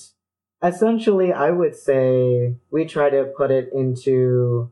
essentially, 0.64 1.34
I 1.34 1.52
would 1.52 1.76
say 1.76 2.56
we 2.72 2.86
try 2.86 3.10
to 3.10 3.32
put 3.38 3.52
it 3.52 3.70
into 3.74 4.72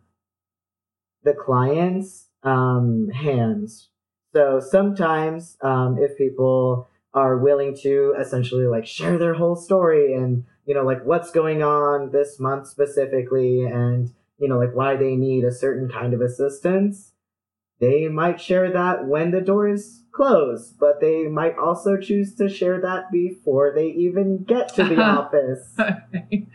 the 1.24 1.34
client's 1.34 2.28
um, 2.44 3.10
hands. 3.10 3.90
So 4.34 4.62
sometimes, 4.62 5.58
um, 5.62 5.98
if 6.00 6.18
people 6.18 6.88
are 7.14 7.38
willing 7.38 7.76
to 7.84 8.16
essentially 8.18 8.66
like 8.66 8.86
share 8.86 9.18
their 9.18 9.34
whole 9.34 9.58
story 9.58 10.14
and 10.14 10.46
you 10.66 10.74
know 10.74 10.84
like 10.84 11.04
what's 11.04 11.30
going 11.30 11.62
on 11.62 12.10
this 12.12 12.40
month 12.40 12.68
specifically 12.68 13.66
and 13.66 14.14
you 14.42 14.50
know 14.50 14.58
like 14.58 14.76
why 14.76 14.96
they 14.98 15.16
need 15.16 15.46
a 15.46 15.52
certain 15.52 15.88
kind 15.88 16.14
of 16.14 16.22
assistance 16.22 17.14
they 17.82 18.08
might 18.08 18.40
share 18.40 18.72
that 18.72 19.08
when 19.08 19.32
the 19.32 19.42
door 19.42 19.68
is 19.68 20.04
closed, 20.12 20.78
but 20.80 21.02
they 21.02 21.24
might 21.24 21.58
also 21.58 21.98
choose 21.98 22.36
to 22.36 22.48
share 22.48 22.80
that 22.80 23.12
before 23.12 23.74
they 23.74 23.88
even 23.88 24.44
get 24.44 24.70
to 24.76 24.84
the 24.84 25.02
office. 25.02 25.74
okay. 25.80 26.48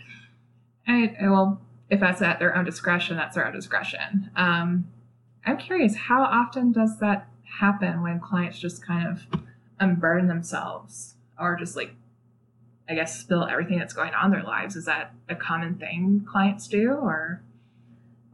I, 0.87 1.17
well, 1.23 1.61
if 1.91 1.99
that's 1.99 2.23
at 2.23 2.39
their 2.39 2.57
own 2.57 2.65
discretion, 2.65 3.17
that's 3.17 3.35
their 3.35 3.45
own 3.45 3.53
discretion. 3.53 4.31
Um, 4.37 4.87
I'm 5.45 5.57
curious, 5.57 5.97
how 5.97 6.23
often 6.23 6.71
does 6.71 7.01
that 7.01 7.29
happen 7.59 8.03
when 8.05 8.21
clients 8.21 8.61
just 8.61 8.87
kind 8.87 9.09
of 9.09 9.41
unburden 9.81 10.29
themselves 10.29 11.15
or 11.41 11.57
just 11.57 11.75
like, 11.75 11.91
I 12.89 12.95
guess, 12.95 13.19
spill 13.19 13.45
everything 13.45 13.81
that's 13.81 13.95
going 13.95 14.15
on 14.15 14.27
in 14.27 14.31
their 14.31 14.45
lives? 14.45 14.77
Is 14.77 14.85
that 14.85 15.13
a 15.29 15.35
common 15.35 15.75
thing 15.75 16.25
clients 16.25 16.69
do 16.69 16.93
or? 16.93 17.43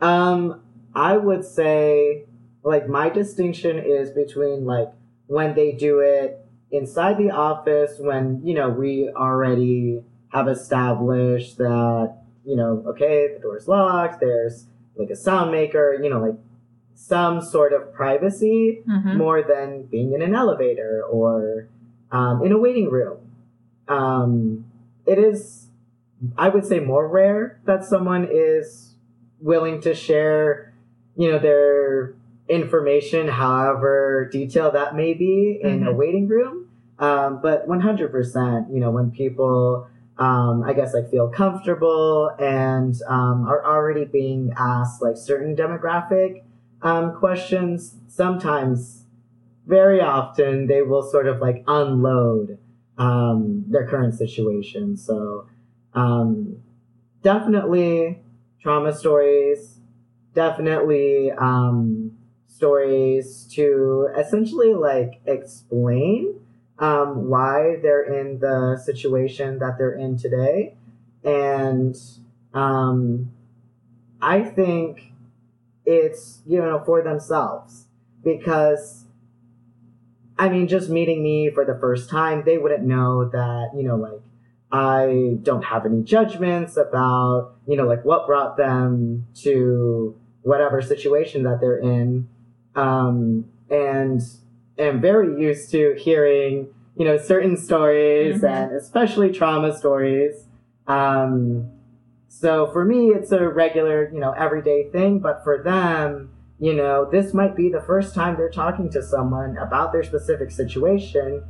Um, 0.03 0.61
I 0.95 1.17
would 1.17 1.45
say, 1.45 2.25
like, 2.65 2.89
my 2.89 3.09
distinction 3.09 3.79
is 3.79 4.11
between, 4.11 4.67
like, 4.67 4.89
when 5.29 5.55
they 5.55 5.73
do 5.73 6.01
it 6.01 6.45
inside 6.71 7.17
the 7.19 7.31
office, 7.31 7.93
when, 7.99 8.43
you 8.45 8.55
know, 8.55 8.69
we 8.69 9.09
already 9.17 10.03
have 10.31 10.49
established 10.49 11.57
that, 11.59 12.17
you 12.45 12.57
know, 12.57 12.83
okay, 12.89 13.29
the 13.33 13.41
door's 13.41 13.69
locked, 13.69 14.21
there's, 14.21 14.67
like, 14.97 15.11
a 15.11 15.17
sound 15.17 15.53
maker, 15.53 15.99
you 16.03 16.11
know, 16.11 16.21
like, 16.21 16.37
some 16.95 17.41
sort 17.41 17.73
of 17.73 17.93
privacy 17.93 18.83
Mhm. 18.87 19.17
more 19.17 19.43
than 19.43 19.85
being 19.85 20.13
in 20.13 20.23
an 20.23 20.35
elevator 20.35 21.03
or 21.09 21.69
um, 22.11 22.45
in 22.45 22.53
a 22.53 22.59
waiting 22.59 22.91
room. 22.91 23.17
Um, 23.89 24.67
it 25.07 25.19
is, 25.19 25.69
I 26.37 26.49
would 26.51 26.67
say, 26.67 26.79
more 26.79 27.09
rare 27.09 27.59
that 27.65 27.85
someone 27.85 28.29
is 28.31 28.92
willing 29.43 29.81
to 29.83 29.95
share, 29.95 30.73
you 31.17 31.31
know, 31.31 31.39
their 31.39 32.15
information, 32.49 33.29
however 33.29 34.29
detailed 34.31 34.75
that 34.75 34.95
may 34.95 35.15
be, 35.15 35.61
in 35.63 35.83
a 35.87 35.93
Mhm. 35.93 35.97
waiting 35.97 36.29
room. 36.29 36.67
Um, 36.99 37.41
but 37.43 37.67
100%, 37.67 38.73
you 38.73 38.81
know, 38.81 38.91
when 38.91 39.11
people 39.11 39.87
um, 40.19 40.63
I 40.63 40.73
guess 40.73 40.95
like 40.95 41.11
feel 41.11 41.29
comfortable 41.29 42.31
and 42.39 42.95
um, 43.09 43.47
are 43.49 43.65
already 43.65 44.05
being 44.05 44.53
asked 44.57 45.03
like 45.03 45.17
certain 45.17 45.57
demographic 45.57 46.43
um, 46.83 47.15
questions. 47.17 47.97
Sometimes, 48.09 49.05
very 49.67 50.01
often, 50.01 50.67
they 50.67 50.83
will 50.83 51.03
sort 51.03 51.27
of 51.27 51.41
like 51.41 51.65
unload 51.67 52.59
um, 52.99 53.65
their 53.69 53.87
current 53.87 54.15
situation. 54.15 54.97
So, 54.97 55.47
um, 55.95 56.57
definitely 57.23 58.21
trauma 58.63 58.95
stories, 58.95 59.79
definitely 60.35 61.31
um, 61.33 62.17
stories 62.47 63.49
to 63.53 64.09
essentially 64.17 64.75
like 64.75 65.21
explain 65.27 66.41
um, 66.79 67.29
why 67.29 67.77
they're 67.83 68.21
in 68.21 68.39
the 68.39 68.81
situation 68.85 69.59
that 69.59 69.77
they're 69.79 69.95
in 69.95 70.17
today. 70.17 70.75
And 71.25 71.97
um, 72.55 73.33
I 74.21 74.43
think 74.43 75.13
it's, 75.85 76.43
you 76.47 76.59
know, 76.59 76.83
for 76.85 77.03
themselves 77.03 77.87
because 78.25 79.07
I 80.39 80.49
mean, 80.49 80.67
just 80.67 80.89
meeting 80.89 81.23
me 81.23 81.51
for 81.51 81.65
the 81.65 81.79
first 81.79 82.11
time, 82.11 82.43
they 82.45 82.59
wouldn't 82.59 82.83
know 82.83 83.29
that, 83.29 83.71
you 83.77 83.85
know, 83.85 83.97
like, 83.97 84.22
I 84.73 85.37
don't 85.43 85.65
have 85.65 85.85
any 85.85 86.03
judgments 86.03 86.79
about, 86.79 87.57
you 87.67 87.77
know, 87.77 87.87
like 87.87 88.05
what 88.07 88.27
brought 88.27 88.57
them 88.57 89.27
to 89.43 90.17
whatever 90.43 90.81
situation 90.81 91.43
that 91.43 91.61
they're 91.61 91.79
in. 91.79 92.27
Um, 92.75 93.45
and 93.69 94.23
am 94.79 95.03
very 95.03 95.39
used 95.41 95.71
to 95.73 95.95
hearing, 95.99 96.69
you 96.97 97.05
know, 97.05 97.19
certain 97.19 97.59
stories 97.59 98.41
Mhm. 98.41 98.49
and 98.49 98.73
especially 98.73 99.31
trauma 99.31 99.77
stories. 99.77 100.47
Um, 100.87 101.69
so 102.29 102.67
for 102.69 102.85
me, 102.85 103.09
it's 103.09 103.31
a 103.31 103.47
regular, 103.47 104.11
you 104.11 104.21
know, 104.21 104.33
everyday 104.33 104.89
thing, 104.89 105.19
but 105.19 105.45
for 105.45 105.63
them, 105.63 106.31
you 106.59 106.73
know, 106.73 107.05
this 107.11 107.35
might 107.35 107.55
be 107.55 107.69
the 107.69 107.81
first 107.83 108.15
time 108.15 108.37
they're 108.37 108.49
talking 108.49 108.89
to 108.91 109.03
someone 109.03 109.59
about 109.59 109.93
their 109.93 110.03
specific 110.03 110.51
situation 110.51 111.43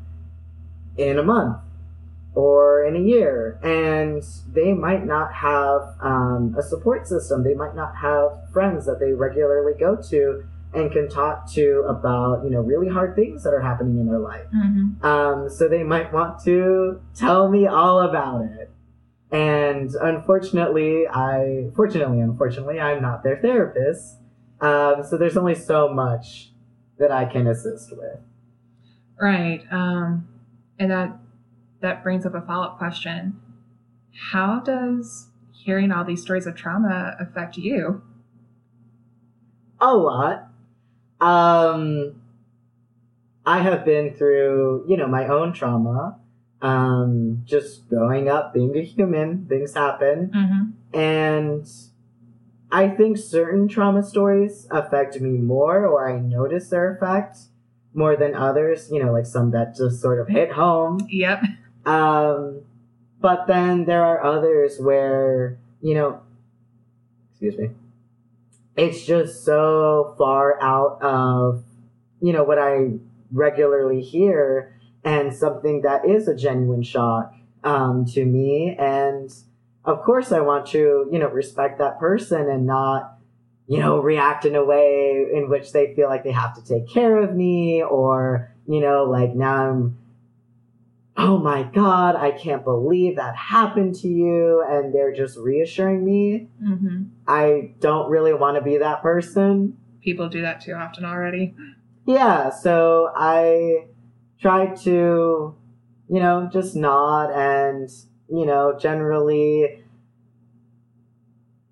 in 0.97 1.19
a 1.19 1.23
month 1.23 1.59
or 2.35 2.85
in 2.85 2.97
a 2.97 3.01
year. 3.01 3.59
And 3.63 4.23
they 4.53 4.73
might 4.73 5.05
not 5.05 5.33
have 5.35 5.95
um, 6.01 6.55
a 6.59 6.63
support 6.63 7.07
system. 7.07 7.45
They 7.45 7.55
might 7.55 7.75
not 7.75 7.97
have 7.97 8.51
friends 8.53 8.87
that 8.87 9.01
they 9.01 9.13
regularly 9.13 9.79
go 9.79 9.97
to 10.11 10.45
and 10.75 10.91
can 10.91 11.09
talk 11.09 11.51
to 11.53 11.85
about, 11.87 12.45
you 12.45 12.51
know, 12.51 12.61
really 12.61 12.89
hard 12.89 13.15
things 13.15 13.45
that 13.45 13.53
are 13.53 13.61
happening 13.61 13.99
in 13.99 14.07
their 14.07 14.19
life. 14.19 14.47
Mm-hmm. 14.55 15.05
Um, 15.05 15.51
so 15.51 15.69
they 15.69 15.83
might 15.83 16.13
want 16.13 16.43
to 16.45 17.03
tell 17.15 17.51
me 17.51 17.67
all 17.67 18.01
about 18.01 18.43
it. 18.43 18.71
And 19.31 19.91
unfortunately, 19.95 21.07
I, 21.09 21.71
fortunately, 21.75 22.21
unfortunately, 22.21 22.81
I'm 22.81 23.03
not 23.03 23.23
their 23.23 23.37
therapist. 23.37 24.17
Um, 24.61 25.03
so 25.09 25.19
there's 25.19 25.37
only 25.37 25.55
so 25.55 25.89
much 25.89 26.53
that 26.99 27.11
I 27.11 27.25
can 27.25 27.47
assist 27.47 27.91
with. 27.97 28.21
Right. 29.21 29.63
Um, 29.71 30.29
and 30.79 30.91
that 30.91 31.19
that 31.83 32.03
brings 32.03 32.25
up 32.25 32.35
a 32.35 32.41
follow 32.41 32.65
up 32.65 32.79
question. 32.79 33.41
How 34.33 34.61
does 34.61 35.29
hearing 35.53 35.93
all 35.93 36.05
these 36.05 36.23
stories 36.23 36.47
of 36.47 36.57
trauma 36.57 37.17
affect 37.21 37.57
you? 37.57 38.03
A 39.81 39.95
lot. 39.95 40.49
Um, 41.21 42.23
I 43.45 43.61
have 43.61 43.85
been 43.85 44.15
through, 44.15 44.87
you 44.89 44.97
know, 44.97 45.07
my 45.07 45.27
own 45.27 45.53
trauma. 45.53 46.19
Um, 46.61 47.43
just 47.45 47.89
growing 47.89 48.29
up, 48.29 48.55
being 48.55 48.77
a 48.77 48.83
human, 48.83 49.47
things 49.49 49.75
happen. 49.75 50.31
Mm-hmm. 50.33 50.99
And 50.99 51.69
I 52.71 52.89
think 52.89 53.19
certain 53.19 53.67
trauma 53.67 54.05
stories 54.05 54.69
affect 54.71 55.21
me 55.21 55.39
more, 55.39 55.85
or 55.85 56.09
I 56.09 56.21
notice 56.21 56.69
their 56.71 56.95
effect 56.95 57.39
more 57.95 58.15
than 58.15 58.35
others. 58.35 58.89
You 58.93 59.03
know, 59.05 59.13
like 59.13 59.27
some 59.27 59.51
that 59.51 59.75
just 59.77 60.01
sort 60.01 60.21
of 60.21 60.29
hit 60.29 60.53
home. 60.53 61.01
Yep. 61.09 61.43
Um, 61.85 62.63
but 63.21 63.47
then 63.47 63.85
there 63.85 64.05
are 64.05 64.25
others 64.25 64.79
where, 64.81 65.59
you 65.81 65.95
know, 65.95 66.21
excuse 67.31 67.57
me, 67.57 67.71
it's 68.77 69.05
just 69.05 69.45
so 69.45 70.15
far 70.19 70.61
out 70.63 71.03
of, 71.03 71.65
you 72.21 72.33
know, 72.33 72.45
what 72.45 72.59
I 72.59 72.99
regularly 73.33 74.01
hear 74.01 74.79
and 75.05 75.35
something 75.35 75.83
that 75.83 76.05
is 76.07 76.29
a 76.29 76.35
genuine 76.35 76.83
shock 76.83 77.35
um, 77.65 78.05
to 78.07 78.25
me. 78.25 78.77
And 78.79 79.33
of 79.85 80.03
course, 80.03 80.33
I 80.33 80.41
want 80.41 80.67
to, 80.69 81.09
you 81.11 81.19
know, 81.19 81.29
respect 81.29 81.79
that 81.79 81.99
person 81.99 82.49
and 82.49 82.67
not, 82.67 83.19
you 83.67 83.79
know, 83.79 83.99
react 83.99 84.45
in 84.45 84.55
a 84.55 84.65
way 84.65 85.27
in 85.33 85.49
which 85.49 85.73
they 85.73 85.95
feel 85.95 86.09
like 86.09 86.25
they 86.25 86.33
have 86.33 86.55
to 86.55 86.65
take 86.65 86.89
care 86.89 87.19
of 87.19 87.35
me 87.35 87.83
or, 87.83 88.53
you 88.67 88.81
know, 88.81 89.05
like 89.05 89.35
now 89.35 89.71
I'm 89.71 89.99
oh 91.17 91.39
my 91.39 91.63
god, 91.63 92.17
I 92.17 92.31
can't 92.31 92.65
believe 92.65 93.17
that 93.17 93.37
happened 93.37 93.95
to 93.97 94.09
you. 94.09 94.65
And 94.67 94.95
they're 94.95 95.15
just 95.15 95.37
reassuring 95.37 96.05
me. 96.05 96.49
Mm-hmm. 96.63 97.05
I 97.27 97.75
don't 97.81 98.11
really 98.11 98.33
want 98.33 98.57
to 98.57 98.63
be 98.63 98.79
that 98.79 99.03
person. 99.03 99.77
People 100.03 100.29
do 100.29 100.43
that 100.43 100.61
too 100.61 100.73
often 100.73 101.05
already. 101.05 101.55
Yeah, 102.07 102.51
so 102.51 103.13
I 103.15 103.87
try 104.41 104.75
to, 104.75 105.55
you 106.09 106.21
know, 106.21 106.49
just 106.53 106.75
nod 106.75 107.31
and, 107.31 107.89
you 108.29 108.45
know, 108.45 108.77
generally 108.79 109.85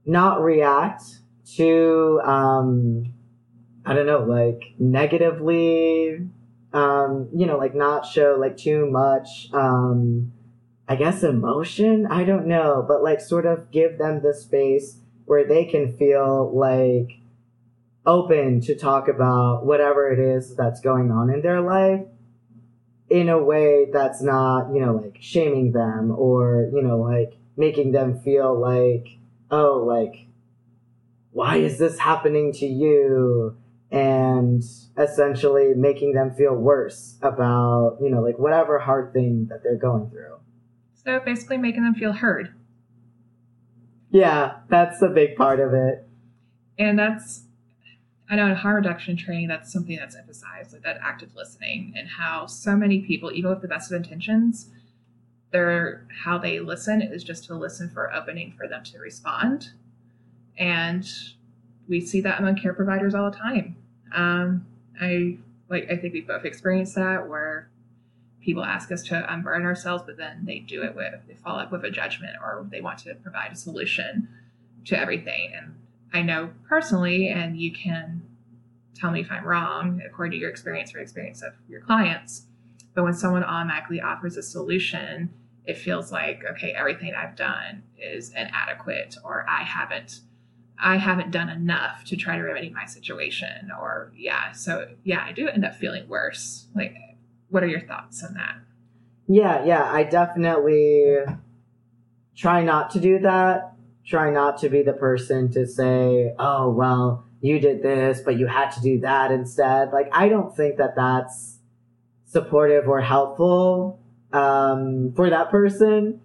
not 0.06 0.40
react 0.42 1.02
to, 1.56 2.20
um, 2.24 3.12
I 3.84 3.94
don't 3.94 4.06
know, 4.06 4.20
like 4.20 4.74
negatively 4.78 6.28
um, 6.72 7.28
you 7.34 7.46
know, 7.46 7.58
like 7.58 7.74
not 7.74 8.06
show 8.06 8.36
like 8.38 8.56
too 8.56 8.88
much, 8.90 9.48
um, 9.52 10.32
I 10.88 10.96
guess 10.96 11.22
emotion. 11.22 12.06
I 12.06 12.24
don't 12.24 12.46
know, 12.46 12.84
but 12.86 13.02
like 13.02 13.20
sort 13.20 13.46
of 13.46 13.70
give 13.70 13.98
them 13.98 14.22
the 14.22 14.34
space 14.34 15.00
where 15.24 15.46
they 15.46 15.64
can 15.64 15.96
feel 15.96 16.56
like 16.56 17.20
open 18.06 18.60
to 18.62 18.74
talk 18.74 19.08
about 19.08 19.64
whatever 19.64 20.10
it 20.10 20.18
is 20.18 20.56
that's 20.56 20.80
going 20.80 21.10
on 21.10 21.30
in 21.30 21.42
their 21.42 21.60
life 21.60 22.06
in 23.10 23.28
a 23.28 23.42
way 23.42 23.86
that's 23.92 24.22
not, 24.22 24.72
you 24.72 24.80
know, 24.80 24.94
like 24.94 25.16
shaming 25.20 25.72
them 25.72 26.12
or, 26.16 26.70
you 26.72 26.80
know, 26.80 26.98
like 26.98 27.34
making 27.56 27.92
them 27.92 28.20
feel 28.20 28.58
like, 28.58 29.18
oh, 29.50 29.84
like, 29.86 30.26
why 31.32 31.56
is 31.56 31.78
this 31.78 31.98
happening 31.98 32.52
to 32.52 32.66
you? 32.66 33.56
And 33.90 34.62
essentially 34.96 35.74
making 35.74 36.14
them 36.14 36.32
feel 36.32 36.54
worse 36.54 37.16
about, 37.22 37.98
you 38.00 38.10
know, 38.10 38.20
like 38.20 38.38
whatever 38.38 38.78
hard 38.78 39.12
thing 39.12 39.46
that 39.50 39.62
they're 39.62 39.76
going 39.76 40.08
through. 40.10 40.36
So 41.04 41.18
basically 41.20 41.58
making 41.58 41.82
them 41.82 41.94
feel 41.94 42.12
heard. 42.12 42.54
Yeah, 44.10 44.58
that's 44.68 45.02
a 45.02 45.08
big 45.08 45.36
part 45.36 45.60
of 45.60 45.72
it. 45.72 46.06
And 46.78 46.98
that's 46.98 47.44
I 48.30 48.36
know 48.36 48.46
in 48.46 48.54
harm 48.54 48.76
reduction 48.76 49.16
training 49.16 49.48
that's 49.48 49.72
something 49.72 49.96
that's 49.96 50.14
emphasized, 50.14 50.72
like 50.72 50.82
that 50.82 50.98
active 51.02 51.34
listening 51.34 51.94
and 51.96 52.08
how 52.08 52.46
so 52.46 52.76
many 52.76 53.00
people, 53.00 53.32
even 53.32 53.50
with 53.50 53.60
the 53.60 53.66
best 53.66 53.90
of 53.90 53.96
intentions, 53.96 54.68
their 55.50 56.06
how 56.22 56.38
they 56.38 56.60
listen 56.60 57.02
is 57.02 57.24
just 57.24 57.44
to 57.46 57.54
listen 57.54 57.90
for 57.90 58.14
opening 58.14 58.54
for 58.56 58.68
them 58.68 58.84
to 58.84 58.98
respond. 59.00 59.70
And 60.56 61.08
we 61.88 62.00
see 62.00 62.20
that 62.20 62.38
among 62.38 62.54
care 62.54 62.72
providers 62.72 63.16
all 63.16 63.28
the 63.28 63.36
time. 63.36 63.74
Um, 64.12 64.66
I 65.00 65.38
like 65.68 65.90
I 65.90 65.96
think 65.96 66.12
we 66.12 66.20
both 66.20 66.44
experienced 66.44 66.94
that 66.96 67.28
where 67.28 67.70
people 68.40 68.64
ask 68.64 68.90
us 68.90 69.02
to 69.04 69.32
unburden 69.32 69.66
ourselves, 69.66 70.02
but 70.06 70.16
then 70.16 70.44
they 70.44 70.58
do 70.58 70.82
it 70.82 70.94
with 70.94 71.14
they 71.28 71.34
follow 71.34 71.60
up 71.60 71.72
with 71.72 71.84
a 71.84 71.90
judgment 71.90 72.36
or 72.42 72.66
they 72.70 72.80
want 72.80 72.98
to 73.00 73.14
provide 73.14 73.52
a 73.52 73.56
solution 73.56 74.28
to 74.86 74.98
everything. 74.98 75.52
And 75.54 75.74
I 76.12 76.22
know 76.22 76.50
personally, 76.68 77.28
and 77.28 77.58
you 77.58 77.72
can 77.72 78.22
tell 78.94 79.10
me 79.10 79.20
if 79.20 79.30
I'm 79.30 79.44
wrong 79.44 80.02
according 80.04 80.32
to 80.32 80.38
your 80.38 80.50
experience 80.50 80.94
or 80.94 80.98
experience 80.98 81.42
of 81.42 81.52
your 81.68 81.80
clients. 81.80 82.46
But 82.94 83.04
when 83.04 83.14
someone 83.14 83.44
automatically 83.44 84.00
offers 84.00 84.36
a 84.36 84.42
solution, 84.42 85.30
it 85.64 85.78
feels 85.78 86.10
like 86.10 86.42
okay, 86.52 86.72
everything 86.72 87.14
I've 87.14 87.36
done 87.36 87.84
is 87.98 88.30
inadequate, 88.30 89.16
or 89.24 89.46
I 89.48 89.62
haven't 89.62 90.20
I 90.82 90.96
haven't 90.96 91.30
done 91.30 91.48
enough 91.48 92.04
to 92.06 92.16
try 92.16 92.36
to 92.36 92.42
remedy 92.42 92.70
my 92.70 92.86
situation. 92.86 93.70
Or, 93.78 94.12
yeah, 94.16 94.52
so 94.52 94.88
yeah, 95.04 95.24
I 95.26 95.32
do 95.32 95.48
end 95.48 95.64
up 95.64 95.74
feeling 95.74 96.08
worse. 96.08 96.66
Like, 96.74 96.94
what 97.48 97.62
are 97.62 97.68
your 97.68 97.80
thoughts 97.80 98.24
on 98.24 98.34
that? 98.34 98.56
Yeah, 99.28 99.64
yeah, 99.64 99.84
I 99.84 100.04
definitely 100.04 101.16
try 102.36 102.62
not 102.62 102.90
to 102.90 103.00
do 103.00 103.18
that. 103.20 103.74
Try 104.06 104.30
not 104.30 104.58
to 104.58 104.68
be 104.68 104.82
the 104.82 104.92
person 104.92 105.52
to 105.52 105.66
say, 105.66 106.34
oh, 106.38 106.70
well, 106.70 107.24
you 107.40 107.60
did 107.60 107.82
this, 107.82 108.20
but 108.20 108.38
you 108.38 108.46
had 108.46 108.70
to 108.70 108.80
do 108.80 109.00
that 109.00 109.30
instead. 109.30 109.92
Like, 109.92 110.08
I 110.12 110.28
don't 110.28 110.54
think 110.56 110.78
that 110.78 110.96
that's 110.96 111.58
supportive 112.26 112.88
or 112.88 113.00
helpful 113.00 114.00
um, 114.32 115.12
for 115.14 115.30
that 115.30 115.50
person. 115.50 116.20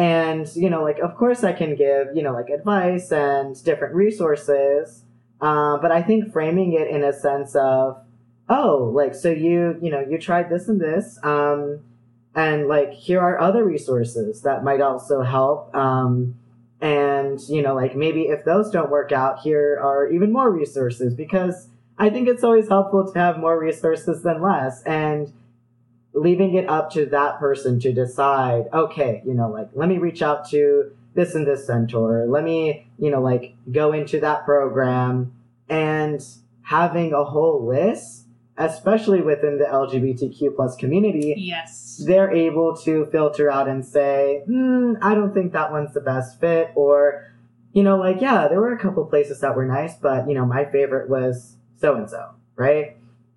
And, 0.00 0.48
you 0.56 0.70
know, 0.70 0.82
like, 0.82 0.98
of 1.00 1.14
course 1.14 1.44
I 1.44 1.52
can 1.52 1.76
give, 1.76 2.16
you 2.16 2.22
know, 2.22 2.32
like 2.32 2.48
advice 2.48 3.12
and 3.12 3.62
different 3.62 3.94
resources. 3.94 5.04
Uh, 5.42 5.76
but 5.76 5.92
I 5.92 6.00
think 6.02 6.32
framing 6.32 6.72
it 6.72 6.88
in 6.88 7.04
a 7.04 7.12
sense 7.12 7.54
of, 7.54 8.02
oh, 8.48 8.90
like, 8.94 9.14
so 9.14 9.28
you, 9.28 9.78
you 9.82 9.90
know, 9.90 10.00
you 10.00 10.16
tried 10.18 10.48
this 10.48 10.68
and 10.68 10.80
this. 10.80 11.18
Um, 11.22 11.80
and 12.34 12.66
like, 12.66 12.94
here 12.94 13.20
are 13.20 13.38
other 13.38 13.62
resources 13.62 14.40
that 14.40 14.64
might 14.64 14.80
also 14.80 15.20
help. 15.20 15.74
Um, 15.74 16.34
and, 16.80 17.38
you 17.50 17.60
know, 17.60 17.74
like 17.74 17.94
maybe 17.94 18.22
if 18.22 18.46
those 18.46 18.70
don't 18.70 18.90
work 18.90 19.12
out, 19.12 19.40
here 19.40 19.78
are 19.82 20.10
even 20.10 20.32
more 20.32 20.50
resources 20.50 21.12
because 21.12 21.68
I 21.98 22.08
think 22.08 22.26
it's 22.26 22.42
always 22.42 22.68
helpful 22.68 23.12
to 23.12 23.18
have 23.18 23.38
more 23.38 23.60
resources 23.60 24.22
than 24.22 24.40
less. 24.40 24.82
And, 24.84 25.30
leaving 26.12 26.54
it 26.54 26.68
up 26.68 26.90
to 26.92 27.06
that 27.06 27.38
person 27.38 27.78
to 27.80 27.92
decide, 27.92 28.64
okay, 28.72 29.22
you 29.24 29.34
know, 29.34 29.48
like, 29.48 29.68
let 29.74 29.88
me 29.88 29.98
reach 29.98 30.22
out 30.22 30.48
to 30.50 30.90
this 31.14 31.34
and 31.34 31.46
this 31.46 31.66
center, 31.66 32.26
let 32.26 32.44
me, 32.44 32.86
you 32.98 33.10
know, 33.10 33.20
like, 33.20 33.54
go 33.70 33.92
into 33.92 34.20
that 34.20 34.44
program 34.44 35.32
and 35.68 36.24
having 36.62 37.12
a 37.12 37.24
whole 37.24 37.66
list, 37.66 38.26
especially 38.56 39.20
within 39.20 39.58
the 39.58 39.64
LGBTQ 39.64 40.54
plus 40.54 40.76
community, 40.76 41.34
Yes. 41.36 42.02
they're 42.06 42.30
able 42.30 42.76
to 42.84 43.06
filter 43.06 43.50
out 43.50 43.68
and 43.68 43.84
say, 43.84 44.42
hmm, 44.46 44.94
I 45.02 45.14
don't 45.14 45.32
think 45.32 45.52
that 45.52 45.72
one's 45.72 45.94
the 45.94 46.00
best 46.00 46.40
fit, 46.40 46.70
or, 46.74 47.24
you 47.72 47.82
know, 47.82 47.96
like, 47.96 48.20
yeah, 48.20 48.48
there 48.48 48.60
were 48.60 48.72
a 48.72 48.78
couple 48.78 49.04
places 49.06 49.40
that 49.40 49.56
were 49.56 49.64
nice, 49.66 49.94
but, 49.96 50.28
you 50.28 50.34
know, 50.34 50.44
my 50.44 50.64
favorite 50.64 51.08
was 51.08 51.56
so 51.80 51.94
and 51.94 52.08
so, 52.10 52.30
right? 52.56 52.96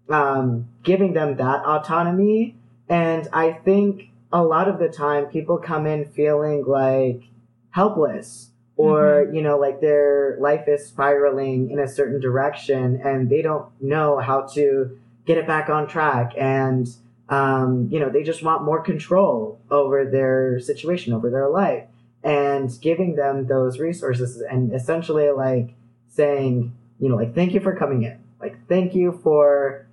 Um, 0.10 0.68
giving 0.84 1.14
them 1.14 1.38
that 1.38 1.64
autonomy. 1.66 2.56
And 2.90 3.28
I 3.34 3.52
think 3.52 4.10
a 4.32 4.44
lot 4.44 4.68
of 4.68 4.80
the 4.80 4.90
time 4.90 5.26
people 5.28 5.58
come 5.58 5.86
in 5.86 6.06
feeling 6.06 6.66
like 6.66 7.24
helpless 7.72 8.50
or, 8.76 9.30
you 9.32 9.42
know, 9.42 9.58
like 9.58 9.82
their 9.82 10.38
life 10.40 10.68
is 10.68 10.86
spiraling 10.86 11.70
in 11.70 11.80
a 11.80 11.88
certain 11.88 12.20
direction 12.20 13.00
and 13.04 13.30
they 13.30 13.42
don't 13.42 13.70
know 13.80 14.18
how 14.18 14.42
to 14.54 14.98
get 15.26 15.38
it 15.38 15.46
back 15.46 15.70
on 15.70 15.88
track. 15.88 16.34
And, 16.38 16.90
um, 17.30 17.88
you 17.92 18.00
know, 18.00 18.10
they 18.10 18.24
just 18.24 18.42
want 18.42 18.64
more 18.64 18.82
control 18.82 19.60
over 19.70 20.06
their 20.06 20.60
situation, 20.60 21.14
over 21.14 21.30
their 21.30 21.50
life. 21.50 21.84
And 22.24 22.72
giving 22.82 23.16
them 23.16 23.48
those 23.48 23.80
resources 23.80 24.42
and 24.42 24.74
essentially 24.74 25.30
like 25.30 25.76
saying, 26.08 26.74
you 27.00 27.10
know, 27.10 27.16
like, 27.16 27.36
thank 27.36 27.54
you 27.54 27.60
for 27.60 27.76
coming 27.76 28.04
in. 28.04 28.18
Like, 28.40 28.68
thank 28.68 28.96
you 28.96 29.20
for 29.24 29.86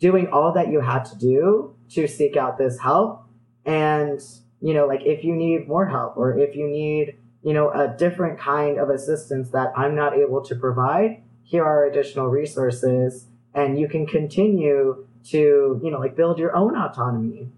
doing 0.00 0.28
all 0.28 0.52
that 0.54 0.68
you 0.68 0.80
had 0.80 1.04
to 1.04 1.16
do 1.16 1.75
to 1.90 2.06
seek 2.06 2.36
out 2.36 2.58
this 2.58 2.80
help. 2.80 3.24
And, 3.64 4.20
you 4.60 4.74
know, 4.74 4.86
like, 4.86 5.04
if 5.04 5.24
you 5.24 5.34
need 5.34 5.68
more 5.68 5.86
help 5.86 6.16
or 6.16 6.38
if 6.38 6.54
you 6.54 6.68
need, 6.68 7.16
you 7.42 7.52
know, 7.52 7.70
a 7.70 7.94
different 7.96 8.38
kind 8.38 8.78
of 8.78 8.90
assistance 8.90 9.50
that 9.50 9.72
I'm 9.76 9.94
not 9.94 10.16
able 10.16 10.42
to 10.44 10.54
provide, 10.54 11.22
here 11.42 11.64
are 11.64 11.84
additional 11.84 12.26
resources. 12.26 13.26
And 13.54 13.78
you 13.78 13.88
can 13.88 14.06
continue 14.06 15.06
to, 15.26 15.80
you 15.82 15.90
know, 15.90 15.98
like, 15.98 16.16
build 16.16 16.38
your 16.38 16.54
own 16.54 16.76
autonomy 16.76 17.50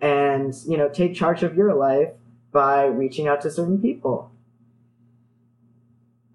and, 0.00 0.54
you 0.66 0.76
know, 0.76 0.88
take 0.88 1.14
charge 1.14 1.42
of 1.42 1.56
your 1.56 1.74
life 1.74 2.10
by 2.52 2.84
reaching 2.84 3.28
out 3.28 3.40
to 3.42 3.50
certain 3.50 3.80
people. 3.80 4.30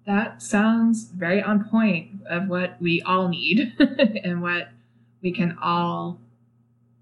That 0.06 0.42
sounds 0.42 1.04
very 1.04 1.40
on 1.40 1.64
point 1.64 2.22
of 2.28 2.48
what 2.48 2.76
we 2.80 3.02
all 3.02 3.28
need 3.28 3.72
and 3.78 4.42
what 4.42 4.68
we 5.22 5.32
can 5.32 5.56
all. 5.62 6.18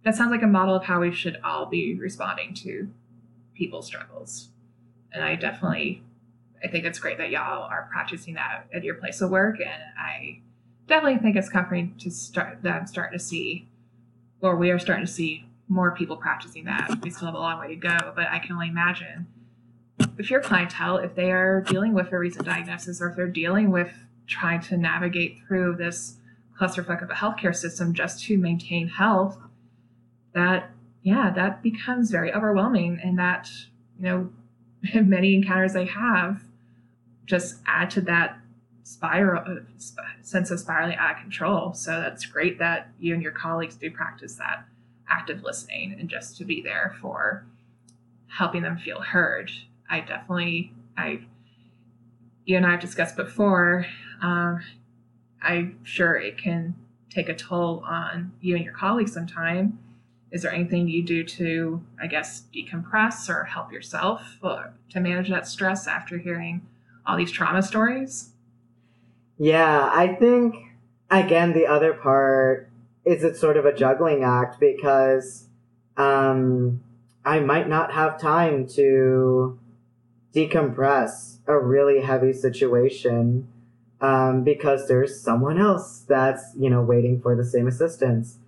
That 0.05 0.17
sounds 0.17 0.31
like 0.31 0.43
a 0.43 0.47
model 0.47 0.75
of 0.75 0.85
how 0.85 1.01
we 1.01 1.13
should 1.13 1.39
all 1.45 1.67
be 1.67 1.95
responding 1.95 2.55
to 2.55 2.89
people's 3.55 3.87
struggles. 3.87 4.49
And 5.13 5.23
I 5.23 5.35
definitely, 5.35 6.03
I 6.65 6.69
think 6.69 6.85
it's 6.85 6.99
great 6.99 7.19
that 7.19 7.31
y'all 7.31 7.65
are 7.65 7.89
practicing 7.93 8.35
that 8.35 8.67
at 8.73 8.85
your 8.85 8.95
place 8.95 9.21
of 9.21 9.31
work. 9.31 9.61
And 9.61 9.83
I 9.99 10.41
definitely 10.87 11.19
think 11.19 11.37
it's 11.37 11.49
comforting 11.49 11.95
to 11.99 12.11
start 12.11 12.63
that 12.63 12.75
I'm 12.75 12.87
starting 12.87 13.19
to 13.19 13.25
see, 13.25 13.69
or 14.41 14.57
we 14.57 14.71
are 14.71 14.79
starting 14.79 15.05
to 15.05 15.13
see 15.13 15.45
more 15.69 15.93
people 15.93 16.17
practicing 16.17 16.65
that. 16.65 17.01
We 17.03 17.11
still 17.11 17.27
have 17.27 17.35
a 17.35 17.39
long 17.39 17.61
way 17.61 17.69
to 17.69 17.77
go, 17.77 17.97
but 18.15 18.27
I 18.29 18.39
can 18.39 18.53
only 18.53 18.69
imagine 18.69 19.27
if 20.19 20.31
your 20.31 20.41
clientele, 20.41 20.97
if 20.97 21.15
they 21.15 21.31
are 21.31 21.61
dealing 21.61 21.95
with 21.95 22.13
a 22.13 22.19
recent 22.19 22.45
diagnosis 22.45 23.01
or 23.01 23.11
if 23.11 23.17
they're 23.17 23.29
dealing 23.29 23.71
with 23.71 23.93
trying 24.27 24.61
to 24.63 24.77
navigate 24.77 25.39
through 25.47 25.77
this 25.77 26.17
clusterfuck 26.59 27.03
of 27.03 27.11
a 27.11 27.15
healthcare 27.15 27.55
system 27.55 27.95
just 27.95 28.25
to 28.25 28.37
maintain 28.37 28.89
health, 28.89 29.39
that 30.33 30.71
yeah, 31.03 31.31
that 31.35 31.63
becomes 31.63 32.11
very 32.11 32.33
overwhelming 32.33 33.01
and 33.03 33.19
that, 33.19 33.51
you 33.99 34.05
know, 34.05 34.31
many 34.95 35.35
encounters 35.35 35.73
they 35.73 35.87
have 35.87 36.43
just 37.27 37.57
add 37.67 37.91
to 37.91 38.01
that 38.03 38.39
spiral 38.83 39.43
uh, 39.47 39.61
sense 40.21 40.51
of 40.51 40.59
spiraling 40.59 40.97
out 40.97 41.13
of 41.17 41.23
control. 41.23 41.73
So 41.75 41.93
that's 41.93 42.27
great 42.27 42.59
that 42.59 42.89
you 42.99 43.15
and 43.15 43.23
your 43.23 43.33
colleagues 43.33 43.77
do 43.77 43.91
practice 43.91 44.35
that 44.37 44.65
active 45.09 45.43
listening 45.43 45.97
and 45.99 46.09
just 46.09 46.37
to 46.39 46.45
be 46.45 46.61
there 46.61 46.97
for 47.01 47.47
helping 48.27 48.63
them 48.63 48.79
feel 48.79 49.01
heard. 49.01 49.51
I 49.89 50.01
definitely, 50.01 50.73
I, 50.97 51.21
you 52.45 52.57
and 52.57 52.67
I 52.67 52.73
have 52.73 52.81
discussed 52.81 53.17
before. 53.17 53.87
Um, 54.23 54.61
I'm 55.43 55.79
sure 55.85 56.17
it 56.17 56.37
can 56.37 56.75
take 57.11 57.29
a 57.29 57.35
toll 57.35 57.83
on 57.87 58.33
you 58.41 58.57
and 58.57 58.65
your 58.65 58.75
colleagues 58.75 59.13
sometime. 59.13 59.79
Is 60.33 60.43
there 60.43 60.53
anything 60.53 60.89
you 60.89 61.03
do 61.03 61.25
to, 61.25 61.83
I 62.01 62.07
guess, 62.07 62.45
decompress 62.55 63.29
or 63.29 63.45
help 63.45 63.73
yourself 63.73 64.39
or 64.43 64.73
to 64.91 65.01
manage 65.01 65.29
that 65.29 65.47
stress 65.47 65.87
after 65.87 66.19
hearing 66.19 66.67
all 67.07 67.17
these 67.17 67.33
trauma 67.33 67.63
stories? 67.63 68.31
Yeah, 69.39 69.91
I 69.93 70.15
think 70.15 70.55
again 71.11 71.53
the 71.53 71.67
other 71.67 71.95
part 71.95 72.71
is 73.05 73.25
it's 73.25 73.41
sort 73.41 73.57
of 73.57 73.65
a 73.65 73.75
juggling 73.75 74.23
act 74.23 74.61
because 74.61 75.47
um, 75.97 76.83
I 77.25 77.41
might 77.41 77.69
not 77.69 77.93
have 77.93 78.21
time 78.21 78.67
to 78.75 79.59
decompress 80.35 81.39
a 81.47 81.59
really 81.59 82.03
heavy 82.03 82.33
situation 82.33 83.49
um, 84.01 84.45
because 84.45 84.87
there's 84.87 85.21
someone 85.21 85.59
else 85.59 86.05
that's 86.07 86.55
you 86.57 86.71
know 86.71 86.83
waiting 86.83 87.21
for 87.21 87.35
the 87.35 87.45
same 87.45 87.67
assistance. 87.67 88.39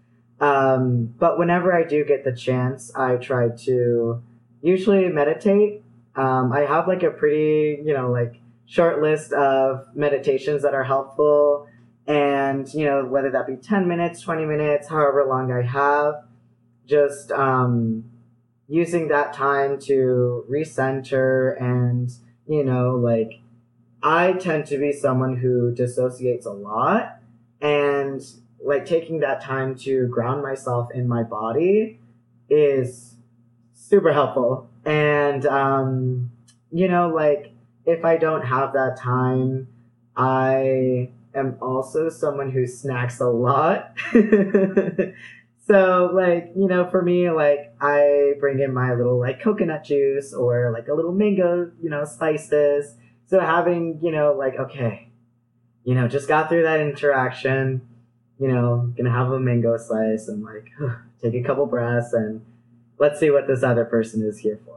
Um, 0.43 1.15
but 1.19 1.39
whenever 1.39 1.73
I 1.73 1.85
do 1.85 2.05
get 2.05 2.25
the 2.25 2.33
chance, 2.33 2.93
I 2.97 3.15
try 3.15 3.49
to 3.65 4.21
usually 4.61 5.09
meditate. 5.09 5.85
Um, 6.17 6.53
I 6.53 6.63
have 6.63 6.89
like 6.89 7.05
a 7.05 7.11
pretty 7.11 7.81
you 7.85 7.95
know 7.95 8.11
like 8.11 8.41
short 8.67 9.01
list 9.01 9.33
of 9.33 9.87
meditations 9.95 10.63
that 10.63 10.75
are 10.75 10.85
helpful 10.85 11.69
and 12.07 12.73
you 12.75 12.85
know 12.85 13.05
whether 13.05 13.31
that 13.31 13.47
be 13.47 13.55
10 13.55 13.87
minutes 13.87 14.21
20 14.23 14.45
minutes 14.45 14.89
however 14.89 15.25
long 15.25 15.53
i 15.53 15.63
have 15.63 16.25
just 16.87 17.31
um, 17.31 18.05
using 18.69 19.09
that 19.09 19.33
time 19.33 19.79
to 19.79 20.45
recenter 20.51 21.61
and 21.61 22.11
you 22.49 22.65
know 22.65 22.97
like 22.97 23.41
i 24.03 24.33
tend 24.33 24.67
to 24.67 24.79
be 24.79 24.93
someone 24.93 25.37
who 25.37 25.73
dissociates 25.75 26.47
a 26.47 26.51
lot 26.51 27.19
and 27.61 28.23
like 28.65 28.87
taking 28.87 29.21
that 29.21 29.41
time 29.41 29.75
to 29.75 30.07
ground 30.09 30.43
myself 30.43 30.89
in 30.95 31.09
my 31.09 31.23
body 31.23 31.99
is 32.49 33.17
super 33.73 34.13
helpful 34.13 34.69
and 34.85 35.47
um, 35.47 36.31
you 36.71 36.89
know 36.89 37.09
like 37.09 37.53
if 37.85 38.05
i 38.05 38.17
don't 38.17 38.45
have 38.47 38.73
that 38.73 38.97
time 38.97 39.67
i 40.17 41.09
am 41.35 41.57
also 41.61 42.09
someone 42.09 42.51
who 42.51 42.67
snacks 42.67 43.21
a 43.21 43.27
lot. 43.27 43.97
so 45.67 46.11
like, 46.13 46.53
you 46.57 46.67
know, 46.67 46.89
for 46.91 47.03
me, 47.03 47.31
like 47.31 47.75
I 47.81 48.33
bring 48.41 48.61
in 48.61 48.75
my 48.75 48.95
little 48.95 49.19
like 49.19 49.41
coconut 49.41 49.85
juice 49.85 50.33
or 50.33 50.73
like 50.73 50.89
a 50.89 50.95
little 50.95 51.13
mango, 51.13 51.71
you 51.83 51.91
know, 51.91 52.05
slices. 52.05 52.97
So 53.27 53.41
having, 53.41 54.01
you 54.03 54.11
know, 54.11 54.35
like, 54.35 54.57
okay, 54.59 55.09
you 55.85 55.95
know, 55.95 56.09
just 56.09 56.29
got 56.29 56.49
through 56.49 56.63
that 56.63 56.81
interaction, 56.81 57.89
you 58.39 58.49
know, 58.49 58.93
gonna 58.97 59.11
have 59.11 59.31
a 59.31 59.39
mango 59.39 59.77
slice 59.77 60.29
and 60.29 60.43
like 60.43 60.71
take 61.23 61.35
a 61.35 61.43
couple 61.43 61.67
breaths 61.67 62.13
and 62.13 62.45
let's 62.99 63.19
see 63.21 63.31
what 63.31 63.47
this 63.47 63.63
other 63.63 63.85
person 63.85 64.23
is 64.23 64.39
here 64.39 64.59
for. 64.65 64.73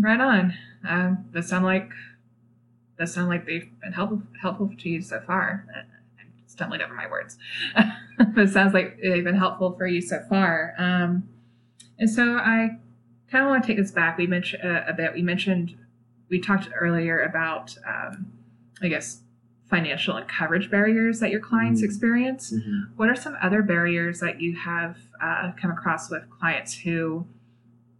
Right 0.00 0.20
on. 0.20 0.54
Um, 0.88 1.26
that 1.32 1.44
sound 1.44 1.64
like 1.64 1.90
that 2.98 3.08
sound 3.08 3.28
like 3.28 3.46
they've 3.46 3.68
been 3.80 3.92
helpful 3.92 4.22
helpful 4.40 4.70
to 4.78 4.88
you 4.88 5.02
so 5.02 5.20
far. 5.20 5.66
Uh, 5.74 5.80
I'm 6.20 6.32
stumbling 6.46 6.82
over 6.82 6.94
my 6.94 7.08
words. 7.08 7.36
it 8.18 8.50
sounds 8.50 8.74
like 8.74 8.98
they've 9.02 9.24
been 9.24 9.36
helpful 9.36 9.72
for 9.76 9.86
you 9.86 10.00
so 10.00 10.22
far. 10.28 10.74
Um, 10.78 11.28
and 11.98 12.08
so 12.08 12.36
I 12.36 12.78
kind 13.30 13.44
of 13.44 13.50
want 13.50 13.64
to 13.64 13.66
take 13.66 13.76
this 13.76 13.90
back. 13.90 14.18
We 14.18 14.26
mentioned 14.26 14.62
uh, 14.64 14.82
a 14.86 14.92
bit. 14.92 15.12
We 15.14 15.22
mentioned 15.22 15.76
we 16.28 16.40
talked 16.40 16.68
earlier 16.74 17.22
about 17.22 17.76
um, 17.86 18.32
I 18.80 18.88
guess 18.88 19.20
financial 19.70 20.16
and 20.16 20.26
coverage 20.28 20.70
barriers 20.70 21.20
that 21.20 21.30
your 21.30 21.40
clients 21.40 21.80
Mhm. 21.82 21.84
experience. 21.84 22.54
What 22.96 23.08
are 23.08 23.14
some 23.16 23.36
other 23.42 23.62
barriers 23.62 24.20
that 24.20 24.40
you 24.40 24.56
have 24.56 24.96
uh, 25.20 25.52
come 25.60 25.70
across 25.70 26.10
with 26.10 26.28
clients 26.30 26.78
who 26.78 27.26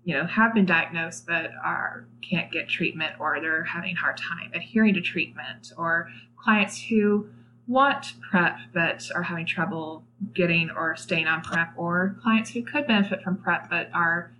you 0.04 0.14
know, 0.14 0.24
have 0.24 0.54
been 0.54 0.64
diagnosed 0.64 1.26
but 1.26 1.50
are 1.62 2.06
can't 2.22 2.50
get 2.50 2.66
treatment 2.66 3.12
or 3.18 3.38
they're 3.42 3.64
having 3.64 3.94
a 3.94 3.98
hard 4.00 4.16
time 4.16 4.50
adhering 4.54 4.94
to 4.94 5.02
treatment, 5.02 5.70
or 5.76 6.08
clients 6.38 6.80
who 6.84 7.28
want 7.66 8.14
PrEP 8.30 8.58
but 8.72 9.06
are 9.14 9.24
having 9.24 9.44
trouble 9.44 10.06
getting 10.32 10.70
or 10.70 10.96
staying 10.96 11.26
on 11.26 11.42
PrEP, 11.42 11.74
or 11.76 12.16
clients 12.22 12.48
who 12.50 12.62
could 12.62 12.86
benefit 12.86 13.22
from 13.22 13.36
PrEP 13.36 13.68
but 13.68 13.90
are 13.92 14.30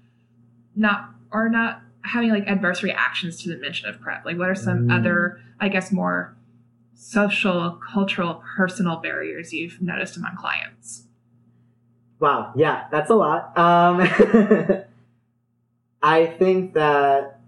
not 0.75 1.11
are 1.33 1.51
not 1.51 1.83
having 2.01 2.31
like 2.31 2.47
adverse 2.47 2.83
reactions 2.83 3.43
to 3.43 3.51
the 3.51 3.59
mention 3.59 3.91
of 3.91 4.01
PrEP. 4.01 4.25
Like, 4.25 4.39
what 4.39 4.49
are 4.49 4.55
some 4.55 4.87
Mm. 4.89 4.99
other, 4.99 5.39
I 5.61 5.69
guess, 5.69 5.93
more 5.93 6.35
social, 6.99 7.79
cultural, 7.93 8.43
personal 8.57 8.97
barriers 8.97 9.53
you've 9.53 9.81
noticed 9.81 10.17
among 10.17 10.37
clients? 10.37 11.05
Wow, 12.19 12.53
yeah, 12.57 12.87
that's 12.91 13.09
a 13.09 13.15
lot. 13.15 13.57
Um, 13.57 14.01
I 16.03 16.27
think 16.27 16.75
that, 16.75 17.41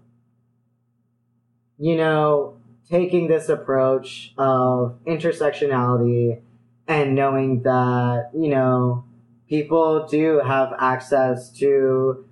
you 1.77 1.97
know, 1.97 2.55
taking 2.89 3.27
this 3.27 3.49
approach 3.49 4.33
of 4.37 4.97
intersectionality 5.05 6.39
and 6.87 7.13
knowing 7.13 7.63
that, 7.63 8.31
you 8.33 8.49
know, 8.49 9.03
people 9.49 10.07
do 10.07 10.39
have 10.39 10.73
access 10.79 11.51
to 11.59 12.25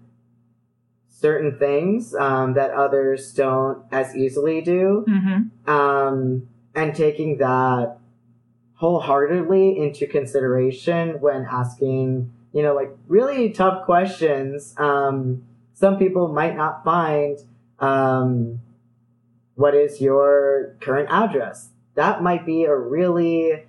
certain 1.10 1.60
things 1.60 2.16
um, 2.16 2.54
that 2.54 2.72
others 2.72 3.34
don't 3.34 3.84
as 3.92 4.16
easily 4.16 4.62
do 4.62 5.06
Mm-hmm. 5.08 5.70
um, 5.70 6.49
and 6.76 6.96
taking 6.96 7.38
that 7.38 7.98
wholeheartedly 8.76 9.78
into 9.78 10.08
consideration 10.08 11.20
when 11.20 11.46
asking, 11.50 12.32
you 12.54 12.64
know, 12.64 12.74
like 12.74 12.90
really 13.08 13.50
tough 13.50 13.86
questions. 13.86 14.74
Um, 14.78 15.44
some 15.74 15.98
people 15.98 16.30
might 16.30 16.56
not 16.56 16.84
find 16.84 17.38
um, 17.80 18.62
what 19.56 19.76
is 19.76 20.00
your 20.00 20.76
current 20.80 21.10
address. 21.10 21.70
That 21.96 22.24
might 22.24 22.46
be 22.46 22.64
a 22.64 22.76
really, 22.76 23.66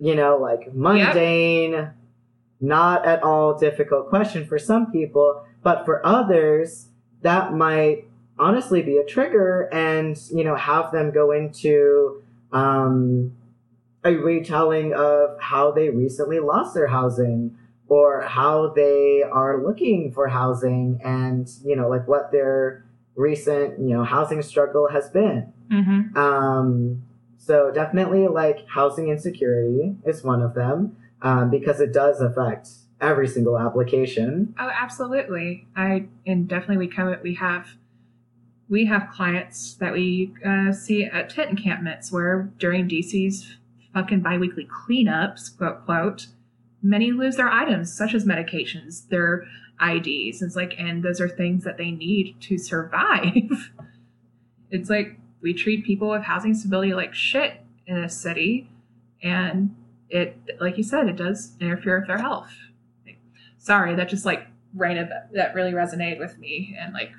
you 0.00 0.14
know, 0.16 0.36
like 0.38 0.74
mundane, 0.74 1.90
not 2.60 3.06
at 3.06 3.22
all 3.22 3.56
difficult 3.58 4.08
question 4.08 4.46
for 4.46 4.58
some 4.58 4.90
people, 4.90 5.44
but 5.62 5.84
for 5.84 6.04
others, 6.04 6.88
that 7.22 7.52
might 7.52 8.04
honestly 8.42 8.82
be 8.82 8.96
a 8.98 9.04
trigger 9.14 9.68
and 9.72 10.16
you 10.38 10.44
know 10.44 10.56
have 10.56 10.90
them 10.92 11.10
go 11.12 11.30
into 11.30 12.20
um, 12.52 13.32
a 14.04 14.12
retelling 14.14 14.92
of 14.94 15.38
how 15.40 15.70
they 15.70 15.88
recently 15.88 16.40
lost 16.40 16.74
their 16.74 16.88
housing 16.88 17.56
or 17.88 18.22
how 18.22 18.68
they 18.74 19.22
are 19.22 19.62
looking 19.62 20.10
for 20.12 20.28
housing 20.28 20.98
and 21.04 21.48
you 21.64 21.76
know 21.76 21.88
like 21.88 22.06
what 22.08 22.32
their 22.32 22.84
recent 23.14 23.78
you 23.78 23.94
know 23.94 24.04
housing 24.04 24.42
struggle 24.42 24.88
has 24.90 25.08
been 25.10 25.52
Mm-hmm. 25.70 26.14
um, 26.18 27.02
so 27.38 27.70
definitely 27.70 28.28
like 28.28 28.58
housing 28.68 29.08
insecurity 29.08 29.96
is 30.04 30.22
one 30.22 30.42
of 30.42 30.52
them 30.54 30.96
um, 31.22 31.48
because 31.50 31.80
it 31.80 31.92
does 31.94 32.20
affect 32.20 32.68
every 33.00 33.26
single 33.26 33.58
application 33.58 34.54
Oh, 34.58 34.70
absolutely. 34.70 35.66
I 35.74 36.08
and 36.26 36.46
definitely 36.46 36.76
we 36.86 36.88
come 36.88 37.16
we 37.22 37.34
have 37.36 37.66
we 38.72 38.86
have 38.86 39.10
clients 39.12 39.74
that 39.74 39.92
we 39.92 40.32
uh, 40.46 40.72
see 40.72 41.04
at 41.04 41.28
tent 41.28 41.50
encampments 41.50 42.10
where 42.10 42.50
during 42.58 42.88
DC's 42.88 43.56
fucking 43.92 44.20
biweekly 44.20 44.66
cleanups, 44.66 45.54
quote 45.58 45.84
quote, 45.84 46.28
many 46.82 47.12
lose 47.12 47.36
their 47.36 47.50
items 47.50 47.92
such 47.92 48.14
as 48.14 48.24
medications, 48.24 49.06
their 49.10 49.44
IDs. 49.78 50.40
It's 50.40 50.56
like, 50.56 50.74
and 50.78 51.02
those 51.02 51.20
are 51.20 51.28
things 51.28 51.64
that 51.64 51.76
they 51.76 51.90
need 51.90 52.40
to 52.40 52.56
survive. 52.56 53.70
it's 54.70 54.88
like 54.88 55.18
we 55.42 55.52
treat 55.52 55.84
people 55.84 56.08
with 56.08 56.22
housing 56.22 56.54
stability 56.54 56.94
like 56.94 57.12
shit 57.12 57.60
in 57.86 57.98
a 57.98 58.08
city, 58.08 58.70
and 59.22 59.76
it, 60.08 60.34
like 60.60 60.78
you 60.78 60.82
said, 60.82 61.08
it 61.08 61.16
does 61.16 61.52
interfere 61.60 61.98
with 61.98 62.08
their 62.08 62.18
health 62.18 62.50
sorry 63.62 63.94
that 63.94 64.08
just 64.08 64.26
like 64.26 64.48
rang 64.74 64.98
a 64.98 65.08
that 65.32 65.54
really 65.54 65.72
resonated 65.72 66.18
with 66.18 66.36
me 66.38 66.76
and 66.78 66.92
like 66.92 67.12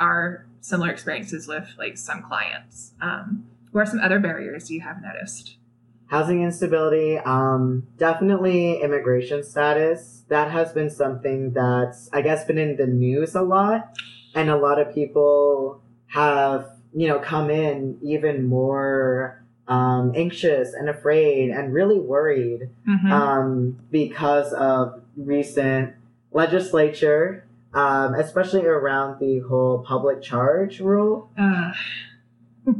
our 0.00 0.46
similar 0.60 0.90
experiences 0.90 1.46
with 1.46 1.68
like 1.78 1.96
some 1.96 2.22
clients. 2.22 2.92
Um 3.00 3.46
what 3.72 3.82
are 3.82 3.90
some 3.90 4.00
other 4.00 4.20
barriers 4.20 4.70
you 4.70 4.80
have 4.82 5.02
noticed? 5.02 5.56
Housing 6.06 6.42
instability 6.42 7.16
um, 7.18 7.86
definitely 7.96 8.82
immigration 8.82 9.42
status. 9.42 10.24
That 10.28 10.50
has 10.50 10.72
been 10.72 10.90
something 10.90 11.52
that's 11.52 12.10
i 12.12 12.20
guess 12.20 12.44
been 12.44 12.58
in 12.58 12.76
the 12.76 12.86
news 12.86 13.34
a 13.34 13.42
lot. 13.42 13.96
And 14.34 14.50
a 14.50 14.56
lot 14.56 14.78
of 14.80 14.94
people 14.94 15.82
have 16.08 16.68
you 16.94 17.08
know 17.08 17.18
come 17.18 17.50
in 17.50 17.98
even 18.02 18.46
more 18.46 19.42
um, 19.68 20.12
anxious 20.14 20.74
and 20.74 20.88
afraid 20.88 21.50
and 21.50 21.72
really 21.72 21.98
worried 21.98 22.68
mm-hmm. 22.86 23.12
um, 23.12 23.78
because 23.90 24.52
of 24.52 25.02
recent 25.16 25.94
legislature 26.32 27.46
um, 27.74 28.14
especially 28.14 28.64
around 28.66 29.18
the 29.18 29.40
whole 29.40 29.84
public 29.86 30.22
charge 30.22 30.80
rule 30.80 31.30
uh, 31.38 31.72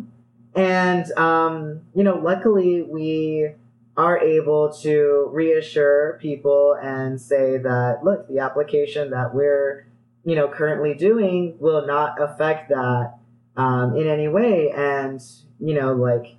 and, 0.54 1.10
um, 1.12 1.80
you 1.94 2.02
know, 2.02 2.16
luckily 2.16 2.82
we 2.82 3.52
are 3.96 4.18
able 4.18 4.72
to 4.72 5.28
reassure 5.32 6.18
people 6.20 6.76
and 6.82 7.20
say 7.20 7.58
that, 7.58 8.00
look, 8.02 8.28
the 8.28 8.38
application 8.38 9.10
that 9.10 9.34
we're, 9.34 9.86
you 10.24 10.34
know, 10.34 10.48
currently 10.48 10.94
doing 10.94 11.56
will 11.58 11.86
not 11.86 12.20
affect 12.20 12.70
that 12.70 13.14
um, 13.56 13.96
in 13.96 14.08
any 14.08 14.28
way. 14.28 14.70
And, 14.70 15.20
you 15.60 15.74
know, 15.74 15.92
like 15.92 16.36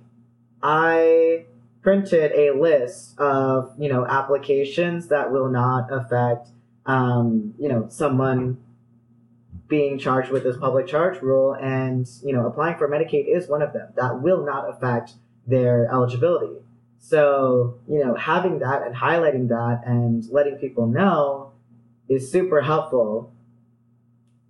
I 0.62 1.46
printed 1.82 2.32
a 2.32 2.58
list 2.58 3.18
of, 3.18 3.72
you 3.78 3.88
know, 3.88 4.04
applications 4.06 5.08
that 5.08 5.30
will 5.30 5.48
not 5.48 5.92
affect, 5.92 6.48
um, 6.86 7.54
you 7.58 7.68
know, 7.68 7.86
someone 7.88 8.58
being 9.68 9.98
charged 9.98 10.30
with 10.30 10.44
this 10.44 10.56
public 10.56 10.86
charge 10.86 11.20
rule 11.22 11.54
and 11.54 12.06
you 12.22 12.34
know 12.34 12.46
applying 12.46 12.76
for 12.76 12.88
medicaid 12.88 13.26
is 13.26 13.48
one 13.48 13.62
of 13.62 13.72
them. 13.72 13.88
That 13.96 14.20
will 14.20 14.44
not 14.44 14.68
affect 14.68 15.14
their 15.46 15.90
eligibility. 15.90 16.56
So 16.98 17.78
you 17.88 18.04
know 18.04 18.14
having 18.14 18.58
that 18.60 18.82
and 18.82 18.94
highlighting 18.94 19.48
that 19.48 19.82
and 19.86 20.24
letting 20.30 20.56
people 20.56 20.86
know 20.86 21.52
is 22.08 22.30
super 22.30 22.60
helpful. 22.60 23.32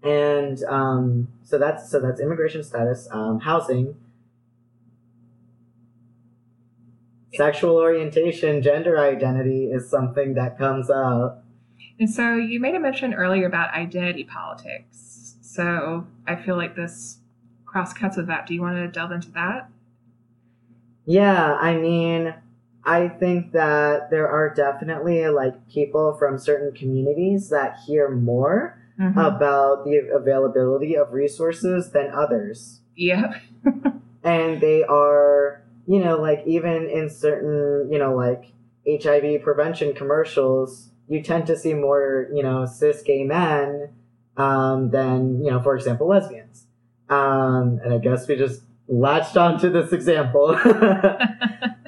And 0.03 0.63
um, 0.65 1.29
so 1.45 1.59
that's 1.59 1.91
so 1.91 2.01
that's 2.01 2.21
immigration 2.21 2.65
status 2.65 3.09
um, 3.11 3.41
housing 3.41 3.97
sexual 7.35 7.77
orientation 7.77 8.63
gender 8.63 8.99
identity 8.99 9.67
is 9.67 9.91
something 9.91 10.35
that 10.35 10.57
comes 10.57 10.89
up 10.89 11.44
and 11.99 12.11
so 12.11 12.35
you 12.37 12.59
made 12.61 12.75
a 12.75 12.81
mention 12.81 13.15
earlier 13.15 13.47
about 13.47 13.73
identity 13.75 14.25
politics 14.25 15.37
so 15.41 16.07
i 16.27 16.35
feel 16.37 16.57
like 16.57 16.75
this 16.77 17.19
cross 17.67 17.93
cuts 17.93 18.17
with 18.17 18.27
that 18.27 18.47
do 18.47 18.55
you 18.55 18.61
want 18.61 18.77
to 18.77 18.89
delve 18.89 19.13
into 19.13 19.31
that 19.33 19.69
Yeah, 21.07 21.55
I 21.61 21.77
mean, 21.77 22.33
I 22.83 23.09
think 23.09 23.53
that 23.53 24.11
there 24.11 24.27
are 24.29 24.49
definitely 24.55 25.29
like 25.29 25.69
people 25.69 26.15
from 26.19 26.39
certain 26.39 26.73
communities 26.73 27.51
that 27.51 27.77
hear 27.87 28.09
more 28.11 28.79
Mhm. 28.99 29.13
about 29.27 29.85
the 29.85 29.99
availability 30.15 30.97
of 30.97 31.13
resources 31.13 31.91
than 31.91 32.11
others. 32.11 32.81
yep 32.97 33.35
And 34.25 34.61
they 34.63 34.83
are, 34.85 35.61
you 35.87 35.99
know, 36.03 36.17
like 36.19 36.43
even 36.47 36.89
in 36.89 37.11
certain, 37.11 37.93
you 37.93 37.99
know, 37.99 38.15
like 38.15 38.53
HIV 38.89 39.43
prevention 39.43 39.93
commercials, 39.93 40.91
you 41.09 41.23
tend 41.23 41.47
to 41.47 41.57
see 41.57 41.75
more, 41.75 42.29
you 42.33 42.43
know, 42.43 42.67
cis 42.67 43.03
gay 43.03 43.25
men 43.25 43.91
um, 44.37 44.91
than, 44.91 45.43
you 45.45 45.51
know, 45.51 45.61
for 45.61 45.77
example, 45.77 46.09
lesbians. 46.09 46.67
Um, 47.09 47.81
and 47.85 47.93
I 47.93 47.99
guess 47.99 48.27
we 48.27 48.37
just 48.37 48.63
latched 48.89 49.37
onto 49.37 49.71
this 49.71 49.93
example. 49.93 50.59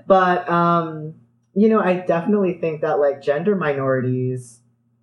but 0.07 0.49
um 0.49 1.15
you 1.55 1.69
know 1.69 1.81
i 1.81 1.95
definitely 1.95 2.55
think 2.55 2.81
that 2.81 2.99
like 2.99 3.21
gender 3.21 3.55
minorities 3.55 4.61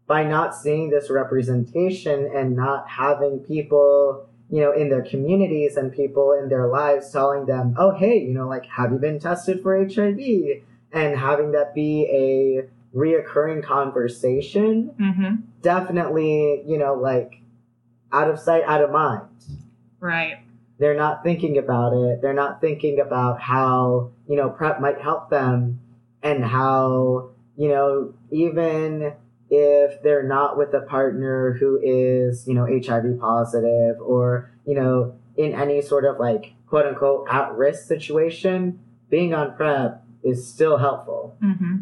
by 0.08 0.24
not 0.24 0.56
seeing 0.56 0.90
this 0.90 1.10
representation 1.10 2.30
and 2.34 2.56
not 2.56 2.88
having 2.90 3.40
people 3.40 4.28
you 4.50 4.62
know 4.62 4.72
in 4.72 4.90
their 4.90 5.04
communities 5.04 5.78
and 5.78 5.92
people 5.92 6.32
in 6.34 6.50
their 6.50 6.68
lives 6.68 7.12
telling 7.12 7.46
them 7.46 7.76
oh 7.78 7.92
hey 7.92 8.18
you 8.18 8.34
know 8.34 8.48
like 8.48 8.66
have 8.66 8.92
you 8.92 8.98
been 8.98 9.20
tested 9.20 9.62
for 9.62 9.78
hiv 9.78 10.20
and 10.92 11.18
having 11.18 11.52
that 11.52 11.74
be 11.74 12.08
a 12.12 12.68
reoccurring 12.96 13.64
conversation 13.64 14.92
hmm 14.98 15.36
definitely 15.62 16.64
you 16.68 16.78
know 16.78 16.94
like 16.94 17.42
out 18.12 18.30
of 18.30 18.40
sight 18.40 18.64
out 18.66 18.82
of 18.82 18.92
mind 18.92 19.28
right 20.00 20.44
they're 20.84 20.96
not 20.96 21.24
thinking 21.24 21.58
about 21.58 21.94
it. 21.94 22.22
They're 22.22 22.34
not 22.34 22.60
thinking 22.60 23.00
about 23.00 23.40
how, 23.40 24.12
you 24.28 24.36
know, 24.36 24.50
prep 24.50 24.82
might 24.82 25.00
help 25.00 25.30
them 25.30 25.80
and 26.22 26.44
how, 26.44 27.30
you 27.56 27.70
know, 27.70 28.14
even 28.32 29.14
if 29.50 30.02
they're 30.02 30.28
not 30.28 30.58
with 30.58 30.74
a 30.74 30.82
partner 30.82 31.56
who 31.60 31.80
is, 31.82 32.46
you 32.48 32.54
know, 32.54 32.66
HIV 32.66 33.20
positive 33.20 34.02
or, 34.02 34.52
you 34.66 34.76
know, 34.76 35.16
in 35.38 35.54
any 35.54 35.82
sort 35.82 36.06
of 36.06 36.20
like 36.20 36.54
quote 36.68 36.86
unquote 36.86 37.28
at 37.30 37.54
risk 37.54 37.88
situation, 37.88 38.80
being 39.10 39.34
on 39.34 39.56
PrEP 39.56 40.04
is 40.24 40.46
still 40.46 40.78
helpful. 40.78 41.38
Mm-hmm. 41.42 41.76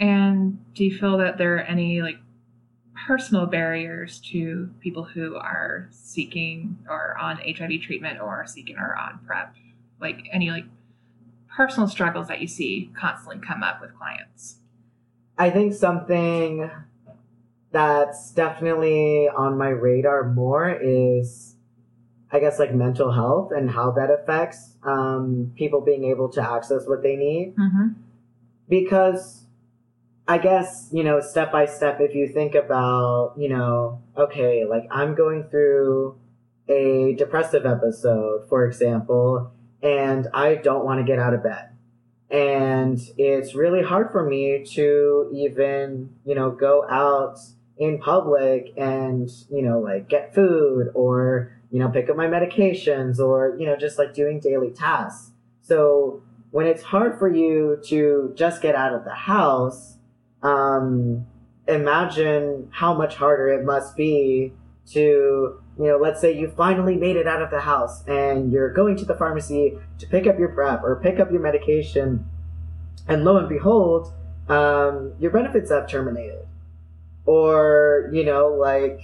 And 0.00 0.58
do 0.74 0.84
you 0.84 0.98
feel 0.98 1.18
that 1.18 1.36
there 1.36 1.56
are 1.56 1.60
any 1.60 2.00
like 2.00 2.16
personal 3.06 3.46
barriers 3.46 4.18
to 4.32 4.70
people 4.80 5.04
who 5.04 5.36
are 5.36 5.88
seeking 5.90 6.78
or 6.88 7.16
on 7.18 7.36
HIV 7.36 7.82
treatment 7.82 8.18
or 8.20 8.46
seeking 8.46 8.78
or 8.78 8.96
on 8.96 9.20
PrEP? 9.26 9.54
Like 10.00 10.26
any 10.32 10.50
like 10.50 10.64
personal 11.54 11.86
struggles 11.86 12.28
that 12.28 12.40
you 12.40 12.48
see 12.48 12.90
constantly 12.98 13.46
come 13.46 13.62
up 13.62 13.82
with 13.82 13.94
clients? 13.96 14.56
I 15.36 15.50
think 15.50 15.74
something 15.74 16.70
that's 17.72 18.30
definitely 18.32 19.28
on 19.28 19.58
my 19.58 19.68
radar 19.68 20.32
more 20.32 20.70
is, 20.70 21.56
I 22.32 22.40
guess, 22.40 22.58
like 22.58 22.74
mental 22.74 23.12
health 23.12 23.52
and 23.54 23.70
how 23.70 23.90
that 23.92 24.10
affects 24.10 24.76
um, 24.82 25.52
people 25.56 25.82
being 25.82 26.04
able 26.04 26.30
to 26.30 26.42
access 26.42 26.86
what 26.86 27.02
they 27.02 27.16
need. 27.16 27.54
Mm-hmm. 27.56 27.88
Because 28.68 29.39
I 30.30 30.38
guess, 30.38 30.88
you 30.92 31.02
know, 31.02 31.20
step 31.20 31.50
by 31.50 31.66
step, 31.66 32.00
if 32.00 32.14
you 32.14 32.28
think 32.28 32.54
about, 32.54 33.34
you 33.36 33.48
know, 33.48 34.00
okay, 34.16 34.64
like 34.64 34.86
I'm 34.88 35.16
going 35.16 35.48
through 35.50 36.20
a 36.68 37.16
depressive 37.18 37.66
episode, 37.66 38.48
for 38.48 38.64
example, 38.64 39.50
and 39.82 40.28
I 40.32 40.54
don't 40.54 40.84
want 40.84 41.00
to 41.00 41.04
get 41.04 41.18
out 41.18 41.34
of 41.34 41.42
bed. 41.42 41.70
And 42.30 43.00
it's 43.18 43.56
really 43.56 43.82
hard 43.82 44.12
for 44.12 44.24
me 44.24 44.64
to 44.74 45.28
even, 45.34 46.14
you 46.24 46.36
know, 46.36 46.52
go 46.52 46.88
out 46.88 47.40
in 47.76 47.98
public 47.98 48.72
and, 48.76 49.28
you 49.50 49.62
know, 49.62 49.80
like 49.80 50.08
get 50.08 50.32
food 50.32 50.92
or, 50.94 51.60
you 51.72 51.80
know, 51.80 51.88
pick 51.88 52.08
up 52.08 52.14
my 52.14 52.28
medications 52.28 53.18
or, 53.18 53.56
you 53.58 53.66
know, 53.66 53.74
just 53.74 53.98
like 53.98 54.14
doing 54.14 54.38
daily 54.38 54.70
tasks. 54.70 55.32
So 55.60 56.22
when 56.52 56.68
it's 56.68 56.84
hard 56.84 57.18
for 57.18 57.28
you 57.28 57.80
to 57.86 58.32
just 58.36 58.62
get 58.62 58.76
out 58.76 58.94
of 58.94 59.02
the 59.02 59.14
house, 59.14 59.96
um, 60.42 61.26
imagine 61.68 62.68
how 62.72 62.94
much 62.94 63.16
harder 63.16 63.48
it 63.48 63.64
must 63.64 63.96
be 63.96 64.52
to 64.92 65.60
you 65.80 65.86
know, 65.86 65.96
let's 65.96 66.20
say 66.20 66.38
you 66.38 66.52
finally 66.58 66.94
made 66.94 67.16
it 67.16 67.26
out 67.26 67.40
of 67.40 67.50
the 67.50 67.60
house 67.60 68.06
and 68.06 68.52
you're 68.52 68.70
going 68.70 68.96
to 68.96 69.06
the 69.06 69.14
pharmacy 69.14 69.78
to 69.98 70.06
pick 70.06 70.26
up 70.26 70.38
your 70.38 70.50
PrEP 70.50 70.82
or 70.82 71.00
pick 71.02 71.18
up 71.18 71.30
your 71.30 71.40
medication, 71.40 72.28
and 73.08 73.24
lo 73.24 73.38
and 73.38 73.48
behold, 73.48 74.12
um, 74.50 75.14
your 75.18 75.30
benefits 75.30 75.70
have 75.70 75.88
terminated. 75.88 76.46
Or, 77.24 78.10
you 78.12 78.24
know, 78.24 78.48
like 78.48 79.00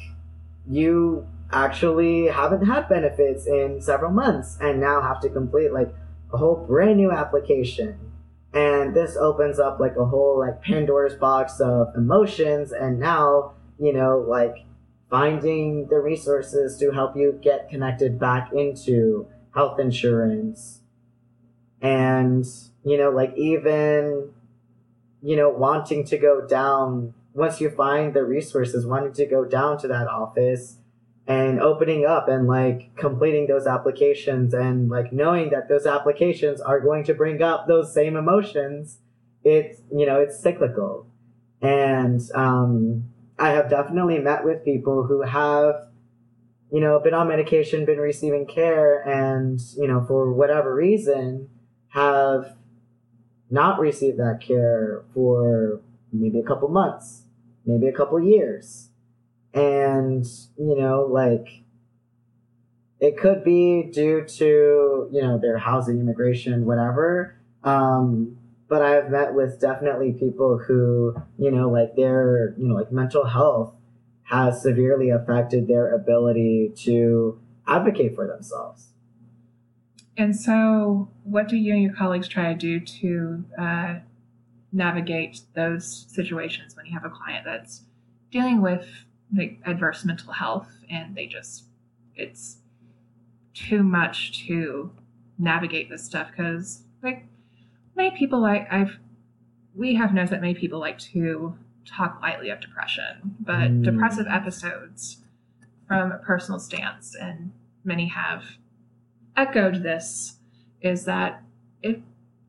you 0.68 1.26
actually 1.51 2.26
haven't 2.26 2.66
had 2.66 2.91
benefits 2.91 3.47
in 3.47 3.80
several 3.80 4.11
months 4.11 4.59
and 4.61 4.78
now 4.78 5.01
have 5.01 5.20
to 5.20 5.30
complete 5.30 5.72
like 5.72 5.95
a 6.30 6.37
whole 6.37 6.57
brand 6.57 6.99
new 6.99 7.11
application. 7.11 7.99
And 8.53 8.95
this 8.95 9.17
opens 9.17 9.59
up 9.59 9.79
like 9.81 9.97
a 9.97 10.05
whole 10.05 10.39
like 10.39 10.63
Pandora's 10.63 11.15
box 11.15 11.61
of 11.61 11.89
emotions 11.95 12.73
and 12.73 12.99
now, 12.99 13.53
you 13.79 13.93
know, 13.93 14.25
like 14.27 14.65
finding 15.11 15.89
the 15.89 15.99
resources 15.99 16.79
to 16.79 16.93
help 16.93 17.17
you 17.17 17.39
get 17.43 17.69
connected 17.69 18.19
back 18.19 18.51
into 18.53 19.27
health 19.55 19.79
insurance. 19.79 20.81
And 21.83 22.47
you 22.87 22.97
know 22.97 23.11
like 23.11 23.37
even 23.37 24.31
you 25.21 25.37
know 25.37 25.51
wanting 25.51 26.05
to 26.05 26.17
go 26.17 26.47
down 26.47 27.13
once 27.35 27.61
you 27.61 27.69
find 27.69 28.15
the 28.15 28.25
resources 28.25 28.87
wanting 28.87 29.13
to 29.13 29.27
go 29.27 29.45
down 29.45 29.77
to 29.77 29.89
that 29.89 30.07
office 30.07 30.79
and 31.27 31.61
opening 31.61 32.07
up 32.07 32.29
and 32.29 32.47
like 32.47 32.95
completing 32.97 33.47
those 33.47 33.66
applications 33.66 34.55
and 34.55 34.89
like 34.89 35.12
knowing 35.12 35.51
that 35.51 35.68
those 35.68 35.87
applications 35.87 36.61
are 36.61 36.81
going 36.81 37.03
to 37.05 37.14
bring 37.14 37.43
up 37.43 37.66
those 37.66 37.93
same 37.93 38.16
emotions 38.16 38.99
it's 39.43 39.81
you 39.93 40.07
know 40.07 40.20
it's 40.20 40.39
cyclical 40.41 41.07
and 41.61 42.20
um 42.35 43.05
I 43.39 43.51
have 43.51 43.68
definitely 43.68 44.18
met 44.18 44.45
with 44.45 44.64
people 44.64 45.05
who 45.05 45.22
have, 45.22 45.89
you 46.72 46.81
know, 46.81 46.99
been 46.99 47.12
on 47.12 47.29
medication, 47.29 47.85
been 47.85 47.99
receiving 47.99 48.47
care, 48.47 49.03
and, 49.03 49.61
you 49.77 49.87
know, 49.87 50.05
for 50.07 50.33
whatever 50.33 50.74
reason, 50.74 51.49
have 51.89 52.57
not 53.51 53.79
received 53.79 54.18
that 54.18 54.41
care 54.41 55.05
for 55.12 55.81
maybe 56.12 56.41
a 56.41 56.43
couple 56.43 56.68
months, 56.68 57.24
maybe 57.66 57.87
a 57.89 57.93
couple 57.93 58.20
years. 58.20 58.86
And, 59.57 60.25
you 60.59 60.77
know, 60.77 61.09
like, 61.11 61.63
it 63.01 63.17
could 63.17 63.43
be 63.43 63.91
due 63.93 64.25
to, 64.25 65.09
you 65.11 65.23
know, 65.23 65.39
their 65.39 65.57
housing, 65.57 65.99
immigration, 65.99 66.67
whatever. 66.67 67.39
Um, 67.65 68.37
but 68.69 68.83
I've 68.83 69.11
met 69.11 69.35
with 69.35 69.61
definitely 69.61 70.13
people 70.13 70.59
who, 70.59 71.17
you 71.39 71.51
know, 71.51 71.71
like 71.71 71.97
their, 71.97 72.55
you 72.59 72.69
know, 72.69 72.75
like 72.75 72.93
mental 72.93 73.25
health 73.25 73.75
has 74.25 74.63
severely 74.63 75.11
affected 75.11 75.69
their 75.69 75.95
ability 75.95 76.73
to 76.85 77.41
advocate 77.67 78.15
for 78.15 78.27
themselves. 78.27 78.89
And 80.19 80.35
so, 80.35 81.11
what 81.25 81.49
do 81.49 81.57
you 81.57 81.75
and 81.75 81.83
your 81.83 81.95
colleagues 81.95 82.29
try 82.29 82.53
to 82.53 82.59
do 82.59 82.81
to 82.81 83.45
uh, 83.59 83.95
navigate 84.73 85.41
those 85.55 86.07
situations 86.09 86.75
when 86.77 86.87
you 86.87 86.93
have 86.93 87.05
a 87.05 87.11
client 87.11 87.45
that's 87.45 87.83
dealing 88.31 88.61
with 88.61 89.06
like 89.35 89.61
adverse 89.64 90.05
mental 90.05 90.33
health 90.33 90.68
and 90.91 91.14
they 91.14 91.27
just 91.27 91.64
it's 92.14 92.59
too 93.55 93.83
much 93.83 94.47
to 94.47 94.91
navigate 95.39 95.89
this 95.91 96.05
stuff 96.05 96.29
because 96.31 96.83
like 97.03 97.27
many 97.97 98.16
people 98.16 98.41
like 98.41 98.66
I've 98.70 98.99
we 99.74 99.95
have 99.95 100.14
noticed 100.14 100.31
that 100.31 100.41
many 100.41 100.55
people 100.55 100.79
like 100.79 100.99
to 100.99 101.55
talk 101.85 102.20
lightly 102.22 102.51
of 102.51 102.61
depression, 102.61 103.37
but 103.41 103.70
Mm. 103.70 103.85
depressive 103.85 104.27
episodes 104.27 105.22
from 105.87 106.11
a 106.12 106.18
personal 106.18 106.59
stance, 106.59 107.14
and 107.14 107.53
many 107.85 108.07
have 108.09 108.43
echoed 109.37 109.83
this, 109.83 110.39
is 110.81 111.05
that 111.05 111.43
it 111.83 112.03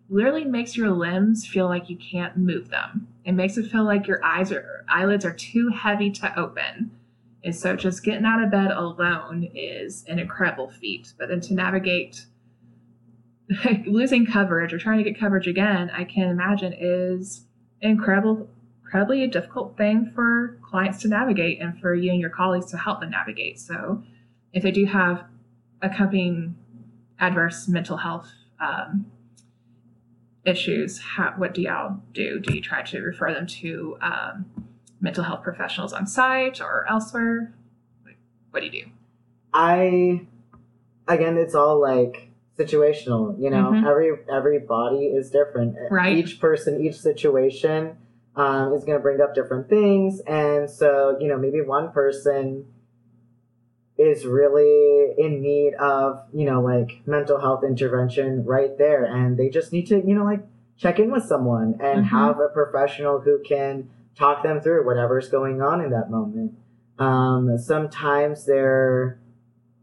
literally 0.09 0.45
makes 0.45 0.75
your 0.77 0.89
limbs 0.89 1.45
feel 1.45 1.67
like 1.67 1.89
you 1.89 1.97
can't 1.97 2.37
move 2.37 2.69
them. 2.69 3.07
It 3.27 3.33
makes 3.33 3.57
it 3.57 3.69
feel 3.69 3.83
like 3.83 4.07
your 4.07 4.23
eyes 4.23 4.53
or 4.53 4.85
eyelids 4.87 5.25
are 5.25 5.33
too 5.33 5.67
heavy 5.67 6.09
to 6.11 6.39
open. 6.39 6.91
And 7.43 7.53
so 7.53 7.75
just 7.75 8.01
getting 8.01 8.23
out 8.23 8.41
of 8.41 8.49
bed 8.49 8.71
alone 8.71 9.49
is 9.53 10.05
an 10.07 10.17
incredible 10.17 10.69
feat. 10.71 11.13
But 11.19 11.27
then 11.27 11.41
to 11.41 11.53
navigate 11.53 12.25
losing 13.85 14.25
coverage 14.25 14.73
or 14.73 14.79
trying 14.79 14.99
to 14.99 15.03
get 15.03 15.19
coverage 15.19 15.45
again, 15.45 15.91
I 15.93 16.05
can 16.05 16.29
imagine 16.29 16.73
is 16.79 17.45
incredible, 17.81 18.49
incredibly 18.85 19.25
a 19.25 19.27
difficult 19.27 19.75
thing 19.75 20.09
for 20.15 20.57
clients 20.61 21.01
to 21.01 21.09
navigate 21.09 21.59
and 21.59 21.77
for 21.81 21.93
you 21.93 22.11
and 22.11 22.21
your 22.21 22.29
colleagues 22.29 22.71
to 22.71 22.77
help 22.77 23.01
them 23.01 23.09
navigate. 23.09 23.59
So, 23.59 24.03
if 24.53 24.63
they 24.63 24.71
do 24.71 24.85
have 24.85 25.25
accompanying 25.81 26.55
adverse 27.19 27.67
mental 27.67 27.97
health 27.97 28.31
um, 28.61 29.11
issues, 30.57 30.99
how, 30.99 31.33
what 31.37 31.53
do 31.53 31.61
y'all 31.61 31.97
do? 32.13 32.39
Do 32.39 32.53
you 32.55 32.61
try 32.61 32.81
to 32.83 33.01
refer 33.01 33.33
them 33.33 33.45
to 33.47 33.97
um, 34.01 34.45
mental 35.01 35.23
health 35.23 35.43
professionals 35.43 35.93
on 35.93 36.07
site 36.07 36.61
or 36.61 36.85
elsewhere? 36.89 37.53
Like, 38.05 38.17
What 38.51 38.61
do 38.61 38.65
you 38.67 38.71
do? 38.71 38.89
I, 39.53 40.21
again, 41.07 41.37
it's 41.37 41.53
all 41.53 41.79
like 41.81 42.29
situational. 42.57 43.39
You 43.39 43.49
know, 43.49 43.71
Mhm. 43.71 43.85
every 43.85 44.11
every 44.31 44.59
body 44.59 45.05
is 45.07 45.29
different. 45.29 45.75
Right. 45.91 46.17
Each 46.17 46.39
person, 46.39 46.81
each 46.81 46.99
situation 46.99 47.97
um, 48.35 48.73
is 48.73 48.83
going 48.85 48.97
to 48.97 49.01
bring 49.01 49.19
up 49.21 49.33
different 49.35 49.67
things, 49.69 50.19
and 50.21 50.69
so 50.69 51.17
you 51.19 51.27
know, 51.27 51.37
maybe 51.37 51.61
one 51.61 51.91
person 51.91 52.65
is 53.97 54.25
really 54.25 55.13
in 55.17 55.41
need 55.41 55.73
of 55.75 56.21
you 56.33 56.45
know 56.45 56.61
like 56.61 57.01
mental 57.05 57.39
health 57.39 57.63
intervention 57.63 58.45
right 58.45 58.77
there, 58.77 59.05
and 59.05 59.37
they 59.37 59.49
just 59.49 59.71
need 59.73 59.87
to 59.87 59.95
you 60.05 60.13
know 60.15 60.23
like 60.23 60.45
check 60.77 60.99
in 60.99 61.11
with 61.11 61.23
someone 61.23 61.75
and 61.79 62.05
Mhm. 62.05 62.09
have 62.09 62.39
a 62.39 62.49
professional 62.49 63.19
who 63.21 63.39
can 63.39 63.89
talk 64.15 64.43
them 64.43 64.61
through 64.61 64.85
whatever's 64.85 65.29
going 65.29 65.61
on 65.61 65.81
in 65.81 65.89
that 65.91 66.09
moment. 66.11 66.53
Um, 66.99 67.57
sometimes 67.57 68.45
they're 68.45 69.19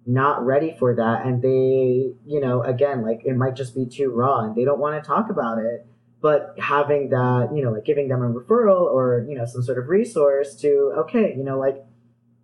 not 0.07 0.45
ready 0.45 0.77
for 0.79 0.95
that 0.95 1.25
and 1.25 1.41
they 1.41 2.12
you 2.27 2.39
know 2.41 2.62
again 2.62 3.01
like 3.03 3.23
it 3.25 3.35
might 3.35 3.55
just 3.57 3.75
be 3.75 3.87
too 3.87 4.11
raw 4.11 4.41
and 4.41 4.55
they 4.55 4.62
don't 4.65 4.79
want 4.79 5.03
to 5.03 5.07
talk 5.07 5.31
about 5.31 5.57
it 5.57 5.87
but 6.21 6.55
having 6.59 7.09
that 7.09 7.49
you 7.55 7.65
know 7.65 7.71
like 7.73 7.87
giving 7.87 8.09
them 8.09 8.21
a 8.21 8.29
referral 8.29 8.83
or 8.83 9.25
you 9.27 9.35
know 9.35 9.47
some 9.47 9.62
sort 9.62 9.79
of 9.79 9.89
resource 9.89 10.57
to 10.57 10.93
okay 10.95 11.35
you 11.35 11.43
know 11.43 11.59
like 11.59 11.83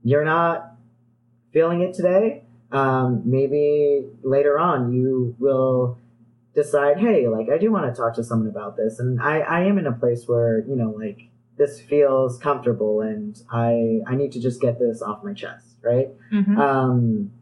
you're 0.03 0.25
not 0.25 0.70
feeling 1.53 1.81
it 1.81 1.95
today 1.95 2.43
um, 2.73 3.23
maybe 3.25 4.07
later 4.23 4.59
on 4.59 4.93
you 4.93 5.35
will 5.39 5.99
decide 6.55 6.99
hey 6.99 7.29
like 7.29 7.49
i 7.49 7.59
do 7.59 7.71
want 7.73 7.93
to 7.93 8.01
talk 8.01 8.15
to 8.15 8.25
someone 8.25 8.49
about 8.49 8.77
this 8.77 8.99
and 8.99 9.21
i 9.23 9.39
i 9.41 9.61
am 9.61 9.79
in 9.79 9.87
a 9.87 9.93
place 9.93 10.25
where 10.27 10.61
you 10.69 10.75
know 10.77 10.91
like 10.91 11.31
this 11.57 11.79
feels 11.79 12.39
comfortable 12.39 13.03
and 13.03 13.37
I 13.51 14.01
I 14.07 14.15
need 14.17 14.33
to 14.33 14.41
just 14.41 14.63
get 14.63 14.79
this 14.79 15.03
off 15.03 15.23
my 15.23 15.35
chest, 15.35 15.77
right? 15.83 16.09
Mhm. 16.33 16.57
um, 16.57 17.33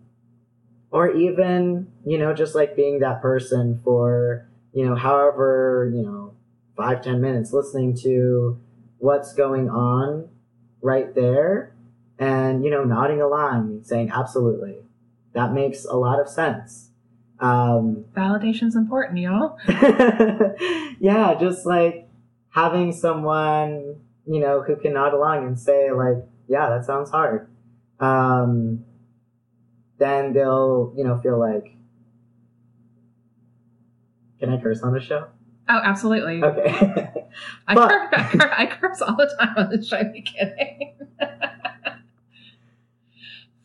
or 0.90 1.10
even 1.12 1.86
you 2.04 2.18
know 2.18 2.34
just 2.34 2.54
like 2.56 2.74
being 2.74 2.98
that 2.98 3.22
person 3.22 3.80
for 3.84 4.48
you 4.72 4.84
know 4.84 4.96
however 4.96 5.88
you 5.94 6.02
know 6.02 6.34
five 6.76 7.00
ten 7.02 7.20
minutes 7.20 7.52
listening 7.52 7.94
to 8.02 8.58
what's 8.98 9.34
going 9.34 9.68
on 9.70 10.28
right 10.82 11.14
there 11.14 11.72
and 12.18 12.64
you 12.64 12.70
know 12.70 12.84
nodding 12.84 13.20
along 13.20 13.68
and 13.70 13.86
saying 13.86 14.10
absolutely 14.12 14.76
that 15.34 15.52
makes 15.52 15.84
a 15.84 15.96
lot 15.96 16.20
of 16.20 16.28
sense 16.28 16.86
um, 17.40 18.04
Validation's 18.16 18.74
important, 18.74 19.16
y'all. 19.20 19.56
yeah 20.98 21.34
just 21.38 21.64
like 21.66 22.08
having 22.50 22.90
someone 22.92 23.94
you 24.26 24.40
know 24.40 24.60
who 24.62 24.74
can 24.74 24.94
nod 24.94 25.14
along 25.14 25.46
and 25.46 25.58
say 25.60 25.92
like 25.92 26.16
yeah 26.48 26.68
that 26.70 26.84
sounds 26.84 27.10
hard 27.10 27.48
um, 28.00 28.84
then 29.98 30.32
they'll 30.32 30.92
you 30.96 31.04
know 31.04 31.16
feel 31.18 31.38
like 31.38 31.76
can 34.40 34.50
i 34.50 34.56
curse 34.60 34.82
on 34.82 34.92
the 34.92 35.00
show 35.00 35.26
Oh, 35.70 35.80
absolutely. 35.84 36.42
okay 36.42 37.26
I, 37.66 37.74
but- 37.74 37.88
cur- 37.90 38.08
I, 38.10 38.22
cur- 38.32 38.54
I 38.56 38.66
curse 38.66 39.02
all 39.02 39.16
the 39.16 39.30
time 39.38 39.52
on 39.58 39.68
the 39.68 39.84
show. 39.84 40.02
Be 40.02 40.22
kidding. 40.22 40.94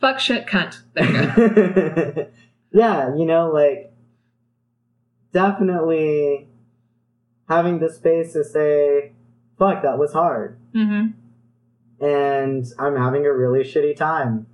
Fuck 0.03 0.19
shit 0.19 0.45
cunt. 0.47 0.81
There 0.93 1.05
you 1.05 2.11
go. 2.13 2.27
yeah 2.73 3.15
you 3.15 3.23
know 3.25 3.49
like 3.51 3.93
definitely 5.31 6.47
having 7.47 7.79
the 7.79 7.89
space 7.89 8.33
to 8.33 8.43
say 8.43 9.13
fuck 9.57 9.81
that 9.83 9.97
was 9.97 10.11
hard 10.13 10.59
Mm-hmm. 10.75 12.03
and 12.03 12.65
I'm 12.79 12.95
having 12.97 13.25
a 13.27 13.31
really 13.31 13.63
shitty 13.63 13.95
time. 13.95 14.47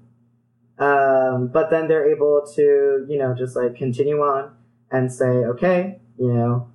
Um, 0.78 1.48
but 1.48 1.70
then 1.70 1.88
they're 1.88 2.10
able 2.14 2.46
to, 2.56 3.06
you 3.10 3.18
know, 3.18 3.34
just 3.34 3.56
like 3.56 3.76
continue 3.76 4.18
on 4.20 4.52
and 4.92 5.12
say, 5.12 5.26
okay, 5.26 6.00
you 6.18 6.34
know, 6.34 6.70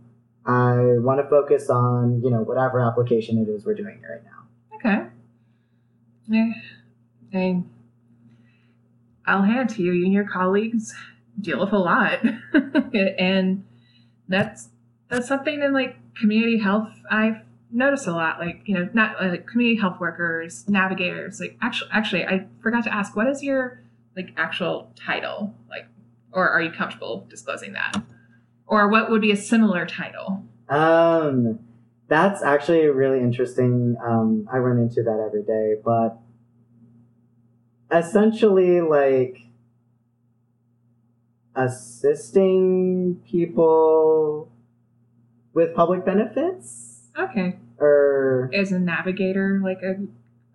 I 0.47 0.77
want 0.99 1.21
to 1.21 1.29
focus 1.29 1.69
on, 1.69 2.23
you 2.25 2.31
know, 2.31 2.39
whatever 2.43 2.81
application 2.81 3.39
it 3.39 3.51
is 3.51 3.67
we're 3.67 3.75
doing 3.75 4.01
right 4.09 4.23
now. 4.25 4.77
Okay. 4.77 5.07
Yeah. 6.29 6.53
And 7.33 7.69
I'll 9.27 9.43
hand 9.43 9.71
to 9.71 9.83
you. 9.83 9.93
You 9.93 10.05
and 10.05 10.13
your 10.13 10.29
colleagues 10.29 10.95
deal 11.41 11.61
with 11.61 11.73
a 11.73 11.79
lot, 11.79 12.21
and 13.19 13.65
that's 14.29 14.69
that's 15.09 15.29
something 15.29 15.63
in 15.63 15.73
like 15.73 15.97
community 16.15 16.59
health 16.59 16.89
I've 17.11 17.43
noticed 17.71 18.07
a 18.07 18.13
lot. 18.13 18.39
Like 18.39 18.63
you 18.65 18.75
know, 18.75 18.89
not 18.93 19.21
like 19.21 19.47
community 19.47 19.81
health 19.81 20.01
workers, 20.01 20.69
navigators. 20.69 21.41
Like 21.41 21.57
actually, 21.61 21.91
actually, 21.93 22.25
I 22.25 22.47
forgot 22.63 22.85
to 22.85 22.95
ask. 22.95 23.17
What 23.17 23.27
is 23.29 23.43
your 23.43 23.83
like 24.17 24.33
actual 24.37 24.91
title? 24.95 25.55
Like, 25.69 25.87
or 26.33 26.49
are 26.49 26.63
you 26.63 26.71
comfortable 26.71 27.27
disclosing 27.29 27.73
that? 27.73 28.03
Or 28.67 28.89
what 28.89 29.11
would 29.11 29.21
be 29.21 29.33
a 29.33 29.37
similar 29.37 29.85
title? 29.85 30.43
Um, 30.69 31.59
that's 32.09 32.43
actually 32.43 32.87
really 32.87 33.21
interesting. 33.21 33.97
Um, 34.05 34.49
I 34.53 34.59
run 34.59 34.79
into 34.79 35.03
that 35.03 35.23
every 35.27 35.43
day, 35.43 35.75
but 35.85 36.19
essentially, 37.91 38.81
like 38.81 39.39
assisting 41.57 43.21
people 43.29 44.51
with 45.53 45.75
public 45.75 46.05
benefits 46.05 47.03
Okay, 47.19 47.57
or 47.79 48.51
as 48.53 48.73
a 48.73 48.79
navigator 48.79 49.61
like 49.63 49.79
a, 49.83 49.93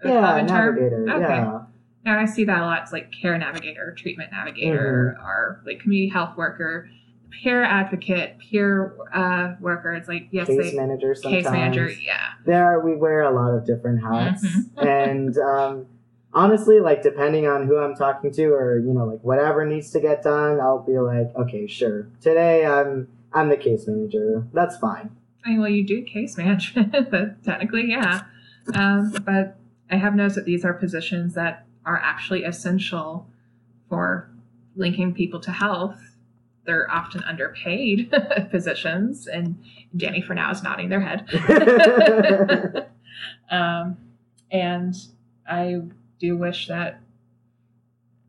a 0.06 0.10
yeah, 0.12 0.46
term? 0.46 0.76
navigator. 0.76 1.06
Okay. 1.10 1.22
Yeah. 1.36 1.62
Now 2.06 2.20
I 2.20 2.26
see 2.26 2.44
that 2.46 2.62
a 2.62 2.66
lot. 2.66 2.82
It's 2.84 2.92
like 2.92 3.12
care 3.12 3.38
navigator, 3.38 3.94
treatment 3.98 4.32
navigator, 4.32 5.16
Mm-hmm. 5.18 5.26
or 5.26 5.62
like 5.66 5.80
community 5.80 6.10
health 6.10 6.36
worker, 6.38 6.90
peer 7.30 7.64
advocate, 7.64 8.38
peer 8.40 8.94
uh, 9.14 9.56
worker. 9.62 9.94
It's 9.94 10.10
like 10.10 10.28
yes, 10.32 10.48
Case 10.48 10.72
they 10.72 10.78
manager 10.78 11.16
sometimes. 11.16 11.44
case 11.46 11.52
manager. 11.52 11.90
Yeah. 11.90 12.20
there 12.46 12.80
we 12.82 12.96
wear 12.96 13.22
a 13.24 13.32
lot 13.34 13.54
of 13.54 13.66
different 13.66 14.02
hats 14.04 14.46
Mhm. 14.46 14.64
and 14.86 15.38
um, 15.38 15.86
honestly 16.34 16.80
like 16.80 17.02
depending 17.02 17.48
on 17.48 17.66
who 17.66 17.78
i'm 17.78 17.96
talking 17.96 18.32
to 18.32 18.46
or 18.48 18.80
you 18.80 18.94
know 18.94 19.06
like 19.06 19.22
whatever 19.22 19.66
needs 19.66 19.90
to 19.92 20.00
get 20.00 20.22
done 20.22 20.60
i'll 20.60 20.84
be 20.84 21.00
like 21.00 21.34
okay 21.36 21.66
sure 21.66 22.08
today 22.22 22.66
i'm 22.66 23.08
i'm 23.34 23.50
the 23.50 23.58
case 23.58 23.88
manager 23.88 24.48
that's 24.54 24.78
fine 24.78 25.10
I 25.46 25.50
mean, 25.50 25.60
well, 25.62 25.70
you 25.70 25.84
do 25.84 26.02
case 26.02 26.38
management, 26.38 26.92
but 27.12 27.44
technically, 27.44 27.90
yeah. 27.90 28.24
Um, 28.74 29.16
but 29.26 29.58
I 29.90 29.98
have 29.98 30.16
noticed 30.16 30.36
that 30.36 30.46
these 30.46 30.66
are 30.66 30.74
positions 30.74 31.34
that 31.36 31.66
are 31.86 31.98
actually 31.98 32.44
essential 32.44 33.28
for 33.88 34.30
linking 34.76 35.14
people 35.14 35.40
to 35.42 35.52
health. 35.52 36.00
They're 36.66 36.92
often 36.92 37.24
underpaid 37.24 38.14
positions, 38.52 39.28
and 39.28 39.64
Danny 39.96 40.22
for 40.22 40.36
now 40.36 40.52
is 40.52 40.62
nodding 40.62 40.90
their 40.90 41.02
head. 41.02 41.26
um, 43.50 43.98
and 44.52 44.94
I 45.48 45.82
do 46.20 46.36
wish 46.38 46.68
that 46.68 47.02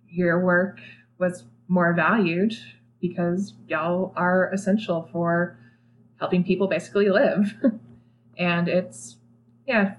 your 0.09 0.41
work 0.41 0.80
was 1.18 1.45
more 1.68 1.93
valued 1.93 2.55
because 3.01 3.55
y'all 3.68 4.12
are 4.16 4.51
essential 4.53 5.09
for 5.12 5.59
helping 6.18 6.45
people 6.45 6.66
basically 6.66 7.09
live. 7.09 7.55
and 8.38 8.68
it's, 8.68 9.16
yeah, 9.66 9.95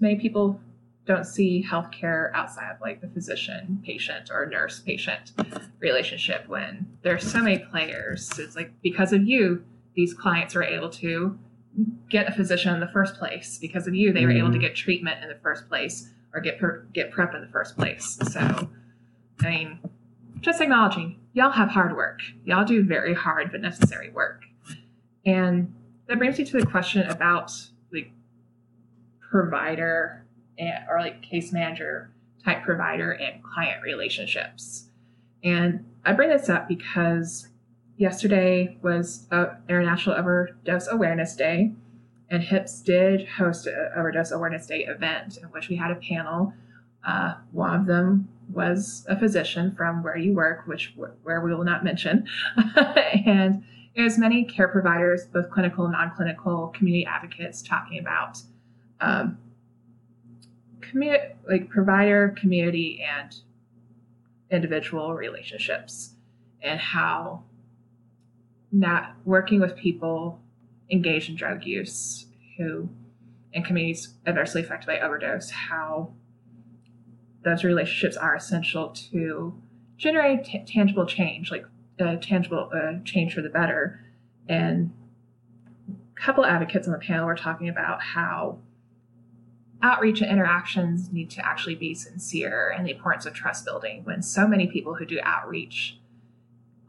many 0.00 0.16
people 0.16 0.60
don't 1.06 1.24
see 1.24 1.64
healthcare 1.68 2.30
outside 2.34 2.70
of 2.70 2.80
like 2.80 3.00
the 3.00 3.08
physician 3.08 3.82
patient 3.84 4.30
or 4.30 4.46
nurse 4.46 4.80
patient 4.80 5.32
relationship 5.78 6.48
when 6.48 6.86
there's 7.02 7.30
so 7.30 7.40
many 7.42 7.58
players. 7.58 8.38
It's 8.38 8.56
like 8.56 8.72
because 8.82 9.12
of 9.12 9.26
you, 9.26 9.64
these 9.94 10.14
clients 10.14 10.56
are 10.56 10.62
able 10.62 10.88
to 10.90 11.38
get 12.08 12.28
a 12.28 12.32
physician 12.32 12.72
in 12.74 12.80
the 12.80 12.88
first 12.88 13.16
place. 13.16 13.58
Because 13.58 13.86
of 13.86 13.94
you, 13.94 14.12
they 14.12 14.24
were 14.24 14.32
able 14.32 14.50
to 14.52 14.58
Mhm. 14.58 14.62
get 14.62 14.74
treatment 14.76 15.22
in 15.22 15.28
the 15.28 15.34
first 15.36 15.68
place 15.68 16.10
or 16.34 16.40
get 16.40 16.58
per- 16.58 16.86
get 16.92 17.12
PrEP 17.12 17.34
in 17.34 17.40
the 17.40 17.48
first 17.48 17.76
place. 17.76 18.18
So, 18.30 18.68
I 19.40 19.48
mean, 19.48 19.78
just 20.40 20.60
acknowledging 20.60 21.20
y'all 21.32 21.52
have 21.52 21.70
hard 21.70 21.96
work. 21.96 22.20
Y'all 22.44 22.64
do 22.64 22.82
very 22.82 23.14
hard 23.14 23.52
but 23.52 23.60
necessary 23.60 24.10
work. 24.10 24.42
And 25.24 25.74
that 26.08 26.18
brings 26.18 26.38
me 26.38 26.44
to 26.44 26.60
the 26.60 26.66
question 26.66 27.02
about 27.08 27.52
like 27.92 28.10
provider 29.20 30.26
and, 30.58 30.84
or 30.88 31.00
like 31.00 31.22
case 31.22 31.52
manager 31.52 32.10
type 32.44 32.62
provider 32.62 33.12
and 33.12 33.42
client 33.42 33.82
relationships. 33.82 34.88
And 35.42 35.84
I 36.04 36.12
bring 36.12 36.28
this 36.28 36.48
up 36.48 36.68
because 36.68 37.48
yesterday 37.96 38.76
was 38.82 39.26
uh, 39.30 39.46
International 39.68 40.16
Overdose 40.16 40.88
Awareness 40.88 41.36
Day, 41.36 41.72
and 42.30 42.42
HIPS 42.42 42.80
did 42.80 43.28
host 43.28 43.66
an 43.66 43.90
Overdose 43.96 44.30
Awareness 44.30 44.66
Day 44.66 44.84
event 44.86 45.36
in 45.36 45.44
which 45.48 45.68
we 45.68 45.76
had 45.76 45.90
a 45.90 45.96
panel. 45.96 46.52
Uh, 47.06 47.34
one 47.52 47.78
of 47.78 47.86
them 47.86 48.28
was 48.52 49.04
a 49.08 49.18
physician 49.18 49.74
from 49.76 50.02
where 50.02 50.16
you 50.16 50.32
work, 50.32 50.66
which 50.66 50.94
where 51.22 51.40
we 51.40 51.54
will 51.54 51.64
not 51.64 51.84
mention, 51.84 52.26
and 53.26 53.62
was 53.96 54.18
many 54.18 54.44
care 54.44 54.68
providers, 54.68 55.26
both 55.26 55.50
clinical 55.50 55.84
and 55.84 55.92
non-clinical, 55.92 56.68
community 56.68 57.06
advocates, 57.06 57.62
talking 57.62 57.98
about 57.98 58.38
um, 59.00 59.38
like 61.48 61.68
provider, 61.68 62.34
community, 62.38 63.02
and 63.02 63.36
individual 64.50 65.14
relationships, 65.14 66.14
and 66.62 66.80
how 66.80 67.42
not 68.72 69.14
working 69.24 69.60
with 69.60 69.76
people 69.76 70.40
engaged 70.90 71.28
in 71.28 71.36
drug 71.36 71.64
use 71.64 72.26
who 72.58 72.88
in 73.52 73.62
communities 73.62 74.14
adversely 74.26 74.60
affected 74.60 74.86
by 74.86 74.98
overdose, 74.98 75.50
how 75.50 76.12
those 77.44 77.62
relationships 77.62 78.16
are 78.16 78.34
essential 78.34 78.88
to 78.88 79.54
generate 79.96 80.44
t- 80.44 80.64
tangible 80.66 81.06
change, 81.06 81.50
like 81.50 81.64
uh, 82.00 82.16
tangible 82.16 82.70
uh, 82.74 82.94
change 83.04 83.34
for 83.34 83.42
the 83.42 83.48
better. 83.48 84.00
And 84.48 84.92
a 85.88 86.20
couple 86.20 86.44
advocates 86.44 86.86
on 86.88 86.92
the 86.92 86.98
panel 86.98 87.26
were 87.26 87.36
talking 87.36 87.68
about 87.68 88.02
how 88.02 88.58
outreach 89.82 90.20
and 90.20 90.30
interactions 90.30 91.12
need 91.12 91.30
to 91.30 91.46
actually 91.46 91.74
be 91.74 91.94
sincere 91.94 92.74
and 92.76 92.86
the 92.86 92.90
importance 92.90 93.26
of 93.26 93.34
trust 93.34 93.64
building 93.64 94.02
when 94.04 94.22
so 94.22 94.48
many 94.48 94.66
people 94.66 94.94
who 94.94 95.04
do 95.04 95.20
outreach 95.22 95.98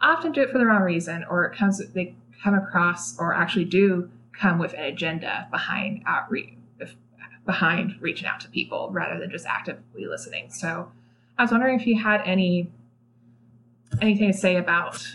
often 0.01 0.31
do 0.31 0.41
it 0.41 0.49
for 0.49 0.57
the 0.57 0.65
wrong 0.65 0.81
reason 0.81 1.25
or 1.29 1.45
it 1.45 1.57
comes 1.57 1.85
they 1.89 2.15
come 2.43 2.53
across 2.53 3.17
or 3.17 3.33
actually 3.33 3.65
do 3.65 4.09
come 4.37 4.59
with 4.59 4.73
an 4.73 4.83
agenda 4.83 5.47
behind 5.51 6.03
outreach 6.05 6.51
behind 7.45 7.95
reaching 8.01 8.25
out 8.25 8.39
to 8.39 8.49
people 8.49 8.89
rather 8.91 9.19
than 9.19 9.29
just 9.29 9.45
actively 9.45 10.07
listening 10.07 10.49
so 10.49 10.91
i 11.37 11.43
was 11.43 11.51
wondering 11.51 11.79
if 11.79 11.85
you 11.85 11.99
had 12.01 12.19
any 12.25 12.71
anything 14.01 14.31
to 14.31 14.37
say 14.37 14.55
about 14.55 15.07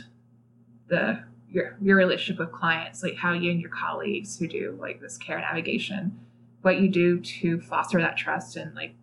the 0.89 1.21
your 1.51 1.77
your 1.83 1.97
relationship 1.97 2.39
with 2.39 2.53
clients 2.53 3.03
like 3.03 3.17
how 3.17 3.33
you 3.33 3.51
and 3.51 3.61
your 3.61 3.71
colleagues 3.71 4.39
who 4.39 4.47
do 4.47 4.79
like 4.81 5.01
this 5.01 5.19
care 5.19 5.41
navigation 5.41 6.21
what 6.63 6.81
you 6.81 6.89
do 6.89 7.19
to 7.21 7.61
foster 7.61 8.01
that 8.01 8.17
trust 8.17 8.57
and 8.57 8.75
like 8.75 8.95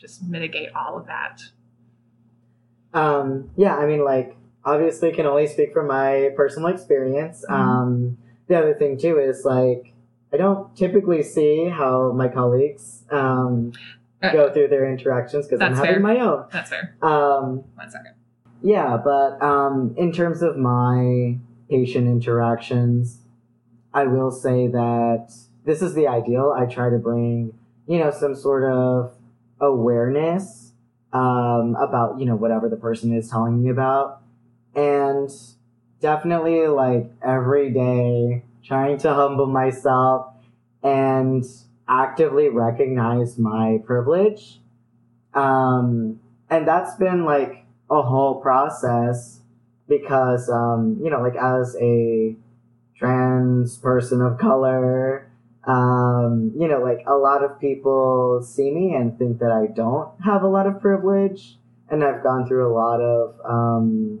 just 0.00 0.22
mitigate 0.24 0.74
all 0.74 0.96
of 0.96 1.06
that. 1.06 1.42
Um, 2.92 3.50
yeah, 3.56 3.76
I 3.76 3.86
mean, 3.86 4.04
like, 4.04 4.34
obviously, 4.64 5.12
can 5.12 5.26
only 5.26 5.46
speak 5.46 5.72
from 5.72 5.86
my 5.86 6.32
personal 6.36 6.68
experience. 6.68 7.44
Mhm. 7.48 7.54
Um, 7.54 8.18
the 8.46 8.56
other 8.58 8.74
thing 8.74 8.98
too 8.98 9.18
is 9.18 9.44
like, 9.44 9.92
I 10.32 10.36
don't 10.36 10.74
typically 10.76 11.22
see 11.22 11.68
how 11.68 12.12
my 12.12 12.28
colleagues 12.28 13.04
um, 13.10 13.72
Uh, 14.22 14.32
go 14.32 14.52
through 14.52 14.68
their 14.68 14.86
interactions 14.90 15.46
because 15.46 15.60
I'm 15.62 15.74
having 15.74 15.92
fair. 15.94 16.00
my 16.00 16.18
own. 16.20 16.44
That's 16.52 16.68
fair. 16.70 16.94
Um, 17.00 17.64
One 17.74 17.90
second. 17.90 18.14
yeah, 18.62 18.96
but 19.02 19.40
um, 19.42 19.94
in 19.96 20.12
terms 20.12 20.42
of 20.42 20.56
my 20.58 21.38
patient 21.70 22.06
interactions, 22.06 23.22
I 23.94 24.04
will 24.04 24.30
say 24.30 24.66
that 24.68 25.32
this 25.64 25.80
is 25.82 25.94
the 25.94 26.06
ideal. 26.06 26.54
I 26.56 26.66
try 26.66 26.90
to 26.90 26.98
bring, 26.98 27.54
you 27.86 27.98
know, 27.98 28.10
some 28.10 28.34
sort 28.34 28.64
of 28.70 29.12
awareness 29.60 30.72
um, 31.12 31.76
about, 31.80 32.20
you 32.20 32.26
know, 32.26 32.36
whatever 32.36 32.68
the 32.68 32.76
person 32.76 33.12
is 33.12 33.28
telling 33.30 33.62
me 33.62 33.68
about. 33.70 34.19
And 34.74 35.30
definitely, 36.00 36.66
like, 36.66 37.10
every 37.22 37.70
day, 37.70 38.44
trying 38.64 38.98
to 38.98 39.14
humble 39.14 39.46
myself 39.46 40.34
and 40.82 41.44
actively 41.88 42.48
recognize 42.48 43.38
my 43.38 43.78
privilege. 43.84 44.60
Um, 45.34 46.20
and 46.48 46.66
that's 46.66 46.94
been 46.96 47.24
like 47.24 47.64
a 47.90 48.02
whole 48.02 48.40
process 48.40 49.40
because 49.88 50.48
um, 50.48 50.98
you 51.02 51.10
know 51.10 51.20
like 51.20 51.36
as 51.36 51.76
a 51.80 52.36
trans 52.96 53.78
person 53.78 54.20
of 54.20 54.38
color 54.38 55.30
um, 55.64 56.52
you 56.56 56.68
know 56.68 56.80
like 56.80 57.04
a 57.06 57.14
lot 57.14 57.44
of 57.44 57.60
people 57.60 58.40
see 58.42 58.70
me 58.70 58.94
and 58.94 59.18
think 59.18 59.38
that 59.40 59.50
i 59.50 59.66
don't 59.66 60.08
have 60.24 60.42
a 60.42 60.48
lot 60.48 60.66
of 60.66 60.80
privilege 60.80 61.58
and 61.88 62.04
i've 62.04 62.22
gone 62.22 62.46
through 62.46 62.70
a 62.70 62.74
lot 62.74 63.00
of 63.00 63.34
um, 63.44 64.20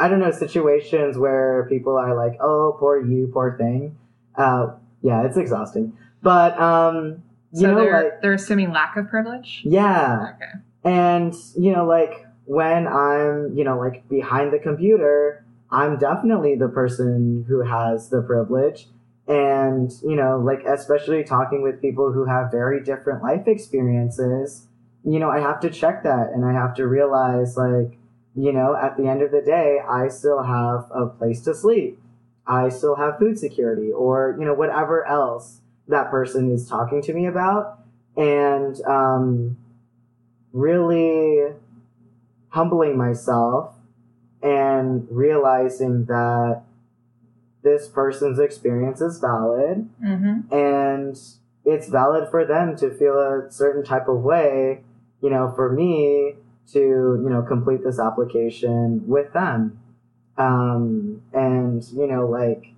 i 0.00 0.08
don't 0.08 0.18
know 0.18 0.30
situations 0.32 1.16
where 1.16 1.66
people 1.68 1.96
are 1.96 2.14
like 2.16 2.36
oh 2.40 2.76
poor 2.80 3.00
you 3.04 3.30
poor 3.32 3.56
thing 3.56 3.96
uh, 4.36 4.66
yeah 5.02 5.24
it's 5.26 5.36
exhausting 5.36 5.92
but 6.22 6.58
um, 6.60 7.22
you 7.52 7.60
So 7.60 7.66
know 7.68 7.74
they're 7.76 8.02
like 8.04 8.22
they're 8.22 8.34
assuming 8.34 8.72
lack 8.72 8.96
of 8.96 9.08
privilege. 9.08 9.62
yeah 9.64 10.34
Okay. 10.34 10.52
and, 10.84 11.34
you 11.56 11.72
know, 11.72 11.84
like 11.86 12.26
when 12.46 12.86
I'm, 12.88 13.52
you 13.56 13.64
know, 13.64 13.78
like 13.78 14.08
behind 14.08 14.52
the 14.52 14.58
computer, 14.58 15.44
I'm 15.70 15.98
definitely 15.98 16.56
the 16.56 16.68
person 16.68 17.44
who 17.48 17.58
has 17.62 18.08
the 18.10 18.22
privilege. 18.22 18.88
And, 19.28 19.90
you 20.02 20.16
know, 20.16 20.38
like 20.38 20.62
especially 20.64 21.22
talking 21.24 21.62
with 21.62 21.80
people 21.80 22.12
who 22.12 22.24
have 22.24 22.50
very 22.50 22.82
different 22.82 23.22
life 23.22 23.46
experiences, 23.46 24.66
you 25.04 25.18
know, 25.20 25.30
I 25.30 25.40
have 25.40 25.60
to 25.60 25.70
check 25.70 26.02
that 26.04 26.30
and 26.34 26.44
I 26.44 26.52
have 26.52 26.74
to 26.76 26.86
realize, 26.86 27.56
like, 27.56 27.98
you 28.34 28.52
know, 28.52 28.76
at 28.76 28.96
the 28.96 29.06
end 29.08 29.22
of 29.22 29.30
the 29.30 29.42
day, 29.42 29.78
I 29.88 30.08
still 30.08 30.42
have 30.42 30.90
a 30.94 31.06
place 31.06 31.40
to 31.42 31.54
sleep. 31.54 32.00
I 32.46 32.68
still 32.68 32.96
have 32.96 33.18
food 33.18 33.38
security 33.38 33.92
or, 33.92 34.36
you 34.38 34.44
know, 34.44 34.54
whatever 34.54 35.06
else 35.06 35.60
that 35.88 36.10
person 36.10 36.50
is 36.52 36.68
talking 36.68 37.02
to 37.02 37.12
me 37.12 37.26
about. 37.26 37.78
And, 38.16 38.80
um, 38.86 39.56
really 40.52 41.52
humbling 42.48 42.96
myself 42.98 43.74
and 44.42 45.06
realizing 45.10 46.06
that 46.06 46.62
this 47.62 47.86
person's 47.88 48.38
experience 48.38 49.00
is 49.00 49.18
valid 49.20 49.88
Mm-hmm. 50.02 50.52
and 50.52 51.20
it's 51.64 51.88
valid 51.88 52.28
for 52.30 52.44
them 52.46 52.74
to 52.76 52.90
feel 52.90 53.18
a 53.18 53.50
certain 53.50 53.84
type 53.84 54.08
of 54.08 54.22
way 54.22 54.80
you 55.22 55.28
know 55.30 55.52
for 55.54 55.70
me 55.70 56.34
to 56.72 56.78
you 56.78 57.28
know 57.28 57.42
complete 57.42 57.82
this 57.84 57.98
application 57.98 59.06
with 59.06 59.32
them. 59.32 59.78
Um 60.36 61.22
and 61.32 61.84
you 61.92 62.06
know 62.06 62.26
like 62.26 62.72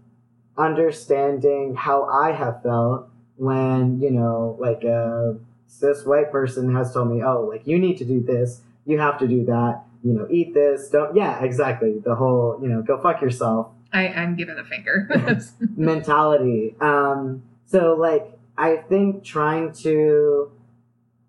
understanding 0.59 1.75
how 1.75 2.05
i 2.05 2.31
have 2.31 2.63
felt 2.63 3.09
when 3.37 3.99
you 4.01 4.11
know 4.11 4.55
like 4.61 4.85
a 4.85 5.35
cis 5.67 6.05
white 6.05 6.31
person 6.31 6.75
has 6.75 6.93
told 6.93 7.11
me 7.11 7.23
oh 7.23 7.41
like 7.43 7.67
you 7.67 7.79
need 7.79 7.97
to 7.99 8.05
do 8.05 8.21
this. 8.21 8.61
You 8.85 8.99
have 8.99 9.19
to 9.19 9.29
do 9.29 9.45
that. 9.47 9.83
You 10.03 10.13
know 10.13 10.27
eat 10.31 10.55
this. 10.55 10.89
Don't 10.91 11.15
yeah 11.15 11.43
exactly. 11.43 11.99
The 12.05 12.15
whole 12.15 12.59
you 12.61 12.69
know 12.69 12.83
go 12.83 13.01
fuck 13.01 13.21
yourself. 13.23 13.69
I, 13.93 14.09
I'm 14.09 14.37
giving 14.37 14.59
a 14.59 14.65
finger. 14.65 15.09
mentality. 15.77 16.75
Um, 16.81 17.43
so 17.67 17.95
like 17.95 18.39
I 18.57 18.77
think 18.77 19.25
trying 19.25 19.73
to 19.83 20.51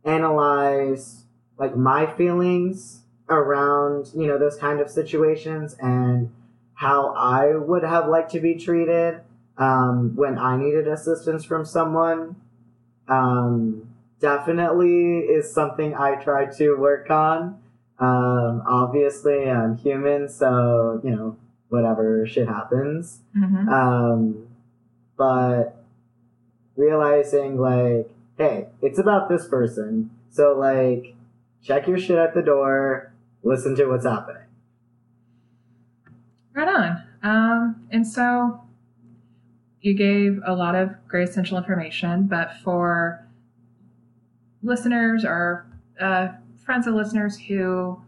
analyze 0.03 1.22
like 1.57 1.75
my 1.75 2.05
feelings 2.15 3.01
around 3.29 4.09
you 4.15 4.27
know 4.27 4.37
those 4.37 4.57
kind 4.57 4.79
of 4.79 4.89
situations 4.89 5.75
and 5.79 6.31
how 6.75 7.13
I 7.13 7.55
would 7.55 7.83
have 7.83 8.07
liked 8.07 8.31
to 8.31 8.39
be 8.39 8.55
treated 8.55 9.21
um, 9.57 10.15
when 10.15 10.37
I 10.37 10.57
needed 10.57 10.87
assistance 10.87 11.45
from 11.45 11.65
someone 11.65 12.35
um, 13.07 13.87
definitely 14.19 15.19
is 15.19 15.53
something 15.53 15.93
I 15.95 16.15
try 16.15 16.45
to 16.57 16.75
work 16.75 17.09
on. 17.09 17.59
Um, 17.99 18.63
obviously, 18.67 19.49
I'm 19.49 19.77
human, 19.77 20.27
so 20.29 20.99
you 21.03 21.11
know 21.11 21.37
whatever 21.69 22.25
shit 22.27 22.47
happens. 22.47 23.19
hmm 23.33 23.69
Um, 23.69 24.47
but 25.17 25.83
realizing 26.75 27.57
like, 27.59 28.09
hey, 28.37 28.67
it's 28.81 28.97
about 28.99 29.29
this 29.29 29.47
person. 29.47 30.09
So 30.29 30.53
like, 30.57 31.15
check 31.63 31.87
your 31.87 31.97
shit 31.97 32.17
at 32.17 32.33
the 32.33 32.41
door. 32.41 33.13
Listen 33.41 33.75
to 33.75 33.85
what's 33.87 34.05
happening. 34.05 34.43
Right 36.53 36.67
on. 36.67 37.03
Um, 37.23 37.87
and 37.89 38.05
so 38.05 38.61
you 39.81 39.93
gave 39.93 40.39
a 40.45 40.53
lot 40.53 40.75
of 40.75 40.91
great 41.07 41.27
essential 41.29 41.57
information, 41.57 42.27
but 42.27 42.53
for 42.63 43.27
listeners 44.61 45.25
or 45.25 45.65
uh, 45.99 46.29
friends 46.63 46.87
of 46.87 46.93
listeners 46.93 47.37
who 47.37 48.01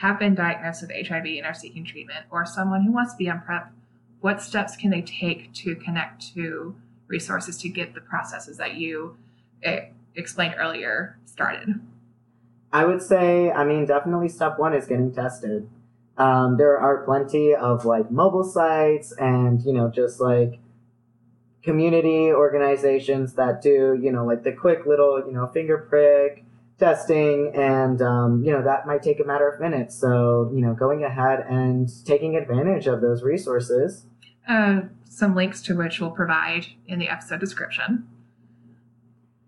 have 0.00 0.18
been 0.18 0.34
diagnosed 0.34 0.82
with 0.82 0.90
HIV 0.90 1.26
and 1.26 1.46
are 1.46 1.54
seeking 1.54 1.84
treatment, 1.84 2.24
or 2.30 2.46
someone 2.46 2.82
who 2.82 2.92
wants 2.92 3.12
to 3.12 3.18
be 3.18 3.28
on 3.28 3.40
PrEP, 3.42 3.70
what 4.20 4.40
steps 4.40 4.74
can 4.74 4.90
they 4.90 5.02
take 5.02 5.52
to 5.52 5.76
connect 5.76 6.34
to 6.34 6.74
resources 7.08 7.58
to 7.58 7.68
get 7.68 7.94
the 7.94 8.00
processes 8.00 8.56
that 8.56 8.74
you 8.74 9.16
eh, 9.62 9.86
explained 10.16 10.54
earlier 10.58 11.18
started? 11.26 11.80
I 12.72 12.84
would 12.84 13.02
say, 13.02 13.50
I 13.50 13.64
mean, 13.64 13.86
definitely 13.86 14.28
step 14.28 14.58
one 14.58 14.74
is 14.74 14.86
getting 14.86 15.12
tested. 15.12 15.68
Um, 16.16 16.56
there 16.56 16.78
are 16.78 17.04
plenty 17.04 17.54
of 17.54 17.84
like 17.84 18.10
mobile 18.10 18.44
sites 18.44 19.12
and, 19.12 19.62
you 19.62 19.72
know, 19.72 19.90
just 19.90 20.20
like 20.20 20.58
community 21.62 22.32
organizations 22.32 23.34
that 23.34 23.62
do, 23.62 23.98
you 24.00 24.10
know, 24.10 24.24
like 24.24 24.42
the 24.42 24.52
quick 24.52 24.86
little, 24.86 25.22
you 25.26 25.32
know, 25.32 25.46
finger 25.48 25.78
prick 25.78 26.44
testing. 26.78 27.52
And, 27.54 28.00
um, 28.02 28.42
you 28.44 28.50
know, 28.52 28.62
that 28.62 28.86
might 28.86 29.02
take 29.02 29.20
a 29.20 29.24
matter 29.24 29.48
of 29.48 29.60
minutes. 29.60 29.94
So, 29.94 30.50
you 30.54 30.60
know, 30.60 30.74
going 30.74 31.04
ahead 31.04 31.44
and 31.48 31.90
taking 32.04 32.36
advantage 32.36 32.86
of 32.86 33.00
those 33.00 33.22
resources. 33.22 34.06
Uh, 34.48 34.82
some 35.08 35.34
links 35.34 35.62
to 35.62 35.76
which 35.76 36.00
we'll 36.00 36.10
provide 36.10 36.66
in 36.86 36.98
the 36.98 37.08
episode 37.08 37.40
description. 37.40 38.08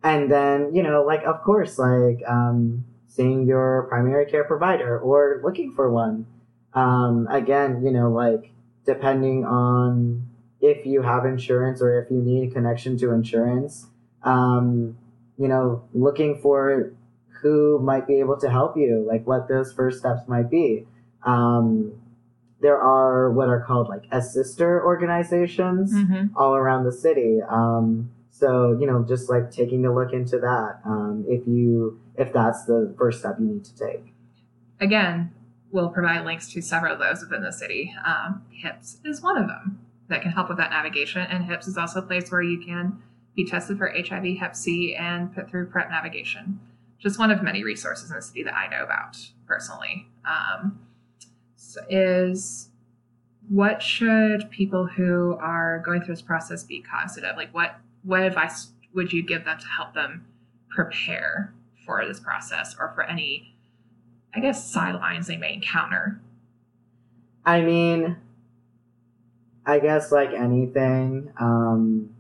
and 0.03 0.31
then 0.31 0.75
you 0.75 0.83
know 0.83 1.03
like 1.03 1.25
of 1.25 1.43
course 1.43 1.79
like 1.79 2.21
um, 2.29 2.85
seeing 3.15 3.47
your 3.47 3.87
primary 3.89 4.27
care 4.27 4.45
provider 4.45 4.99
or 4.99 5.41
looking 5.45 5.73
for 5.73 5.87
one 5.91 6.27
um, 6.75 7.27
again 7.31 7.83
you 7.85 7.91
know 7.91 8.11
like 8.11 8.51
depending 8.87 9.45
on 9.45 10.27
if 10.61 10.85
you 10.87 11.03
have 11.03 11.25
insurance 11.25 11.81
or 11.83 12.01
if 12.03 12.11
you 12.11 12.21
need 12.21 12.51
a 12.51 12.53
connection 12.53 12.97
to 12.99 13.11
insurance 13.13 13.87
um, 14.23 14.97
you 15.39 15.49
know 15.49 15.85
looking 15.93 16.39
for 16.43 16.93
who 17.43 17.79
might 17.91 18.07
be 18.07 18.21
able 18.21 18.39
to 18.41 18.49
help 18.51 18.77
you 18.77 19.05
like 19.07 19.27
what 19.27 19.49
those 19.49 19.73
first 19.73 19.99
steps 19.99 20.23
might 20.27 20.49
be 20.51 20.87
um, 21.25 21.93
there 22.61 22.79
are 22.81 23.31
what 23.31 23.49
are 23.49 23.61
called 23.61 23.89
like 23.89 24.05
assister 24.11 24.83
organizations 24.85 25.93
Mm-hmm. 25.93 26.37
all 26.37 26.55
around 26.55 26.85
the 26.85 26.93
city. 26.93 27.41
Um, 27.49 28.11
so 28.31 28.77
you 28.81 28.87
know, 28.87 29.05
just 29.07 29.29
like 29.29 29.51
taking 29.51 29.85
a 29.85 29.95
look 29.95 30.13
into 30.13 30.39
that, 30.39 30.81
um, 30.85 31.25
if 31.29 31.47
you 31.47 32.01
if 32.17 32.33
that's 32.33 32.65
the 32.65 32.95
first 32.99 33.21
step 33.21 33.37
you 33.39 33.47
need 33.47 33.65
to 33.65 33.77
take. 33.77 34.15
again, 34.81 35.33
we'll 35.71 35.89
provide 35.89 36.25
links 36.25 36.53
to 36.53 36.63
several 36.63 36.93
of 36.93 36.99
those 37.01 37.21
within 37.21 37.43
the 37.43 37.53
city. 37.53 37.95
Um, 38.07 38.43
HIPS 38.51 39.01
is 39.05 39.21
one 39.21 39.37
of 39.37 39.49
them 39.49 39.81
that 40.09 40.23
can 40.23 40.31
help 40.31 40.49
with 40.49 40.59
that 40.59 40.71
navigation, 40.71 41.23
and 41.23 41.45
HIPS 41.45 41.67
is 41.67 41.77
also 41.77 41.99
a 41.99 42.03
place 42.03 42.31
where 42.31 42.43
you 42.43 42.65
can 42.65 43.03
be 43.35 43.45
tested 43.45 43.79
for 43.79 43.93
HIV, 43.93 44.39
Hep 44.39 44.55
C, 44.55 44.95
and 44.95 45.35
put 45.35 45.51
through 45.51 45.67
PrEP 45.67 45.91
navigation. 45.91 46.61
Just 46.99 47.19
one 47.19 47.31
of 47.31 47.43
many 47.43 47.65
resources 47.65 48.11
in 48.11 48.17
the 48.17 48.23
city 48.23 48.45
that 48.45 48.55
I 48.55 48.69
know 48.69 48.85
about 48.85 49.17
personally. 49.47 50.07
Um, 50.25 50.79
is 51.91 52.69
what 53.49 53.83
should 53.83 54.49
people 54.51 54.87
who 54.87 55.37
are 55.41 55.83
going 55.85 56.03
through 56.03 56.15
this 56.15 56.23
process 56.23 56.63
be 56.63 56.81
cognizant 56.81 57.27
of? 57.27 57.37
Like, 57.37 57.53
what 57.53 57.77
what 58.05 58.23
advice 58.23 58.69
would 58.95 59.13
you 59.13 59.23
give 59.23 59.45
them 59.45 59.59
to 59.59 59.67
help 59.67 59.95
them 59.95 60.25
prepare 60.69 61.53
for 61.85 62.07
this 62.07 62.21
process 62.21 62.77
or 62.79 62.93
for 62.95 63.03
any, 63.03 63.55
I 64.35 64.41
guess, 64.41 64.71
sidelines 64.71 65.27
they 65.27 65.37
may 65.37 65.55
encounter? 65.55 66.21
I 67.45 67.61
mean, 67.61 68.17
I 69.67 69.79
guess 69.79 70.13
like 70.13 70.33
anything, 70.33 71.31
um, 71.39 72.11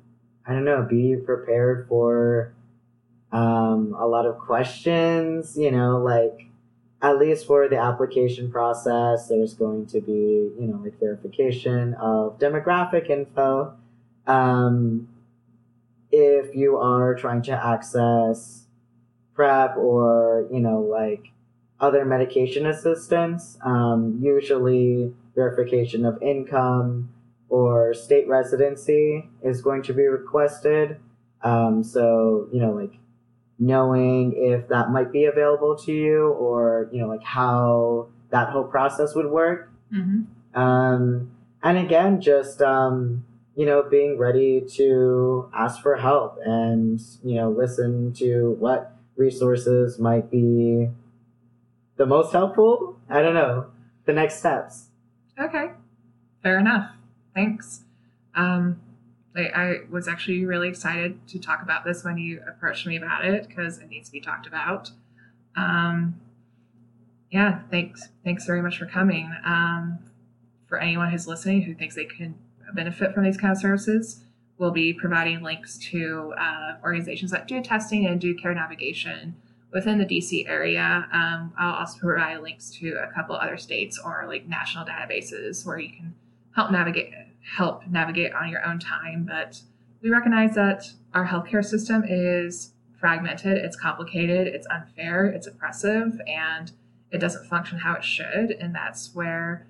I 0.46 0.52
don't 0.52 0.64
know, 0.64 0.82
be 0.82 1.16
prepared 1.16 1.88
for 1.88 2.52
um, 3.32 3.96
a 3.98 4.06
lot 4.06 4.26
of 4.26 4.38
questions, 4.38 5.56
you 5.56 5.70
know, 5.70 5.98
like 5.98 6.46
at 7.02 7.18
least 7.18 7.46
for 7.46 7.68
the 7.68 7.76
application 7.76 8.50
process, 8.50 9.28
there's 9.28 9.54
going 9.54 9.86
to 9.86 10.00
be, 10.00 10.52
you 10.58 10.66
know, 10.66 10.80
like 10.82 10.98
verification 10.98 11.94
of 11.94 12.38
demographic 12.38 13.10
info. 13.10 13.74
Um, 14.26 15.08
if 16.10 16.54
you 16.54 16.78
are 16.78 17.14
trying 17.14 17.42
to 17.42 17.52
access 17.52 18.63
PrEP 19.34 19.76
or, 19.76 20.46
you 20.50 20.60
know, 20.60 20.80
like 20.80 21.32
other 21.80 22.04
medication 22.04 22.66
assistance, 22.66 23.58
um, 23.64 24.18
usually 24.22 25.12
verification 25.34 26.04
of 26.04 26.22
income 26.22 27.10
or 27.48 27.92
state 27.94 28.28
residency 28.28 29.28
is 29.42 29.60
going 29.60 29.82
to 29.82 29.92
be 29.92 30.06
requested. 30.06 30.98
Um, 31.42 31.84
so, 31.84 32.48
you 32.52 32.60
know, 32.60 32.72
like 32.72 32.94
knowing 33.58 34.32
if 34.36 34.68
that 34.68 34.90
might 34.90 35.12
be 35.12 35.24
available 35.26 35.76
to 35.76 35.92
you 35.92 36.28
or, 36.28 36.88
you 36.92 37.00
know, 37.00 37.08
like 37.08 37.22
how 37.22 38.08
that 38.30 38.48
whole 38.48 38.64
process 38.64 39.14
would 39.14 39.30
work. 39.30 39.70
Mm-hmm. 39.92 40.60
Um, 40.60 41.30
and 41.62 41.78
again, 41.78 42.20
just, 42.20 42.62
um, 42.62 43.24
you 43.56 43.66
know, 43.66 43.82
being 43.82 44.18
ready 44.18 44.62
to 44.76 45.50
ask 45.54 45.80
for 45.80 45.96
help 45.96 46.38
and, 46.44 47.00
you 47.22 47.36
know, 47.36 47.50
listen 47.50 48.12
to 48.14 48.56
what 48.58 48.93
resources 49.16 49.98
might 49.98 50.30
be 50.30 50.88
the 51.96 52.06
most 52.06 52.32
helpful. 52.32 52.98
I 53.08 53.22
don't 53.22 53.34
know. 53.34 53.66
The 54.06 54.12
next 54.12 54.38
steps. 54.38 54.88
Okay, 55.40 55.70
fair 56.42 56.58
enough. 56.58 56.90
Thanks. 57.34 57.82
Um, 58.34 58.80
I, 59.36 59.40
I 59.42 59.76
was 59.90 60.06
actually 60.06 60.44
really 60.44 60.68
excited 60.68 61.26
to 61.28 61.38
talk 61.38 61.62
about 61.62 61.84
this 61.84 62.04
when 62.04 62.18
you 62.18 62.40
approached 62.48 62.86
me 62.86 62.96
about 62.96 63.24
it 63.24 63.48
because 63.48 63.78
it 63.78 63.88
needs 63.88 64.08
to 64.08 64.12
be 64.12 64.20
talked 64.20 64.46
about. 64.46 64.90
Um, 65.56 66.20
yeah, 67.30 67.62
thanks. 67.70 68.08
Thanks 68.22 68.46
very 68.46 68.62
much 68.62 68.78
for 68.78 68.86
coming. 68.86 69.34
Um, 69.44 69.98
for 70.66 70.78
anyone 70.78 71.10
who's 71.10 71.26
listening 71.26 71.62
who 71.62 71.74
thinks 71.74 71.94
they 71.94 72.04
can 72.04 72.36
benefit 72.74 73.14
from 73.14 73.24
these 73.24 73.36
kind 73.36 73.52
of 73.52 73.58
services, 73.58 74.23
we'll 74.64 74.72
be 74.72 74.94
providing 74.94 75.42
links 75.42 75.76
to 75.76 76.32
uh, 76.38 76.76
organizations 76.82 77.30
that 77.30 77.46
do 77.46 77.60
testing 77.60 78.06
and 78.06 78.18
do 78.18 78.34
care 78.34 78.54
navigation 78.54 79.36
within 79.74 79.98
the 79.98 80.06
DC 80.06 80.48
area. 80.48 81.06
Um, 81.12 81.52
I'll 81.58 81.74
also 81.80 81.98
provide 81.98 82.40
links 82.40 82.70
to 82.78 82.94
a 82.94 83.12
couple 83.12 83.36
other 83.36 83.58
states 83.58 84.00
or 84.02 84.24
like 84.26 84.48
national 84.48 84.86
databases 84.86 85.66
where 85.66 85.78
you 85.78 85.90
can 85.90 86.14
help 86.54 86.70
navigate 86.70 87.12
help 87.58 87.86
navigate 87.86 88.32
on 88.32 88.48
your 88.48 88.64
own 88.64 88.78
time. 88.78 89.26
But 89.28 89.60
we 90.00 90.08
recognize 90.08 90.54
that 90.54 90.86
our 91.12 91.26
healthcare 91.26 91.62
system 91.62 92.02
is 92.08 92.72
fragmented, 92.98 93.58
it's 93.58 93.76
complicated, 93.76 94.46
it's 94.46 94.66
unfair, 94.68 95.26
it's 95.26 95.46
oppressive, 95.46 96.18
and 96.26 96.72
it 97.10 97.18
doesn't 97.18 97.44
function 97.48 97.76
how 97.80 97.96
it 97.96 98.02
should. 98.02 98.52
And 98.52 98.74
that's 98.74 99.14
where 99.14 99.66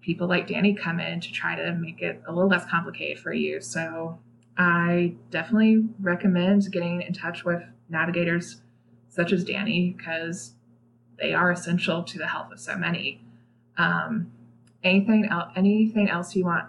people 0.00 0.28
like 0.28 0.46
Danny 0.46 0.74
come 0.74 1.00
in 1.00 1.20
to 1.20 1.32
try 1.32 1.54
to 1.56 1.72
make 1.72 2.00
it 2.00 2.22
a 2.26 2.32
little 2.32 2.48
less 2.48 2.64
complicated 2.70 3.18
for 3.18 3.32
you. 3.32 3.60
So 3.60 4.18
I 4.56 5.14
definitely 5.30 5.84
recommend 6.00 6.70
getting 6.72 7.02
in 7.02 7.12
touch 7.12 7.44
with 7.44 7.62
navigators 7.88 8.60
such 9.08 9.32
as 9.32 9.44
Danny 9.44 9.94
because 9.96 10.52
they 11.18 11.34
are 11.34 11.50
essential 11.50 12.02
to 12.04 12.18
the 12.18 12.26
health 12.26 12.52
of 12.52 12.60
so 12.60 12.76
many. 12.76 13.20
Um, 13.76 14.30
anything 14.82 15.26
else? 15.30 15.52
Anything 15.56 16.08
else 16.08 16.34
you 16.34 16.44
want 16.44 16.66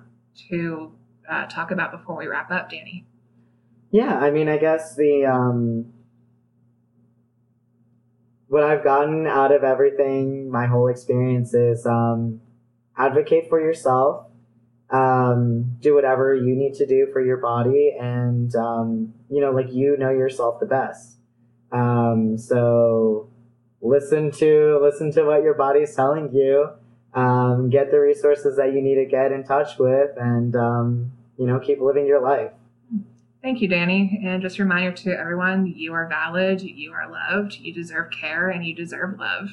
to 0.50 0.92
uh, 1.30 1.46
talk 1.48 1.72
about 1.72 1.92
before 1.92 2.18
we 2.18 2.28
wrap 2.28 2.52
up, 2.52 2.70
Danny? 2.70 3.06
Yeah, 3.92 4.20
I 4.20 4.32
mean, 4.32 4.48
I 4.48 4.58
guess 4.58 4.96
the 4.96 5.26
um, 5.26 5.94
what 8.48 8.64
I've 8.64 8.84
gotten 8.84 9.28
out 9.28 9.52
of 9.52 9.64
everything, 9.64 10.50
my 10.52 10.68
whole 10.68 10.88
experience 10.88 11.54
is 11.54 11.86
um, 11.86 12.42
advocate 13.00 13.48
for 13.50 13.60
yourself, 13.60 14.28
um, 14.92 15.78
do 15.80 15.96
whatever 15.96 16.36
you 16.36 16.56
need 16.56 16.74
to 16.76 16.86
do 16.86 17.08
for 17.14 17.24
your 17.24 17.38
body, 17.38 17.96
and 18.00 18.54
um, 18.56 19.14
you 19.30 19.42
know, 19.42 19.52
like 19.52 19.72
you 19.72 19.96
know 19.98 20.10
yourself 20.10 20.60
the 20.60 20.66
best. 20.66 21.18
Um, 21.72 22.38
so 22.38 23.30
listen 23.82 24.32
to 24.32 24.80
listen 24.82 25.12
to 25.14 25.24
what 25.24 25.44
your 25.44 25.54
body's 25.54 25.96
telling 25.96 26.32
you. 26.34 26.70
Um, 27.14 27.70
get 27.70 27.90
the 27.90 28.00
resources 28.00 28.58
that 28.58 28.74
you 28.74 28.82
need 28.82 28.96
to 28.96 29.06
get 29.06 29.32
in 29.32 29.44
touch 29.44 29.78
with, 29.80 30.12
and 30.18 30.56
um, 30.56 31.12
you 31.38 31.48
know, 31.48 31.60
keep 31.60 31.80
living 31.80 32.06
your 32.06 32.22
life. 32.22 32.52
Thank 33.42 33.62
you, 33.62 33.70
Danny. 33.70 34.22
And 34.26 34.42
just 34.42 34.60
a 34.60 34.64
reminder 34.64 34.92
to 34.92 35.18
everyone 35.18 35.66
you 35.66 35.94
are 35.94 36.08
valid, 36.08 36.62
you 36.62 36.92
are 36.92 37.10
loved, 37.10 37.56
you 37.56 37.74
deserve 37.74 38.12
care, 38.12 38.50
and 38.50 38.66
you 38.66 38.76
deserve 38.76 39.18
love. 39.18 39.52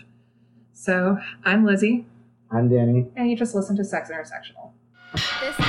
So 0.73 1.19
I'm 1.45 1.65
Lizzie, 1.65 2.05
I'm 2.51 2.69
Danny. 2.69 3.07
and 3.17 3.31
you 3.31 3.37
just 3.37 3.55
listened 3.55 3.79
to 3.79 3.85
Sex 3.85 4.11
Intersectional. 4.11 4.73
This 5.41 5.59
is 5.59 5.65